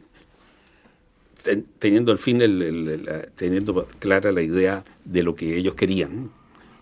teniendo 1.79 2.11
al 2.11 2.19
fin, 2.19 2.43
el, 2.43 3.27
teniendo 3.33 3.87
clara 3.97 4.31
la 4.31 4.43
idea 4.43 4.85
de 5.03 5.23
lo 5.23 5.35
que 5.35 5.57
ellos 5.57 5.73
querían, 5.73 6.29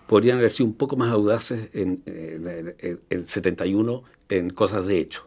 podrían 0.06 0.40
haber 0.40 0.52
sido 0.52 0.68
un 0.68 0.74
poco 0.74 0.98
más 0.98 1.10
audaces 1.10 1.70
en, 1.74 2.04
el 2.06 3.26
71 3.30 4.04
en 4.28 4.50
cosas 4.50 4.86
de 4.86 5.00
hecho. 5.00 5.26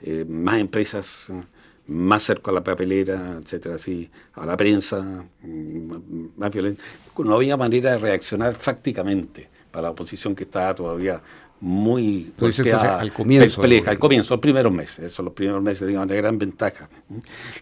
Eh, 0.00 0.24
más 0.26 0.60
empresas, 0.60 1.26
más 1.88 2.22
cerca 2.22 2.52
a 2.52 2.54
la 2.54 2.64
papelera, 2.64 3.38
etcétera, 3.42 3.74
así, 3.74 4.10
a 4.32 4.46
la 4.46 4.56
prensa, 4.56 5.26
mm, 5.42 6.38
más 6.38 6.50
violenta. 6.50 6.82
No 7.18 7.34
había 7.34 7.58
manera 7.58 7.90
de 7.90 7.98
reaccionar 7.98 8.54
fácticamente 8.54 9.50
para 9.70 9.82
la 9.82 9.90
oposición 9.90 10.34
que 10.34 10.44
estaba 10.44 10.74
todavía 10.74 11.20
muy 11.60 12.32
al 12.38 13.12
comienzo, 13.12 13.60
perpleja, 13.60 13.90
al 13.90 13.98
comienzo, 13.98 14.34
los 14.34 14.40
primeros 14.40 14.72
meses, 14.72 15.12
eso, 15.12 15.22
los 15.22 15.32
primeros 15.32 15.62
meses, 15.62 15.88
digamos, 15.88 16.08
de 16.08 16.16
gran 16.16 16.38
ventaja. 16.38 16.88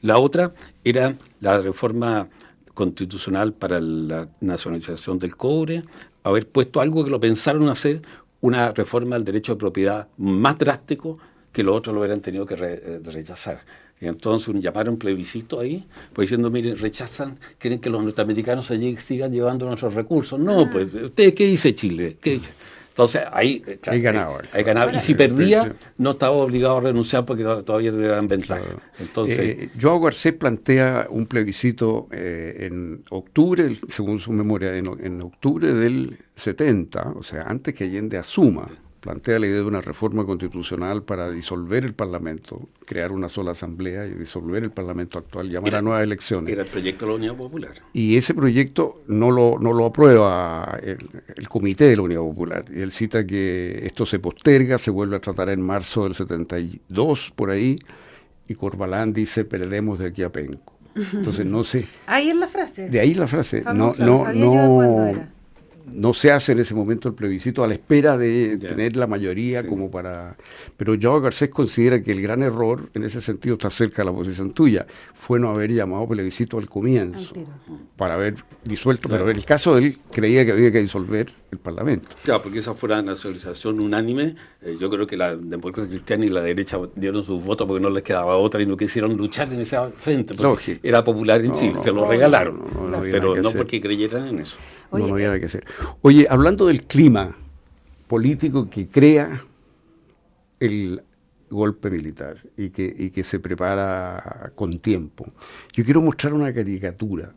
La 0.03 0.19
otra 0.19 0.53
era 0.83 1.15
la 1.41 1.61
reforma 1.61 2.29
constitucional 2.75 3.53
para 3.53 3.81
la 3.81 4.29
nacionalización 4.41 5.19
del 5.19 5.37
cobre, 5.37 5.85
haber 6.25 6.49
puesto 6.49 6.81
algo 6.81 7.05
que 7.05 7.11
lo 7.11 7.21
pensaron 7.21 7.69
hacer, 7.69 8.03
una 8.41 8.73
reforma 8.73 9.17
del 9.17 9.25
derecho 9.25 9.53
de 9.53 9.59
propiedad 9.59 10.09
más 10.19 10.59
drástico 10.59 11.19
que 11.53 11.63
los 11.63 11.77
otros 11.77 11.95
lo 11.95 12.01
hubieran 12.01 12.21
tenido 12.21 12.45
que 12.45 12.55
eh, 12.59 13.01
rechazar. 13.05 13.61
Y 14.01 14.07
entonces 14.07 14.55
llamaron 14.61 14.99
plebiscito 14.99 15.61
ahí, 15.61 15.87
pues 16.13 16.27
diciendo, 16.29 16.51
miren, 16.51 16.77
rechazan, 16.77 17.39
quieren 17.59 17.79
que 17.79 17.89
los 17.89 18.03
norteamericanos 18.03 18.71
allí 18.71 18.97
sigan 18.97 19.33
llevando 19.33 19.67
nuestros 19.67 19.95
recursos. 19.95 20.39
No, 20.39 20.63
ah. 20.63 20.69
pues, 20.71 20.93
¿usted 20.93 21.33
qué 21.33 21.47
dice 21.47 21.75
Chile? 21.75 22.19
¿Qué 22.21 22.33
dice? 22.33 22.51
Entonces 22.95 23.23
ahí, 23.33 23.61
hay 23.89 24.01
ganado. 24.01 24.39
Ahí 24.53 24.63
ganaba. 24.63 24.93
Y 24.93 25.01
si 25.01 25.17
perdía, 25.17 25.75
no 25.99 26.13
estaba 26.13 26.37
obligado 26.37 26.77
a 26.77 26.81
renunciar 26.81 27.25
porque 27.25 27.43
todavía 27.43 27.91
tuvieran 27.91 28.29
ventaja. 28.29 28.63
Entonces, 29.01 29.41
eh, 29.41 29.71
Joao 29.81 29.99
Garcés 29.99 30.35
plantea 30.35 31.09
un 31.11 31.27
plebiscito 31.27 32.07
eh, 32.13 32.69
en 32.69 33.03
octubre, 33.11 33.77
según 33.89 34.21
su 34.21 34.31
memoria, 34.31 34.77
en, 34.77 34.87
en, 35.03 35.23
octubre 35.23 35.75
del 35.75 36.19
70, 36.37 37.15
o 37.17 37.25
sea, 37.25 37.43
antes 37.49 37.75
que 37.75 37.83
Allende 37.83 38.17
asuma 38.17 38.69
plantea 39.05 39.39
la 39.39 39.47
idea 39.47 39.59
de 39.59 39.67
una 39.67 39.83
reforma 39.83 40.25
constitucional 40.25 41.03
para 41.03 41.31
disolver 41.31 41.85
el 41.85 41.93
Parlamento, 41.93 42.71
crear 42.87 43.13
una 43.13 43.29
sola 43.29 43.51
asamblea 43.51 44.07
y 44.07 44.13
disolver 44.13 44.63
el 44.63 44.71
Parlamento 44.71 45.19
actual, 45.19 45.51
llamar 45.51 45.75
a 45.75 45.83
nuevas 45.83 46.03
elecciones. 46.03 46.51
Era 46.51 46.63
el 46.63 46.69
proyecto 46.69 47.05
de 47.05 47.11
la 47.11 47.17
Unidad 47.19 47.37
Popular. 47.37 47.73
Y 47.93 48.17
ese 48.17 48.33
proyecto 48.33 49.03
no 49.07 49.31
lo, 49.31 49.59
no 49.61 49.75
lo 49.75 49.85
aprueba 49.85 50.81
el, 50.83 51.49
Comité 51.51 51.85
de 51.85 51.97
la 51.97 52.03
Unidad 52.03 52.23
Popular. 52.23 52.65
Y 52.75 52.81
él 52.81 52.93
cita 52.93 53.27
que 53.27 53.83
esto 53.85 54.07
se 54.07 54.21
posterga, 54.21 54.79
se 54.79 54.91
vuelve 54.91 55.17
a 55.17 55.21
tratar 55.21 55.51
en 55.51 55.61
marzo 55.61 56.05
del 56.05 56.15
72, 56.15 57.31
por 57.37 57.51
ahí, 57.51 57.77
y 58.49 58.55
Corbalán 58.55 59.13
dice, 59.13 59.45
perdemos 59.45 59.99
de 59.99 60.07
aquí 60.07 60.23
a 60.23 60.33
Penco. 60.33 60.73
Entonces 60.97 61.45
no 61.45 61.63
sé. 61.63 61.87
Ahí 62.07 62.31
es 62.31 62.37
la 62.37 62.47
frase. 62.47 62.89
De 62.89 63.01
ahí 63.01 63.13
la 63.13 63.27
frase. 63.27 63.63
no, 63.67 63.93
no, 63.99 64.33
no, 64.33 65.34
no 65.93 66.15
se 66.15 66.33
hace 66.33 66.53
en 66.53 66.61
ese 66.61 66.75
momento 66.75 67.09
el 67.09 67.15
plebiscito 67.15 67.63
a 67.63 67.69
la 67.69 67.75
espera 67.75 68.17
de 68.17 68.57
tener 68.57 68.97
la 68.97 69.07
mayoría 69.07 69.67
como 69.67 69.91
para... 69.91 70.37
Pero 70.77 70.95
Joao 71.01 71.21
Garcés 71.21 71.51
considera 71.51 72.03
que 72.03 72.13
el 72.13 72.23
gran 72.23 72.43
error, 72.43 72.89
en 72.95 73.05
ese 73.05 73.21
sentido 73.21 73.55
está 73.55 73.71
cerca 73.71 74.03
de 74.03 74.07
la 74.07 74.13
posición 74.13 74.53
tuya, 74.53 74.87
fue 75.15 75.39
no 75.39 75.51
haber 75.51 75.73
llamado 75.73 76.09
plebiscito 76.09 76.59
al 76.59 76.69
comienzo, 76.69 77.35
para 77.97 78.15
haber 78.15 78.37
disuelto, 78.65 79.09
pero 79.09 79.29
en 79.29 79.37
el 79.37 79.45
caso 79.45 79.75
de 79.75 79.87
él 79.87 79.99
creía 80.11 80.45
que 80.45 80.53
había 80.53 80.73
que 80.73 80.81
disolver 80.81 81.33
el 81.51 81.59
Parlamento. 81.59 82.09
Claro, 82.25 82.43
porque 82.43 82.59
esa 82.59 82.75
fue 82.75 82.89
una 82.89 83.03
nacionalización 83.03 83.81
unánime, 83.81 84.35
eh, 84.63 84.77
yo 84.81 84.91
creo 84.91 85.07
que 85.07 85.17
la 85.17 85.37
democracia 85.37 85.89
cristiana 85.89 86.25
y 86.25 86.29
la 86.29 86.41
derecha 86.41 86.79
dieron 86.97 87.25
sus 87.25 87.43
votos 87.45 87.67
porque 87.67 87.83
no 87.83 87.91
les 87.91 88.03
quedaba 88.03 88.37
otra 88.37 88.61
y 88.63 88.67
no 88.67 88.77
quisieron 88.77 89.17
luchar 89.17 89.53
en 89.53 89.61
ese 89.61 89.79
frente, 89.97 90.35
porque 90.35 90.81
era 90.83 91.05
popular 91.05 91.45
en 91.45 91.53
Chile, 91.55 91.81
se 91.81 91.93
lo 91.93 92.09
regalaron, 92.09 92.63
pero 93.03 93.37
no 93.37 93.51
porque 93.53 93.81
creyeran 93.81 94.29
en 94.29 94.41
eso 94.41 94.57
no, 94.93 95.15
había 95.15 95.29
nada 95.29 95.41
que 95.41 95.47
hacer. 95.47 95.65
Oye, 96.03 96.27
hablando 96.29 96.67
del 96.67 96.85
clima 96.85 97.37
político 98.07 98.69
que 98.69 98.89
crea 98.89 99.45
el 100.61 101.03
golpe 101.51 101.91
militar 101.91 102.37
y 102.57 102.71
que, 102.71 102.95
y 102.99 103.11
que 103.11 103.23
se 103.25 103.39
prepara 103.39 104.53
con 104.55 104.79
tiempo, 104.79 105.27
yo 105.73 105.85
quiero 105.85 106.01
mostrar 106.01 106.35
una 106.35 106.53
caricatura. 106.53 107.33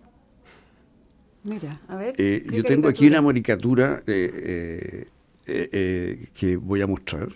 Mira, 1.44 1.80
a 1.88 1.96
ver. 1.96 2.16
Eh, 2.18 2.46
yo 2.52 2.64
tengo 2.64 2.90
aquí 2.90 3.08
una 3.08 3.24
caricatura 3.24 4.04
eh, 4.06 5.08
eh, 5.46 6.28
que 6.34 6.58
voy 6.58 6.82
a 6.82 6.88
mostrar. 6.88 7.30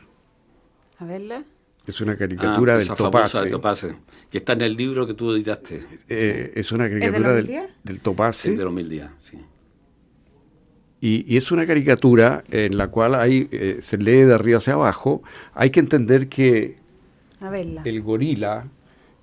A 0.97 1.05
verla. 1.05 1.43
Es 1.87 1.99
una 2.01 2.15
caricatura 2.17 2.75
ah, 2.75 2.77
del 2.77 2.87
Topace. 2.89 3.49
Topace. 3.49 3.95
Que 4.29 4.39
está 4.39 4.53
en 4.53 4.61
el 4.61 4.75
libro 4.75 5.07
que 5.07 5.13
tú 5.13 5.31
editaste. 5.31 5.81
Es 6.07 6.71
una 6.71 6.89
caricatura 6.89 7.33
del, 7.33 7.69
del 7.83 7.99
Topace. 8.01 8.51
Es 8.51 8.57
de 8.57 8.63
los 8.63 8.73
mil 8.73 8.87
días, 8.89 9.11
sí. 9.21 9.37
Y, 11.01 11.35
es 11.35 11.51
una 11.51 11.65
caricatura 11.65 12.43
en 12.51 12.77
la 12.77 12.87
cual 12.89 13.15
hay, 13.15 13.49
eh, 13.51 13.79
se 13.81 13.97
lee 13.97 14.21
de 14.21 14.35
arriba 14.35 14.59
hacia 14.59 14.73
abajo. 14.73 15.23
Hay 15.55 15.71
que 15.71 15.79
entender 15.79 16.29
que 16.29 16.75
el 17.83 18.01
gorila 18.03 18.67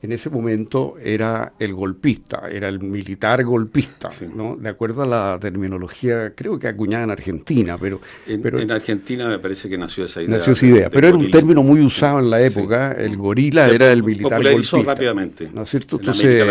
en 0.00 0.12
ese 0.12 0.30
momento 0.30 0.94
era 1.03 1.55
el 1.59 1.74
golpista, 1.74 2.49
era 2.51 2.68
el 2.68 2.80
militar 2.80 3.42
golpista, 3.44 4.09
¿no? 4.32 4.57
De 4.57 4.68
acuerdo 4.68 5.03
a 5.03 5.07
la 5.07 5.38
terminología, 5.40 6.34
creo 6.36 6.57
que 6.57 6.68
acuñada 6.68 7.03
en 7.03 7.11
Argentina, 7.11 7.76
pero 7.76 8.01
en, 8.24 8.40
pero 8.40 8.61
en, 8.61 8.70
Argentina 8.70 9.28
me 9.28 9.40
parece 9.40 9.68
que 9.68 9.76
nació 9.76 10.05
esa 10.05 10.22
idea. 10.22 10.36
Nació 10.36 10.53
esa 10.53 10.66
idea, 10.66 10.90
pero 10.90 11.09
era 11.09 11.16
un 11.16 11.28
término 11.30 11.64
muy 11.64 11.80
usado 11.80 12.20
en 12.20 12.30
la 12.30 12.40
época. 12.40 12.92
El 12.92 13.16
gorila 13.16 13.68
era 13.68 13.90
el 13.90 14.05
militar 14.05 14.40
golpista. 14.40 14.82
rápidamente. 14.82 15.51
¿No 15.53 15.62
es 15.62 15.70
cierto? 15.70 15.96
Entonces, 15.96 16.44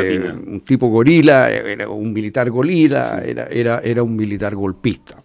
un 0.45 0.61
tipo 0.61 0.87
gorila, 0.87 1.49
era 1.49 1.87
un 1.87 2.11
militar 2.11 2.49
gorila, 2.49 3.23
era, 3.25 3.45
era, 3.45 3.79
era 3.79 4.03
un 4.03 4.13
militar 4.13 4.55
golpista. 4.55 5.23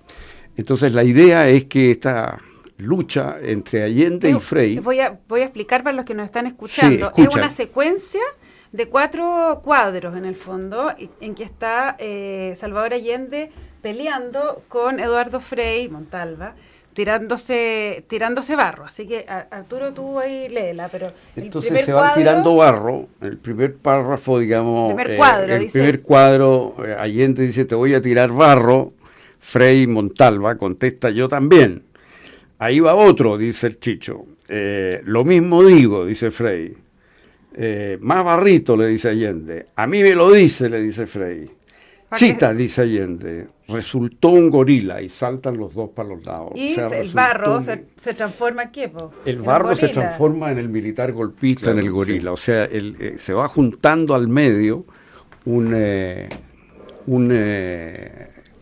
Entonces, 0.57 0.93
la 0.95 1.03
idea 1.03 1.49
es 1.49 1.65
que 1.65 1.91
esta 1.91 2.39
lucha 2.83 3.37
entre 3.41 3.83
Allende 3.83 4.31
y 4.31 4.35
Frey. 4.35 4.79
Voy 4.79 5.01
a, 5.01 5.19
voy 5.29 5.41
a 5.41 5.45
explicar 5.45 5.83
para 5.83 5.97
los 5.97 6.05
que 6.05 6.15
nos 6.15 6.27
están 6.27 6.47
escuchando. 6.47 7.13
es 7.17 7.29
una 7.29 7.51
secuencia 7.51 8.21
de 8.73 8.89
cuatro 8.89 9.61
cuadros 9.63 10.17
en 10.17 10.25
el 10.25 10.35
fondo, 10.35 10.93
en 11.21 11.35
que 11.35 11.45
está 11.45 11.97
eh, 11.99 12.55
Salvador 12.57 12.95
Allende 12.95 13.51
peleando 13.83 14.63
con 14.69 14.99
Eduardo 14.99 15.41
Frei 15.41 15.89
Montalva, 15.89 16.55
tirándose, 16.95 18.05
tirándose 18.09 18.57
barro. 18.57 18.85
Así 18.85 19.07
que 19.07 19.27
Arturo, 19.29 19.93
tú 19.93 20.19
ahí 20.19 20.49
léela, 20.49 20.89
pero... 20.89 21.09
Entonces 21.37 21.85
se 21.85 21.93
van 21.93 22.15
tirando 22.15 22.57
barro, 22.57 23.09
el 23.21 23.37
primer 23.39 23.77
párrafo, 23.77 24.39
digamos... 24.39 24.91
El 24.91 24.97
primer 24.97 25.17
cuadro, 25.17 25.55
El 25.55 25.71
primer 25.71 26.03
cuadro, 26.03 26.77
eh, 26.87 26.97
Allende 26.99 27.43
dice, 27.43 27.65
te 27.65 27.75
voy 27.75 27.95
a 27.95 28.01
tirar 28.01 28.31
barro, 28.31 28.93
Frei 29.39 29.87
Montalva 29.87 30.57
contesta, 30.57 31.11
yo 31.11 31.29
también. 31.29 31.83
Ahí 32.63 32.79
va 32.79 32.95
otro, 32.95 33.37
dice 33.37 33.67
el 33.67 33.81
Chicho. 33.81 34.25
Eh, 34.49 35.01
lo 35.05 35.25
mismo 35.25 35.65
digo, 35.65 36.07
dice 36.07 36.31
Frey. 36.31 36.73
Eh, 37.55 37.99
más 38.01 38.25
barrito, 38.25 38.77
le 38.77 38.87
dice 38.87 39.09
Allende. 39.09 39.67
A 39.75 39.89
mí 39.89 40.01
me 40.01 40.15
lo 40.15 40.31
dice, 40.31 40.71
le 40.71 40.81
dice 40.81 41.09
Frey. 41.09 41.51
Chita, 42.15 42.55
dice 42.55 42.83
Allende. 42.83 43.49
Resultó 43.67 44.29
un 44.29 44.49
gorila 44.49 45.03
y 45.03 45.09
saltan 45.09 45.57
los 45.57 45.75
dos 45.75 45.91
para 45.91 46.11
los 46.11 46.25
lados. 46.25 46.53
Y 46.55 46.79
el 46.79 47.11
barro 47.13 47.61
se, 47.61 47.79
transforma 48.15 48.63
en 48.63 48.71
qué? 48.71 48.93
El 49.25 49.43
barro 49.43 49.75
se 49.75 49.89
transforma 49.89 50.53
en 50.53 50.59
el 50.59 50.69
militar 50.69 51.11
golpista, 51.11 51.73
en 51.73 51.81
el 51.81 51.91
gorila. 51.91 52.31
O 52.31 52.37
sea, 52.37 52.69
eh, 52.71 53.15
se 53.19 53.33
va 53.33 53.49
juntando 53.49 54.15
al 54.15 54.29
medio 54.29 54.87
un, 55.47 55.75
un 57.09 57.33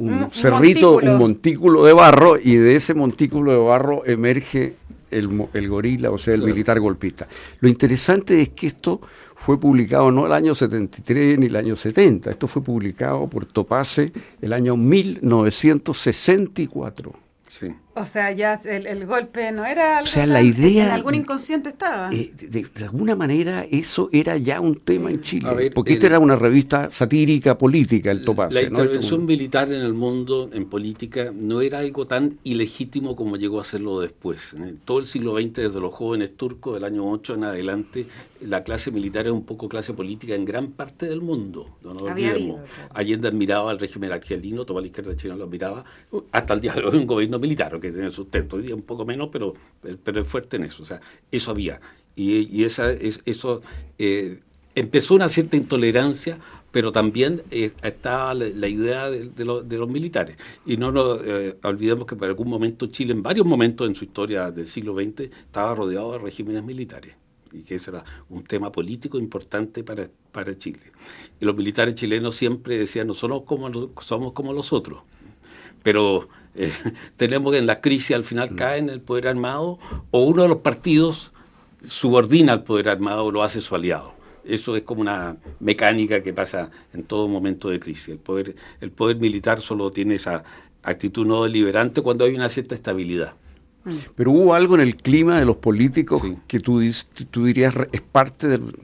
un, 0.01 0.31
cerrito, 0.33 0.97
un 0.97 1.19
montículo 1.19 1.85
de 1.85 1.93
barro, 1.93 2.37
y 2.43 2.57
de 2.57 2.75
ese 2.77 2.95
montículo 2.95 3.53
de 3.53 3.59
barro 3.59 4.03
emerge 4.07 4.75
el, 5.11 5.47
el 5.53 5.69
gorila, 5.69 6.11
o 6.11 6.17
sea, 6.19 6.33
el 6.35 6.43
militar 6.43 6.81
golpista. 6.81 7.29
Lo 7.61 7.69
interesante 7.69 8.41
es 8.41 8.49
que 8.51 8.67
esto 8.67 9.01
fue 9.35 9.59
publicado 9.59 10.11
no 10.11 10.27
el 10.27 10.33
año 10.33 10.55
73 10.55 11.39
ni 11.39 11.47
el 11.47 11.57
año 11.57 11.77
70, 11.77 12.31
esto 12.31 12.47
fue 12.47 12.63
publicado 12.63 13.27
por 13.27 13.47
Topase 13.47 14.13
el 14.41 14.53
año 14.53 14.77
1964. 14.77 17.13
Sí. 17.47 17.75
O 17.95 18.07
sea, 18.07 18.31
ya 18.31 18.55
el, 18.65 19.05
golpe 19.05 19.51
no 19.51 19.65
era 19.65 19.99
algo. 19.99 20.09
O 20.09 20.13
sea, 20.13 20.25
la 20.25 20.43
idea. 20.43 20.87
En 20.87 20.91
algún 20.93 21.17
inconsciente 21.17 21.71
estaba. 21.71 22.13
Eh, 22.13 22.33
de, 22.39 22.67
alguna 22.85 23.17
manera, 23.17 23.67
eso 23.69 24.09
era 24.13 24.37
ya 24.37 24.61
un 24.61 24.77
tema 24.77 25.11
en 25.11 25.21
Chile. 25.21 25.73
porque 25.75 25.95
esta 25.95 26.07
era 26.07 26.21
una 26.21 26.37
revista 26.37 26.91
satírica 26.91 27.59
política, 27.59 28.13
el 28.13 28.25
Topase. 28.25 28.63
La 28.63 28.69
intervención 28.69 29.27
militar 29.27 29.73
en 29.73 29.83
el 29.83 29.93
mundo, 29.93 30.51
en 30.53 30.67
política, 30.67 31.33
no 31.35 31.61
era 31.63 31.81
algo 31.81 32.07
tan 32.07 32.39
ilegítimo 32.45 33.17
como 33.17 33.37
llegó 33.37 33.61
a 33.61 33.65
serlo 33.65 34.01
después. 34.01 34.55
En 34.55 34.79
todo 34.79 35.01
el 35.01 35.07
siglo 35.07 35.37
XX, 35.37 35.53
desde 35.55 35.81
los 35.81 35.93
jóvenes 35.93 36.37
turcos 36.37 36.75
del 36.75 36.85
año 36.85 37.11
8 37.11 37.35
en 37.35 37.45
adelante, 37.45 38.07
la 38.41 38.63
clase 38.63 38.93
militar 38.93 39.27
es 39.27 39.33
un 39.33 39.45
poco 39.45 39.69
clase 39.69 39.93
política 39.95 40.35
en 40.35 40.45
gran 40.45 40.69
parte 40.69 41.07
del 41.07 41.21
mundo. 41.21 41.67
No 41.83 41.95
nos 41.95 42.03
olvidemos. 42.03 42.61
Allende 42.95 43.29
admiraba 43.29 43.71
al 43.71 43.81
régimen 43.81 44.13
argelino, 44.13 44.65
toda 44.65 44.81
la 44.81 44.87
izquierda 44.87 45.17
china 45.17 45.35
lo 45.35 45.45
admiraba, 45.45 45.85
hasta 46.31 46.55
el 46.55 46.61
día 46.61 46.73
de 46.73 46.85
hoy 46.85 46.97
un 46.97 47.07
gobierno 47.07 47.39
militar 47.39 47.80
que 47.81 47.93
tiene 47.93 48.11
sustento. 48.11 48.57
Hoy 48.57 48.63
día 48.63 48.75
un 48.75 48.83
poco 48.83 49.05
menos, 49.05 49.29
pero, 49.33 49.55
pero 50.05 50.21
es 50.21 50.27
fuerte 50.27 50.57
en 50.57 50.65
eso. 50.65 50.83
O 50.83 50.87
sea, 50.87 51.01
eso 51.31 51.51
había. 51.51 51.81
Y, 52.17 52.65
esa, 52.65 52.91
es, 52.91 53.23
eso 53.25 53.63
eh, 53.99 54.41
empezó 54.75 55.15
una 55.15 55.29
cierta 55.29 55.57
intolerancia, 55.57 56.39
pero 56.71 56.93
también 56.93 57.43
eh, 57.51 57.73
estaba 57.83 58.35
la, 58.35 58.69
idea 58.69 59.11
de, 59.11 59.45
los 59.45 59.89
militares. 59.89 60.37
Y 60.67 60.77
no 60.77 60.93
nos 60.93 61.21
eh, 61.25 61.57
olvidemos 61.63 62.07
que 62.07 62.17
por 62.17 62.29
algún 62.29 62.49
momento 62.49 62.87
Chile, 62.89 63.13
en 63.13 63.23
varios 63.23 63.47
momentos 63.47 63.89
en 63.89 63.95
su 63.95 64.05
historia 64.05 64.51
del 64.51 64.67
siglo 64.67 64.95
XX, 64.95 65.21
estaba 65.21 65.75
rodeado 65.75 66.13
de 66.13 66.19
regímenes 66.19 66.63
militares 66.63 67.15
y 67.53 67.63
que 67.63 67.77
ese 67.77 67.91
era 67.91 68.05
un 68.29 68.45
tema 68.45 68.71
político 68.71 69.19
importante 69.19 69.83
para, 69.83 70.09
para 70.33 70.57
Chile. 70.57 70.81
Y 71.41 71.45
los 71.45 71.57
militares 71.57 71.95
chilenos 71.95 72.37
siempre 72.37 72.79
decían, 72.79 73.07
no 73.07 73.15
somos 73.15 73.43
como, 73.43 73.71
somos 74.01 74.33
como 74.33 74.53
los 74.53 74.73
otros, 74.73 75.03
pero 75.83 76.29
eh, 76.55 76.73
tenemos 77.17 77.53
que 77.53 77.59
en 77.59 77.67
la 77.67 77.81
crisis 77.81 78.17
al 78.17 78.25
final 78.25 78.55
cae 78.55 78.79
en 78.79 78.89
el 78.91 79.01
poder 79.01 79.29
armado 79.29 79.79
o 80.11 80.25
uno 80.25 80.43
de 80.43 80.49
los 80.49 80.59
partidos 80.59 81.33
subordina 81.85 82.53
al 82.53 82.65
poder 82.65 82.89
armado 82.89 83.27
o 83.27 83.31
lo 83.31 83.43
hace 83.43 83.61
su 83.61 83.75
aliado. 83.75 84.15
Eso 84.45 84.75
es 84.77 84.83
como 84.83 85.03
una 85.03 85.37
mecánica 85.61 86.23
que 86.23 86.33
pasa 86.33 86.71
en 86.93 87.05
todo 87.05 87.29
momento 87.29 87.69
de 87.69 87.79
crisis. 87.79 88.09
El 88.09 88.19
poder, 88.19 88.57
el 88.81 88.91
poder 88.91 89.17
militar 89.17 89.61
solo 89.61 89.91
tiene 89.91 90.17
esa 90.17 90.45
actitud 90.83 91.27
no 91.27 91.45
deliberante 91.45 92.01
cuando 92.01 92.25
hay 92.25 92.35
una 92.35 92.49
cierta 92.49 92.75
estabilidad. 92.75 93.35
Pero 94.15 94.31
hubo 94.31 94.55
algo 94.55 94.75
en 94.75 94.83
el 94.83 94.97
clima 94.97 95.39
de 95.39 95.47
los 95.47 95.57
políticos 95.57 96.23
que 96.47 96.61
tú, 96.61 96.83
tú 97.31 97.45
dirías 97.47 97.75
es 97.93 98.03
parte 98.03 98.47
del, 98.47 98.75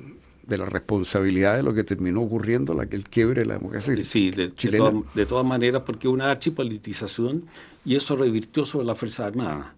de 0.47 0.59
la 0.59 0.67
responsabilidad 0.67 1.57
de 1.57 1.63
lo 1.63 1.75
que 1.75 1.85
terminó 1.85 2.23
ocurriendo, 2.23 2.73
la 2.73 2.87
que 2.87 2.97
el 2.97 3.05
quiebre 3.05 3.43
de 3.43 3.47
la 3.47 3.55
democracia 3.55 3.97
sí, 3.97 4.31
de, 4.31 4.53
De, 5.15 5.27
todas 5.27 5.45
maneras, 5.45 5.83
porque 5.85 6.09
una 6.09 6.31
archipolitización 6.31 7.45
y 7.85 7.97
eso 7.97 8.17
revirtió 8.17 8.65
sobre 8.65 8.87
la 8.87 8.95
Fuerza 8.95 9.27
Armada. 9.27 9.75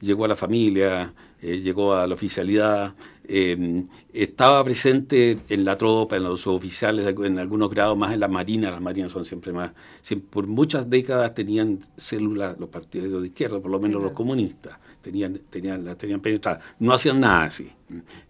llegó 0.00 0.26
a 0.26 0.28
la 0.28 0.36
familia, 0.36 1.12
eh, 1.40 1.60
llegó 1.60 1.94
a 1.94 2.06
la 2.06 2.14
oficialidad, 2.14 2.94
eh, 3.26 3.84
estaba 4.12 4.62
presente 4.64 5.38
en 5.48 5.64
la 5.64 5.78
tropa, 5.78 6.16
en 6.16 6.24
los 6.24 6.46
oficiales, 6.46 7.14
en 7.22 7.38
algunos 7.38 7.70
grados 7.70 7.96
más 7.96 8.12
en 8.12 8.20
la 8.20 8.28
marina, 8.28 8.70
las 8.70 8.82
marinas 8.82 9.12
son 9.12 9.24
siempre 9.24 9.52
más, 9.52 9.72
por 10.30 10.46
muchas 10.46 10.88
décadas 10.90 11.34
tenían 11.34 11.80
células 11.96 12.58
los 12.58 12.68
partidos 12.68 13.22
de 13.22 13.28
izquierda, 13.28 13.60
por 13.60 13.70
lo 13.70 13.80
menos 13.80 14.02
los 14.02 14.12
comunistas 14.12 14.78
tenían, 15.04 15.38
tenían, 15.50 15.96
tenían 15.96 16.20
penetrada. 16.20 16.60
No 16.78 16.92
hacían 16.94 17.20
nada 17.20 17.44
así. 17.44 17.70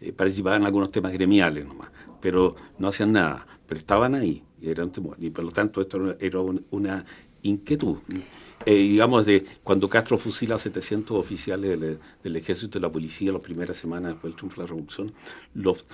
Eh, 0.01 0.13
participaban 0.13 0.63
en 0.63 0.67
algunos 0.67 0.91
temas 0.91 1.13
gremiales 1.13 1.65
nomás, 1.65 1.89
pero 2.21 2.57
no 2.79 2.89
hacían 2.89 3.13
nada. 3.13 3.47
Pero 3.67 3.79
estaban 3.79 4.15
ahí 4.15 4.43
y 4.61 4.69
era 4.69 4.85
un 4.85 4.91
temor. 4.91 5.17
Y 5.21 5.31
por 5.31 5.45
lo 5.45 5.53
tanto 5.53 5.81
esto 5.81 6.17
era 6.19 6.41
una 6.71 7.05
inquietud. 7.43 7.99
Eh, 8.67 8.75
digamos, 8.75 9.25
de 9.25 9.45
cuando 9.63 9.89
Castro 9.89 10.19
fusila 10.19 10.57
a 10.57 10.59
700 10.59 11.17
oficiales 11.17 11.79
del, 12.23 12.37
ejército 12.37 12.79
y 12.79 12.81
de 12.81 12.87
la 12.87 12.93
policía 12.93 13.31
las 13.31 13.43
primeras 13.43 13.77
semanas 13.77 14.13
después 14.13 14.33
del 14.33 14.37
triunfo 14.37 14.57
de 14.57 14.63
la 14.63 14.69
revolución, 14.69 15.13
los, 15.55 15.85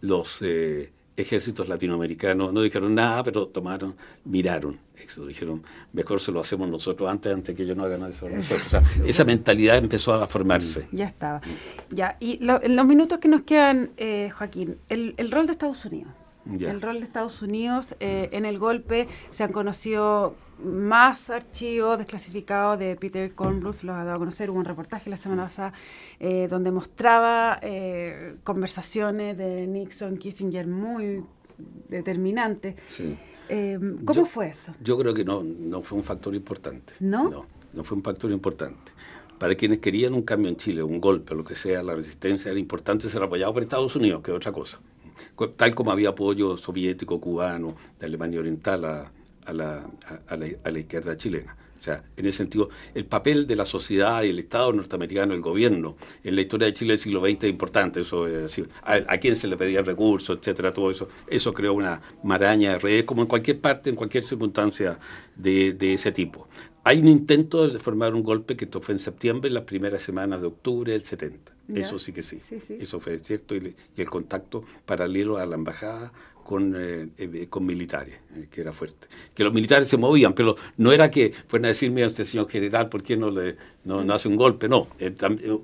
los 0.00 0.38
eh, 0.42 0.92
ejércitos 1.16 1.68
latinoamericanos 1.68 2.52
no 2.52 2.62
dijeron 2.62 2.94
nada, 2.94 3.22
pero 3.22 3.46
tomaron, 3.46 3.94
miraron 4.24 4.78
eso, 4.96 5.26
dijeron, 5.26 5.62
mejor 5.92 6.20
se 6.20 6.32
lo 6.32 6.40
hacemos 6.40 6.68
nosotros 6.68 7.08
antes, 7.08 7.32
antes 7.32 7.54
que 7.56 7.62
ellos 7.62 7.76
no 7.76 7.84
hagan 7.84 8.10
eso 8.10 8.28
nosotros. 8.30 8.82
esa 9.06 9.24
mentalidad 9.24 9.76
empezó 9.76 10.14
a 10.14 10.26
formarse. 10.26 10.88
Ya 10.92 11.06
estaba. 11.06 11.40
Ya, 11.90 12.16
y 12.20 12.38
en 12.40 12.76
los 12.76 12.86
minutos 12.86 13.18
que 13.18 13.28
nos 13.28 13.42
quedan, 13.42 13.90
eh, 13.96 14.30
Joaquín, 14.30 14.78
el, 14.88 15.30
rol 15.30 15.46
de 15.46 15.52
Estados 15.52 15.84
Unidos. 15.84 16.12
El 16.50 16.80
rol 16.80 17.00
de 17.00 17.06
Estados 17.06 17.42
Unidos 17.42 17.96
eh, 18.00 18.28
en 18.32 18.44
el 18.44 18.58
golpe 18.58 19.08
se 19.30 19.44
han 19.44 19.52
conocido 19.52 20.34
más 20.62 21.30
archivos 21.30 21.98
desclasificados 21.98 22.78
de 22.78 22.96
Peter 22.96 23.34
Kornbluth, 23.34 23.82
los 23.82 23.96
ha 23.96 24.04
dado 24.04 24.16
a 24.16 24.18
conocer, 24.18 24.50
hubo 24.50 24.58
un 24.58 24.64
reportaje 24.64 25.10
la 25.10 25.16
semana 25.16 25.44
pasada 25.44 25.72
eh, 26.20 26.46
donde 26.48 26.70
mostraba 26.70 27.58
eh, 27.62 28.36
conversaciones 28.44 29.36
de 29.36 29.66
Nixon, 29.66 30.16
Kissinger 30.16 30.66
muy 30.66 31.24
determinantes. 31.88 32.76
Eh, 33.48 33.78
¿Cómo 34.04 34.26
fue 34.26 34.48
eso? 34.48 34.74
Yo 34.80 34.98
creo 34.98 35.14
que 35.14 35.24
no, 35.24 35.42
no 35.42 35.82
fue 35.82 35.98
un 35.98 36.04
factor 36.04 36.34
importante. 36.34 36.94
¿No? 37.00 37.28
No, 37.28 37.46
no 37.72 37.84
fue 37.84 37.96
un 37.96 38.02
factor 38.02 38.30
importante. 38.30 38.92
Para 39.38 39.54
quienes 39.54 39.80
querían 39.80 40.14
un 40.14 40.22
cambio 40.22 40.48
en 40.48 40.56
Chile, 40.56 40.82
un 40.82 41.00
golpe, 41.00 41.34
lo 41.34 41.44
que 41.44 41.56
sea, 41.56 41.82
la 41.82 41.94
resistencia, 41.94 42.50
era 42.50 42.60
importante 42.60 43.08
ser 43.08 43.22
apoyado 43.22 43.52
por 43.52 43.62
Estados 43.62 43.94
Unidos, 43.96 44.22
que 44.22 44.30
es 44.30 44.36
otra 44.36 44.52
cosa. 44.52 44.80
Tal 45.56 45.74
como 45.74 45.92
había 45.92 46.10
apoyo 46.10 46.56
soviético, 46.56 47.20
cubano, 47.20 47.76
de 47.98 48.06
Alemania 48.06 48.40
Oriental 48.40 48.84
a 48.84 49.52
la, 49.52 50.78
izquierda 50.78 51.16
chilena. 51.16 51.56
sea, 51.80 52.02
en 52.16 52.26
ese 52.26 52.38
sentido, 52.38 52.70
el 52.94 53.04
papel 53.04 53.46
de 53.46 53.56
la 53.56 53.66
sociedad 53.66 54.22
y 54.22 54.30
el 54.30 54.38
Estado 54.38 54.72
norteamericano, 54.72 55.34
el 55.34 55.40
gobierno, 55.40 55.96
en 56.22 56.34
la 56.34 56.40
historia 56.40 56.66
de 56.66 56.74
Chile 56.74 56.92
del 56.94 56.98
siglo 56.98 57.20
XX 57.20 57.44
es 57.44 57.50
importante. 57.50 58.00
Eso 58.00 58.26
es 58.26 58.42
decir, 58.42 58.68
a, 58.82 59.18
quién 59.18 59.36
se 59.36 59.48
le 59.48 59.56
pedía 59.56 59.82
recursos, 59.82 60.38
etcétera, 60.38 60.72
todo 60.72 60.90
eso. 60.90 61.08
Eso 61.26 61.52
creó 61.52 61.74
una 61.74 62.00
maraña 62.22 62.72
de 62.72 62.78
redes, 62.78 63.04
como 63.04 63.22
en 63.22 63.28
cualquier 63.28 63.60
parte, 63.60 63.90
en 63.90 63.96
cualquier 63.96 64.24
circunstancia 64.24 64.98
de, 65.36 65.94
ese 65.94 66.12
tipo. 66.12 66.48
Hay 66.84 67.00
un 67.00 67.08
intento 67.08 67.66
de 67.66 67.78
formar 67.78 68.14
un 68.14 68.22
golpe 68.22 68.56
que 68.56 68.66
esto 68.66 68.80
fue 68.80 68.92
en 68.94 68.98
septiembre, 68.98 69.48
en 69.48 69.54
las 69.54 69.64
primeras 69.64 70.02
semanas 70.02 70.42
de 70.42 70.48
octubre 70.48 70.92
del 70.92 71.02
70. 71.02 71.52
Eso 71.74 71.98
sí 71.98 72.12
que 72.12 72.22
sí. 72.22 72.40
Eso 72.78 73.00
fue 73.00 73.18
cierto. 73.20 73.56
y 73.56 73.74
el 73.96 74.10
contacto 74.10 74.64
paralelo 74.84 75.38
a 75.38 75.46
la 75.46 75.54
embajada 75.54 76.12
con, 76.44 76.74
eh, 76.76 77.08
eh, 77.16 77.46
con 77.48 77.64
militares, 77.64 78.16
eh, 78.36 78.46
que 78.50 78.60
era 78.60 78.72
fuerte. 78.72 79.08
Que 79.34 79.42
los 79.42 79.52
militares 79.52 79.88
se 79.88 79.96
movían, 79.96 80.34
pero 80.34 80.54
no 80.76 80.92
era 80.92 81.10
que 81.10 81.32
fueran 81.48 81.64
a 81.64 81.68
decirme 81.68 82.04
a 82.04 82.06
usted, 82.06 82.24
señor 82.24 82.48
general, 82.48 82.90
¿por 82.90 83.02
qué 83.02 83.16
no, 83.16 83.30
le, 83.30 83.56
no, 83.84 84.00
hace 84.12 84.28
un 84.28 84.36
golpe? 84.36 84.68
No, 84.68 84.88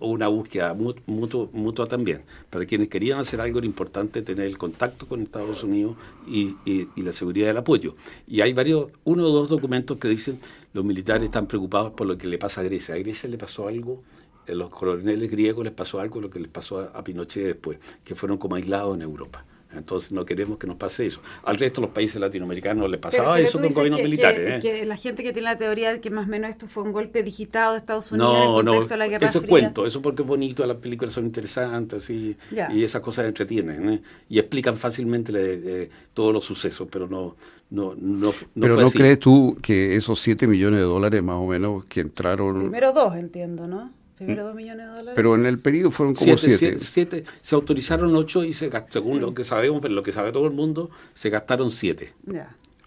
una 0.00 0.28
búsqueda 0.28 0.74
mutua, 0.74 1.86
también. 1.86 2.22
Para 2.48 2.64
quienes 2.64 2.88
querían 2.88 3.20
hacer 3.20 3.40
algo 3.40 3.58
era 3.58 3.66
importante 3.66 4.22
tener 4.22 4.46
el 4.46 4.56
contacto 4.56 5.06
con 5.06 5.20
Estados 5.20 5.62
Unidos 5.62 5.96
y, 6.26 6.56
y, 6.64 6.88
la 7.02 7.12
seguridad 7.12 7.48
del 7.48 7.58
apoyo. 7.58 7.94
Y 8.26 8.40
hay 8.40 8.52
varios, 8.54 8.88
uno 9.04 9.24
o 9.26 9.30
dos 9.30 9.48
documentos 9.48 9.98
que 9.98 10.08
dicen 10.08 10.40
los 10.72 10.84
militares 10.84 11.24
están 11.24 11.46
preocupados 11.46 11.92
por 11.92 12.06
lo 12.06 12.16
que 12.16 12.26
le 12.26 12.38
pasa 12.38 12.62
a 12.62 12.64
Grecia. 12.64 12.94
A 12.94 12.98
Grecia 12.98 13.28
le 13.28 13.36
pasó 13.36 13.68
algo 13.68 14.02
los 14.46 14.70
coroneles 14.70 15.30
griegos 15.30 15.62
les 15.64 15.72
pasó 15.72 16.00
algo 16.00 16.20
lo 16.20 16.28
que 16.28 16.40
les 16.40 16.50
pasó 16.50 16.80
a 16.80 17.04
Pinochet 17.04 17.44
después, 17.44 17.78
que 18.02 18.16
fueron 18.16 18.38
como 18.38 18.56
aislados 18.56 18.96
en 18.96 19.02
Europa. 19.02 19.44
Entonces 19.72 20.10
no 20.10 20.24
queremos 20.24 20.58
que 20.58 20.66
nos 20.66 20.76
pase 20.76 21.06
eso. 21.06 21.20
Al 21.44 21.56
resto 21.56 21.80
de 21.80 21.86
los 21.86 21.94
países 21.94 22.20
latinoamericanos 22.20 22.90
les 22.90 23.00
pasaba 23.00 23.38
eso 23.38 23.60
con 23.60 23.72
gobiernos 23.72 24.02
militares. 24.02 24.56
¿eh? 24.56 24.60
Que, 24.60 24.84
la 24.84 24.96
gente 24.96 25.22
que 25.22 25.32
tiene 25.32 25.48
la 25.48 25.58
teoría 25.58 25.92
de 25.92 26.00
que 26.00 26.10
más 26.10 26.26
o 26.26 26.30
menos 26.30 26.50
esto 26.50 26.66
fue 26.66 26.82
un 26.82 26.92
golpe 26.92 27.22
digitado 27.22 27.72
de 27.72 27.78
Estados 27.78 28.10
Unidos 28.10 28.28
no, 28.28 28.36
en 28.36 28.42
el 28.42 28.52
contexto 28.52 28.94
no, 28.94 28.94
de 28.94 28.96
la 28.98 29.08
Guerra 29.08 29.26
eso 29.28 29.42
cuento, 29.42 29.86
eso 29.86 30.02
porque 30.02 30.22
es 30.22 30.28
bonito, 30.28 30.66
las 30.66 30.78
películas 30.78 31.14
son 31.14 31.24
interesantes 31.24 32.10
y, 32.10 32.36
y 32.72 32.82
esas 32.82 33.00
cosas 33.00 33.26
entretienen 33.26 33.90
¿eh? 33.90 34.02
y 34.28 34.38
explican 34.38 34.76
fácilmente 34.76 35.32
eh, 35.34 35.90
todos 36.14 36.32
los 36.32 36.44
sucesos, 36.44 36.88
pero 36.90 37.06
no, 37.06 37.36
no, 37.70 37.94
no, 37.96 38.32
Pero 38.58 38.80
no 38.80 38.90
crees 38.90 39.20
tú 39.20 39.56
que 39.62 39.94
esos 39.94 40.20
7 40.20 40.46
millones 40.48 40.80
de 40.80 40.84
dólares 40.84 41.22
más 41.22 41.36
o 41.36 41.46
menos 41.46 41.84
que 41.84 42.00
entraron... 42.00 42.58
Primero 42.58 42.92
dos, 42.92 43.14
entiendo, 43.14 43.68
¿no? 43.68 43.92
Primero 44.20 44.44
2 44.44 44.54
millones 44.54 44.86
de 44.86 44.92
dólares. 44.92 45.12
Pero 45.16 45.34
en 45.34 45.46
el 45.46 45.58
periodo 45.60 45.90
fueron 45.90 46.14
como 46.14 46.36
7. 46.36 47.24
Se 47.40 47.54
autorizaron 47.54 48.14
8 48.14 48.44
y 48.44 48.52
se 48.52 48.70
según 48.90 49.18
lo 49.18 49.32
que 49.32 49.44
sabemos, 49.44 49.80
pero 49.80 49.94
lo 49.94 50.02
que 50.02 50.12
sabe 50.12 50.30
todo 50.30 50.46
el 50.46 50.52
mundo, 50.52 50.90
se 51.14 51.30
gastaron 51.30 51.70
7. 51.70 52.12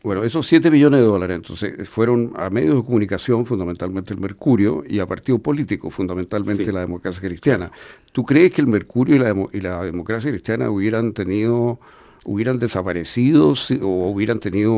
Bueno, 0.03 0.23
esos 0.23 0.45
7 0.45 0.69
millones 0.69 0.99
de 0.99 1.07
dólares 1.07 1.36
entonces 1.36 1.89
fueron 1.89 2.34
a 2.36 2.51
medios 2.51 2.75
de 2.75 2.84
comunicación, 2.84 3.47
fundamentalmente 3.47 4.13
el 4.13 4.19
Mercurio, 4.19 4.84
y 4.88 4.99
a 4.99 5.07
partidos 5.07 5.41
políticos, 5.41 5.91
fundamentalmente 5.91 6.71
la 6.71 6.81
democracia 6.81 7.27
cristiana. 7.27 7.71
¿Tú 8.11 8.23
crees 8.23 8.51
que 8.51 8.61
el 8.61 8.67
Mercurio 8.67 9.15
y 9.15 9.19
la, 9.19 9.36
y 9.53 9.61
la 9.61 9.81
democracia 9.81 10.29
cristiana 10.29 10.69
hubieran 10.69 11.13
tenido 11.13 11.79
hubieran 12.25 12.57
desaparecido 12.57 13.53
o 13.81 14.09
hubieran 14.09 14.39
tenido 14.39 14.71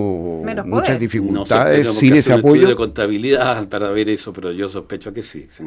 muchas 0.66 1.00
dificultades 1.00 1.94
sin 1.94 2.16
ese 2.16 2.34
apoyo. 2.34 2.68
de 2.68 2.76
contabilidad 2.76 3.68
para 3.70 3.92
ver 3.92 4.10
eso, 4.10 4.34
pero 4.34 4.52
yo 4.52 4.68
sospecho 4.68 5.14
que 5.14 5.22
sí. 5.22 5.46
¿sí? 5.50 5.64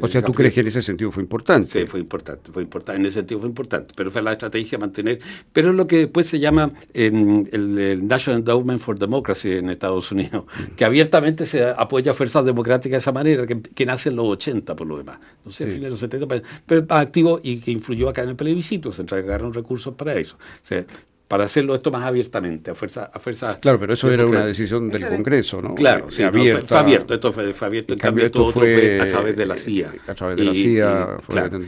O 0.00 0.08
sea, 0.08 0.22
¿tú 0.22 0.32
crees 0.32 0.54
que 0.54 0.60
en 0.60 0.68
ese 0.68 0.82
sentido 0.82 1.10
fue 1.10 1.22
importante? 1.22 1.80
Sí, 1.80 1.86
fue 1.86 2.00
importante, 2.00 2.50
fue 2.52 2.62
importante, 2.62 3.00
en 3.00 3.06
ese 3.06 3.20
sentido 3.20 3.40
fue 3.40 3.48
importante, 3.48 3.92
pero 3.96 4.10
fue 4.10 4.22
la 4.22 4.32
estrategia 4.32 4.78
mantener, 4.78 5.18
pero 5.52 5.70
es 5.70 5.74
lo 5.74 5.86
que 5.86 5.98
después 5.98 6.26
se 6.26 6.38
llama 6.38 6.72
el, 6.94 8.06
National 8.06 8.40
Endowment 8.40 8.80
for 8.80 8.98
Democracy 8.98 9.52
en 9.52 9.70
Estados 9.70 10.10
Unidos, 10.12 10.44
que 10.76 10.84
abiertamente 10.84 11.46
se 11.46 11.64
apoya 11.68 12.12
a 12.12 12.14
fuerzas 12.14 12.44
democráticas 12.44 12.92
de 12.92 12.98
esa 12.98 13.12
manera, 13.12 13.46
que, 13.46 13.86
nace 13.86 14.08
en 14.08 14.16
los 14.16 14.26
80 14.26 14.74
por 14.74 14.86
lo 14.86 14.98
demás, 14.98 15.18
no 15.44 15.52
sé, 15.52 15.70
sí. 15.70 15.78
de 15.78 15.90
los 15.90 16.00
70, 16.00 16.42
pero 16.66 16.86
más 16.88 17.00
activo 17.00 17.40
y 17.42 17.58
que 17.58 17.70
influyó 17.70 18.08
acá 18.08 18.22
en 18.22 18.30
el 18.30 18.36
plebiscito, 18.36 18.92
se 18.92 19.02
entregaron 19.02 19.52
recursos 19.52 19.94
para 19.94 20.14
eso. 20.14 20.36
O 20.36 20.66
sea, 20.66 20.84
para 21.28 21.44
hacerlo 21.44 21.74
esto 21.74 21.90
más 21.90 22.04
abiertamente, 22.04 22.70
a 22.70 22.74
fuerza, 22.74 23.10
a 23.12 23.18
fuerza 23.18 23.58
Claro, 23.58 23.80
pero 23.80 23.94
eso 23.94 24.10
era 24.10 24.24
una 24.24 24.46
decisión 24.46 24.88
del 24.88 25.08
Congreso, 25.08 25.60
¿no? 25.60 25.74
Claro, 25.74 26.10
sí, 26.10 26.22
fue, 26.22 26.78
abierto, 26.78 27.14
esto 27.14 27.32
fue, 27.32 27.52
abierto, 27.60 27.94
en, 27.94 27.98
cambio, 27.98 28.26
esto 28.26 28.52
fue, 28.52 29.00
a 29.00 29.08
través 29.08 29.36
de 29.36 29.46
la 29.46 29.56
CIA. 29.56 29.92
A 30.06 30.14
través 30.14 30.36
de 30.36 30.44
la 30.44 30.54
CIA, 30.54 31.16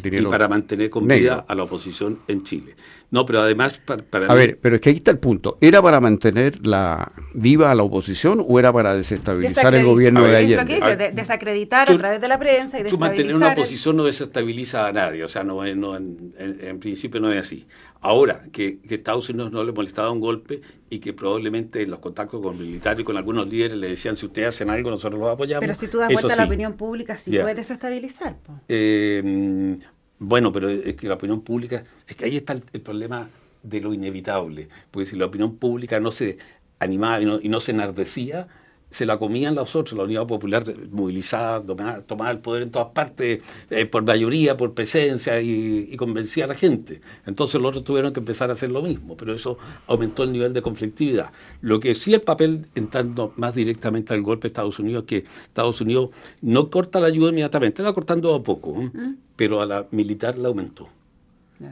y, 0.04 0.22
para 0.22 0.48
mantener 0.48 0.90
con 0.90 1.06
vida 1.06 1.44
a 1.46 1.54
la 1.54 1.64
oposición 1.64 2.20
en 2.28 2.44
Chile. 2.44 2.76
No, 3.10 3.24
pero 3.24 3.40
además 3.40 3.80
para, 3.84 4.26
A 4.26 4.34
ver, 4.34 4.58
pero 4.60 4.76
es 4.76 4.82
que 4.82 4.90
ahí 4.90 4.96
está 4.96 5.10
el 5.10 5.18
punto. 5.18 5.56
¿Era 5.62 5.80
para 5.80 5.98
mantener 5.98 6.66
la 6.66 7.10
viva 7.32 7.70
a 7.70 7.74
la 7.74 7.82
oposición 7.82 8.44
o 8.46 8.58
era 8.58 8.70
para 8.70 8.94
desestabilizar 8.94 9.74
el 9.74 9.86
gobierno 9.86 10.24
de 10.24 10.36
ayer? 10.36 11.14
desacreditar 11.14 11.90
a 11.90 11.96
través 11.96 12.20
de 12.20 12.28
la 12.28 12.38
prensa 12.38 12.78
y 12.78 12.82
desestabilizar. 12.82 12.90
Tú 12.90 12.98
mantener 12.98 13.34
una 13.34 13.52
oposición 13.52 13.96
no 13.96 14.04
desestabiliza 14.04 14.86
a 14.86 14.92
nadie, 14.92 15.24
o 15.24 15.28
sea, 15.28 15.42
no, 15.42 15.64
no 15.74 15.96
en, 15.96 16.34
en 16.38 16.78
principio 16.78 17.18
no 17.18 17.32
es 17.32 17.40
así. 17.40 17.66
Ahora, 18.00 18.42
que, 18.52 18.78
Estados 18.88 19.28
Unidos 19.28 19.50
no 19.50 19.64
le 19.64 19.72
molestaba 19.72 20.10
un 20.10 20.20
golpe 20.20 20.60
y 20.88 21.00
que 21.00 21.12
probablemente 21.12 21.82
en 21.82 21.90
los 21.90 21.98
contactos 21.98 22.40
con 22.40 22.56
militares 22.56 23.00
y 23.00 23.04
con 23.04 23.16
algunos 23.16 23.48
líderes 23.48 23.76
le 23.76 23.88
decían, 23.88 24.16
si 24.16 24.26
ustedes 24.26 24.48
hacen 24.48 24.70
algo, 24.70 24.90
nosotros 24.90 25.20
los 25.20 25.28
apoyamos. 25.28 25.60
Pero 25.60 25.74
si 25.74 25.88
tú 25.88 25.98
das 25.98 26.12
cuenta, 26.12 26.36
la 26.36 26.44
opinión 26.44 26.74
pública 26.74 27.16
sí 27.16 27.30
puede 27.30 27.54
desestabilizar. 27.54 28.36
Eh, 28.68 29.78
bueno, 30.18 30.52
pero 30.52 30.68
es 30.68 30.96
que 30.96 31.08
la 31.08 31.14
opinión 31.14 31.42
pública, 31.42 31.82
es 32.06 32.16
que 32.16 32.24
ahí 32.24 32.36
está 32.36 32.52
el, 32.52 32.80
problema 32.80 33.28
de 33.62 33.80
lo 33.80 33.92
inevitable. 33.92 34.68
Porque 34.90 35.10
si 35.10 35.16
la 35.16 35.26
opinión 35.26 35.56
pública 35.56 35.98
no 35.98 36.10
se 36.10 36.38
animaba 36.78 37.20
y 37.20 37.24
no, 37.24 37.40
y 37.40 37.48
no 37.48 37.60
se 37.60 37.72
enardecía, 37.72 38.48
se 38.90 39.06
la 39.06 39.18
comían 39.18 39.54
los 39.54 39.76
otros, 39.76 39.96
la 39.96 40.04
Unidad 40.04 40.26
Popular 40.26 40.64
movilizada, 40.90 41.62
tomaba, 42.06 42.30
el 42.30 42.38
poder 42.38 42.62
en 42.62 42.70
todas 42.70 42.88
partes, 42.88 43.40
eh, 43.70 43.86
por 43.86 44.02
mayoría, 44.02 44.56
por 44.56 44.74
presencia, 44.74 45.40
y, 45.40 45.94
convencía 45.96 46.44
a 46.44 46.48
la 46.48 46.54
gente. 46.54 47.00
Entonces 47.26 47.60
los 47.60 47.70
otros 47.70 47.84
tuvieron 47.84 48.12
que 48.12 48.20
empezar 48.20 48.50
a 48.50 48.54
hacer 48.54 48.70
lo 48.70 48.82
mismo, 48.82 49.16
pero 49.16 49.34
eso 49.34 49.58
aumentó 49.86 50.22
el 50.22 50.32
nivel 50.32 50.52
de 50.52 50.62
conflictividad. 50.62 51.32
Lo 51.60 51.80
que 51.80 51.94
sí 51.94 52.14
el 52.14 52.22
papel, 52.22 52.66
entrando 52.74 53.32
más 53.36 53.54
directamente 53.54 54.14
al 54.14 54.22
golpe 54.22 54.42
de 54.42 54.48
Estados 54.48 54.78
Unidos, 54.78 55.04
que 55.06 55.24
Estados 55.44 55.80
Unidos 55.80 56.10
no 56.40 56.70
corta 56.70 57.00
la 57.00 57.08
ayuda 57.08 57.30
inmediatamente, 57.30 57.82
la 57.82 57.92
cortando 57.92 58.34
a 58.34 58.42
poco, 58.42 58.80
¿eh? 58.80 58.90
pero 59.36 59.60
a 59.60 59.66
la 59.66 59.86
militar 59.90 60.38
la 60.38 60.48
aumentó. 60.48 60.88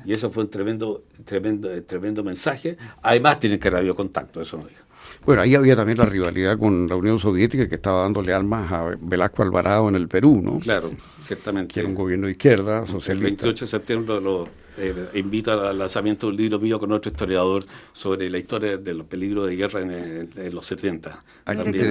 Y 0.04 0.12
eso 0.12 0.30
fue 0.30 0.42
un 0.42 0.50
tremendo, 0.50 1.04
tremendo, 1.24 1.68
tremendo 1.84 2.24
mensaje. 2.24 2.76
Además 3.02 3.38
tienen 3.38 3.60
que 3.60 3.68
haber 3.68 3.94
contacto, 3.94 4.40
eso 4.40 4.56
no 4.56 4.64
dijo. 4.64 4.85
Bueno, 5.26 5.42
ahí 5.42 5.56
había 5.56 5.74
también 5.74 5.98
la 5.98 6.06
rivalidad 6.06 6.56
con 6.56 6.86
la 6.86 6.94
Unión 6.94 7.18
Soviética 7.18 7.68
que 7.68 7.74
estaba 7.74 8.02
dándole 8.02 8.32
armas 8.32 8.70
a 8.70 8.96
Velasco 9.00 9.42
Alvarado 9.42 9.88
en 9.88 9.96
el 9.96 10.06
Perú, 10.06 10.40
¿no? 10.40 10.60
Claro, 10.60 10.92
ciertamente. 11.20 11.74
Que 11.74 11.80
era 11.80 11.88
un 11.88 11.96
gobierno 11.96 12.26
de 12.26 12.32
izquierda, 12.32 12.86
socialista. 12.86 13.12
El 13.12 13.54
28 13.54 13.64
de 13.64 13.68
septiembre 13.68 14.20
lo 14.20 14.48
eh, 14.76 15.08
invito 15.14 15.50
al 15.50 15.76
lanzamiento 15.76 16.26
de 16.28 16.30
un 16.30 16.36
libro 16.36 16.60
mío 16.60 16.78
con 16.78 16.92
otro 16.92 17.10
historiador 17.10 17.64
sobre 17.92 18.30
la 18.30 18.38
historia 18.38 18.76
de 18.76 18.94
los 18.94 19.04
peligros 19.08 19.48
de 19.48 19.56
guerra 19.56 19.80
en, 19.80 20.54
los 20.54 20.64
70. 20.64 21.24
Ah, 21.44 21.54
también 21.56 21.86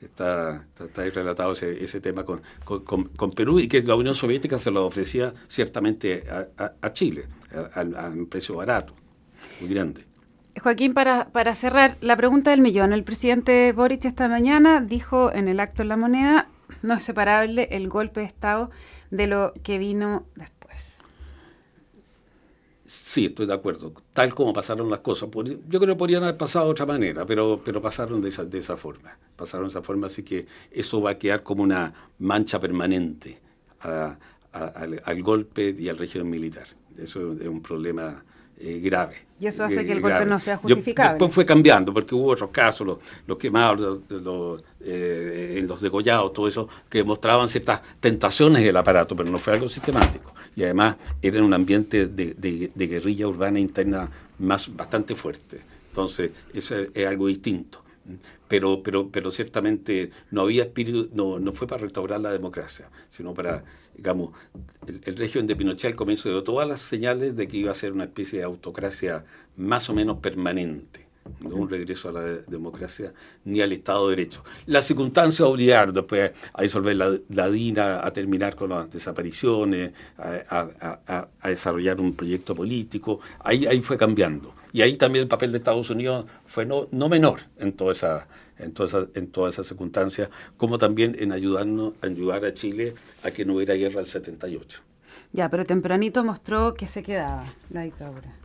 está, 0.00 0.66
está, 0.80 1.02
ahí 1.02 1.10
relatado 1.10 1.52
ese, 1.52 2.00
tema 2.00 2.24
con, 2.24 2.42
con, 2.64 3.30
Perú 3.30 3.60
y 3.60 3.68
que 3.68 3.80
la 3.82 3.94
Unión 3.94 4.16
Soviética 4.16 4.58
se 4.58 4.72
lo 4.72 4.84
ofrecía 4.84 5.32
ciertamente 5.46 6.24
a, 6.28 6.92
Chile 6.92 7.26
a 7.74 8.08
un 8.08 8.26
precio 8.26 8.56
barato, 8.56 8.92
muy 9.60 9.72
grande. 9.72 10.13
Joaquín, 10.62 10.94
para, 10.94 11.28
para 11.30 11.54
cerrar, 11.54 11.96
la 12.00 12.16
pregunta 12.16 12.50
del 12.50 12.60
millón. 12.60 12.92
El 12.92 13.04
presidente 13.04 13.72
Boric 13.72 14.04
esta 14.04 14.28
mañana 14.28 14.80
dijo 14.80 15.32
en 15.32 15.48
el 15.48 15.60
acto 15.60 15.82
en 15.82 15.88
la 15.88 15.96
moneda, 15.96 16.48
no 16.82 16.94
es 16.94 17.02
separable 17.02 17.68
el 17.70 17.88
golpe 17.88 18.20
de 18.20 18.26
Estado 18.26 18.70
de 19.10 19.26
lo 19.26 19.52
que 19.62 19.78
vino 19.78 20.26
después. 20.36 20.54
Sí, 22.84 23.26
estoy 23.26 23.46
de 23.46 23.54
acuerdo. 23.54 23.92
Tal 24.12 24.34
como 24.34 24.52
pasaron 24.52 24.90
las 24.90 25.00
cosas. 25.00 25.28
Yo 25.32 25.80
creo 25.80 25.94
que 25.94 25.96
podrían 25.96 26.22
haber 26.22 26.36
pasado 26.36 26.66
de 26.66 26.70
otra 26.72 26.86
manera, 26.86 27.24
pero, 27.26 27.60
pero 27.64 27.80
pasaron 27.80 28.20
de 28.20 28.28
esa, 28.28 28.44
de 28.44 28.58
esa 28.58 28.76
forma. 28.76 29.16
Pasaron 29.36 29.66
de 29.66 29.70
esa 29.70 29.82
forma, 29.82 30.06
así 30.06 30.22
que 30.22 30.46
eso 30.70 31.00
va 31.00 31.10
a 31.10 31.18
quedar 31.18 31.42
como 31.42 31.62
una 31.62 32.10
mancha 32.18 32.60
permanente 32.60 33.40
al, 33.80 34.18
al 35.04 35.22
golpe 35.22 35.74
y 35.78 35.88
al 35.88 35.98
régimen 35.98 36.30
militar. 36.30 36.66
Eso 36.96 37.32
es 37.32 37.48
un 37.48 37.60
problema 37.60 38.24
eh, 38.58 38.80
grave. 38.82 39.16
Y 39.40 39.46
eso 39.46 39.64
hace 39.64 39.84
que 39.84 39.92
el 39.92 40.00
golpe 40.00 40.24
no 40.24 40.38
sea 40.38 40.56
justificable. 40.56 41.14
después 41.14 41.34
fue 41.34 41.44
cambiando, 41.44 41.92
porque 41.92 42.14
hubo 42.14 42.30
otros 42.30 42.50
casos, 42.50 42.86
los, 42.86 42.98
los 43.26 43.38
quemados, 43.38 44.00
los, 44.08 44.62
eh, 44.80 45.62
los 45.66 45.80
degollados, 45.80 46.32
todo 46.32 46.48
eso, 46.48 46.68
que 46.88 47.02
mostraban 47.04 47.48
ciertas 47.48 47.82
tentaciones 48.00 48.62
del 48.62 48.76
aparato, 48.76 49.14
pero 49.16 49.28
no 49.30 49.38
fue 49.38 49.54
algo 49.54 49.68
sistemático. 49.68 50.32
Y 50.56 50.62
además 50.62 50.96
era 51.20 51.42
un 51.42 51.52
ambiente 51.52 52.06
de, 52.06 52.34
de, 52.34 52.86
guerrilla 52.86 53.26
urbana 53.26 53.58
interna 53.58 54.08
más 54.38 54.74
bastante 54.74 55.14
fuerte. 55.14 55.60
Entonces, 55.88 56.30
eso 56.52 56.76
es 56.94 57.06
algo 57.06 57.26
distinto 57.26 57.84
pero, 58.48 58.82
pero, 58.82 59.08
pero 59.08 59.30
ciertamente 59.30 60.10
no 60.30 60.42
había 60.42 60.64
espíritu, 60.64 61.08
no, 61.12 61.38
no 61.38 61.52
fue 61.52 61.66
para 61.66 61.82
restaurar 61.82 62.20
la 62.20 62.30
democracia, 62.30 62.88
sino 63.10 63.32
para 63.34 63.64
digamos, 63.96 64.30
el, 65.04 65.16
régimen 65.16 65.46
de 65.46 65.56
Pinochet 65.56 65.92
al 65.92 65.96
comienzo 65.96 66.28
dio 66.28 66.42
todas 66.42 66.68
las 66.68 66.80
señales 66.80 67.36
de 67.36 67.48
que 67.48 67.58
iba 67.58 67.72
a 67.72 67.74
ser 67.74 67.92
una 67.92 68.04
especie 68.04 68.40
de 68.40 68.44
autocracia 68.44 69.24
más 69.56 69.88
o 69.88 69.94
menos 69.94 70.18
permanente. 70.18 71.06
no 71.40 71.56
un 71.56 71.70
regreso 71.70 72.10
a 72.10 72.12
la 72.12 72.20
democracia 72.46 73.14
ni 73.44 73.62
al 73.62 73.72
Estado 73.72 74.08
de 74.08 74.16
Derecho. 74.16 74.44
Las 74.66 74.84
circunstancias 74.84 75.48
obligaron 75.48 75.94
después 75.94 76.32
a 76.52 76.62
disolver 76.62 76.96
la, 76.96 77.50
DINA, 77.50 78.06
a 78.06 78.12
terminar 78.12 78.54
con 78.54 78.70
las 78.70 78.90
desapariciones, 78.92 79.92
a, 80.18 81.28
desarrollar 81.44 82.00
un 82.00 82.14
proyecto 82.14 82.54
político, 82.54 83.20
ahí, 83.40 83.66
ahí 83.66 83.80
fue 83.80 83.96
cambiando. 83.96 84.54
Y 84.72 84.82
ahí 84.82 84.96
también 84.96 85.22
el 85.22 85.28
papel 85.28 85.52
de 85.52 85.58
Estados 85.58 85.88
Unidos 85.88 86.26
fue 86.46 86.66
no, 86.66 86.88
no 86.90 87.08
menor 87.08 87.40
en 87.58 87.72
toda 87.72 87.92
esa 87.92 88.26
en 88.58 88.72
todas 88.72 89.08
en 89.14 89.28
todas 89.28 89.54
esas 89.54 89.66
circunstancias, 89.66 90.28
como 90.56 90.78
también 90.78 91.16
en 91.18 91.32
ayudarnos, 91.32 91.94
ayudar 92.02 92.44
a 92.44 92.54
Chile 92.54 92.94
a 93.22 93.30
que 93.30 93.44
no 93.44 93.54
hubiera 93.54 93.74
guerra 93.74 94.00
el 94.00 94.06
78. 94.06 94.80
Ya, 95.32 95.48
pero 95.48 95.64
tempranito 95.64 96.24
mostró 96.24 96.74
que 96.74 96.86
se 96.86 97.02
quedaba 97.02 97.44
la 97.70 97.82
dictadura. 97.82 98.36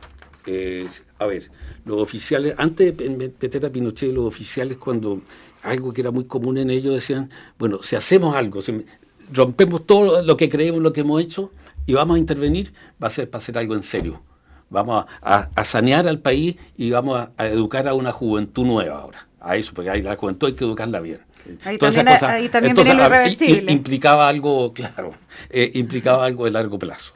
Eh, 0.46 0.88
a 1.18 1.26
ver, 1.26 1.50
los 1.84 2.00
oficiales, 2.00 2.54
antes 2.58 2.96
de 2.96 3.10
meter 3.10 3.66
a 3.66 3.70
Pinochet, 3.70 4.12
los 4.12 4.24
oficiales 4.24 4.78
cuando 4.78 5.20
algo 5.62 5.92
que 5.92 6.00
era 6.00 6.10
muy 6.10 6.24
común 6.24 6.58
en 6.58 6.70
ellos 6.70 6.94
decían, 6.94 7.30
bueno, 7.58 7.82
si 7.82 7.96
hacemos 7.96 8.34
algo, 8.34 8.62
si 8.62 8.84
rompemos 9.32 9.86
todo 9.86 10.22
lo 10.22 10.36
que 10.36 10.48
creemos, 10.48 10.80
lo 10.80 10.92
que 10.92 11.02
hemos 11.02 11.20
hecho, 11.20 11.52
y 11.86 11.94
vamos 11.94 12.16
a 12.16 12.18
intervenir, 12.18 12.72
va 13.02 13.08
a 13.08 13.10
ser 13.10 13.28
para 13.28 13.42
hacer 13.42 13.58
algo 13.58 13.74
en 13.74 13.82
serio. 13.82 14.22
Vamos 14.70 15.04
a, 15.20 15.64
sanear 15.64 16.06
al 16.06 16.20
país 16.20 16.56
y 16.76 16.90
vamos 16.90 17.28
a, 17.36 17.46
educar 17.48 17.88
a 17.88 17.94
una 17.94 18.12
juventud 18.12 18.64
nueva 18.64 19.00
ahora. 19.00 19.26
A 19.40 19.56
eso, 19.56 19.72
porque 19.74 19.90
ahí 19.90 20.02
la 20.02 20.16
juventud 20.16 20.48
hay 20.48 20.54
que 20.54 20.64
educarla 20.64 21.00
bien. 21.00 21.20
Ahí 21.64 21.78
también, 21.78 22.08
ahí 22.08 22.48
también 22.48 22.74
viene 22.74 22.94
lo 22.94 23.06
irreversible. 23.06 23.72
Implicaba 23.72 24.28
algo, 24.28 24.72
claro, 24.74 25.14
eh, 25.48 25.70
implicaba 25.74 26.26
algo 26.26 26.44
de 26.44 26.50
largo 26.50 26.78
plazo. 26.78 27.14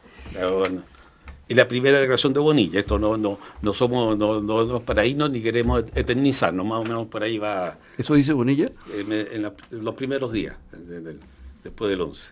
Y 1.46 1.54
la 1.54 1.68
primera 1.68 1.98
declaración 1.98 2.32
de 2.32 2.40
Bonilla, 2.40 2.80
esto 2.80 2.98
no, 2.98 3.18
no, 3.18 3.38
no 3.60 3.74
somos 3.74 4.16
no, 4.16 4.40
no, 4.40 4.80
para 4.80 5.04
irnos 5.04 5.30
ni 5.30 5.42
queremos 5.42 5.84
eternizarnos, 5.94 6.64
más 6.64 6.78
o 6.78 6.84
menos 6.84 7.06
por 7.08 7.22
ahí 7.22 7.36
va. 7.36 7.76
¿Eso 7.98 8.14
dice 8.14 8.32
Bonilla? 8.32 8.70
En, 8.96 9.52
los 9.70 9.94
primeros 9.94 10.32
días, 10.32 10.56
después 11.62 11.90
del 11.90 12.00
11. 12.00 12.30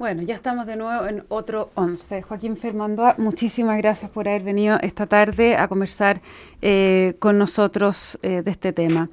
Bueno, 0.00 0.22
ya 0.22 0.34
estamos 0.34 0.64
de 0.64 0.76
nuevo 0.76 1.06
en 1.06 1.24
otro 1.28 1.72
11. 1.74 2.22
Joaquín 2.22 2.56
Fermandoa, 2.56 3.16
muchísimas 3.18 3.76
gracias 3.76 4.10
por 4.10 4.26
haber 4.26 4.42
venido 4.42 4.78
esta 4.80 5.06
tarde 5.06 5.56
a 5.56 5.68
conversar 5.68 6.22
eh, 6.62 7.16
con 7.18 7.36
nosotros 7.36 8.18
eh, 8.22 8.40
de 8.40 8.50
este 8.50 8.72
tema. 8.72 9.10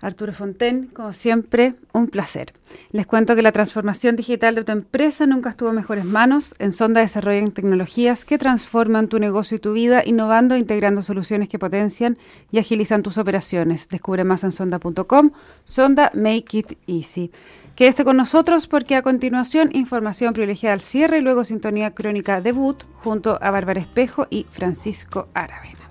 Arturo 0.00 0.32
Fonten, 0.32 0.86
como 0.86 1.12
siempre, 1.12 1.74
un 1.92 2.08
placer. 2.08 2.54
Les 2.92 3.06
cuento 3.06 3.36
que 3.36 3.42
la 3.42 3.52
transformación 3.52 4.16
digital 4.16 4.54
de 4.54 4.64
tu 4.64 4.72
empresa 4.72 5.26
nunca 5.26 5.50
estuvo 5.50 5.68
en 5.68 5.76
mejores 5.76 6.06
manos. 6.06 6.54
En 6.58 6.72
Sonda 6.72 7.02
desarrollan 7.02 7.52
tecnologías 7.52 8.24
que 8.24 8.38
transforman 8.38 9.08
tu 9.08 9.20
negocio 9.20 9.58
y 9.58 9.60
tu 9.60 9.74
vida, 9.74 10.02
innovando 10.04 10.54
e 10.54 10.58
integrando 10.58 11.02
soluciones 11.02 11.50
que 11.50 11.58
potencian 11.58 12.16
y 12.50 12.58
agilizan 12.58 13.02
tus 13.02 13.18
operaciones. 13.18 13.86
Descubre 13.88 14.24
más 14.24 14.42
en 14.44 14.52
sonda.com. 14.52 15.30
Sonda 15.64 16.10
Make 16.14 16.58
It 16.58 16.78
Easy. 16.86 17.30
Quédese 17.76 18.04
con 18.04 18.16
nosotros 18.18 18.66
porque 18.66 18.96
a 18.96 19.02
continuación 19.02 19.70
información 19.72 20.34
privilegiada 20.34 20.74
al 20.74 20.82
cierre 20.82 21.18
y 21.18 21.20
luego 21.22 21.44
sintonía 21.44 21.92
crónica 21.92 22.40
debut 22.40 22.82
junto 22.96 23.38
a 23.40 23.50
Bárbara 23.50 23.80
Espejo 23.80 24.26
y 24.28 24.44
Francisco 24.50 25.28
Aravena. 25.32 25.88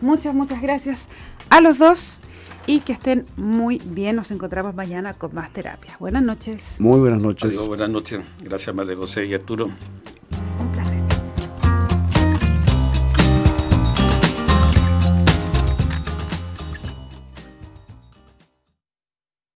Muchas, 0.00 0.32
muchas 0.32 0.62
gracias 0.62 1.08
a 1.50 1.60
los 1.60 1.78
dos 1.78 2.20
y 2.66 2.80
que 2.80 2.92
estén 2.92 3.24
muy 3.36 3.80
bien. 3.84 4.14
Nos 4.14 4.30
encontramos 4.30 4.74
mañana 4.74 5.14
con 5.14 5.34
más 5.34 5.52
terapia. 5.52 5.96
Buenas 5.98 6.22
noches. 6.22 6.76
Muy 6.78 7.00
buenas 7.00 7.20
noches. 7.20 7.66
buenas 7.66 7.90
noches. 7.90 8.20
Gracias, 8.40 8.74
María 8.74 8.94
José 8.94 9.26
y 9.26 9.34
Arturo. 9.34 9.70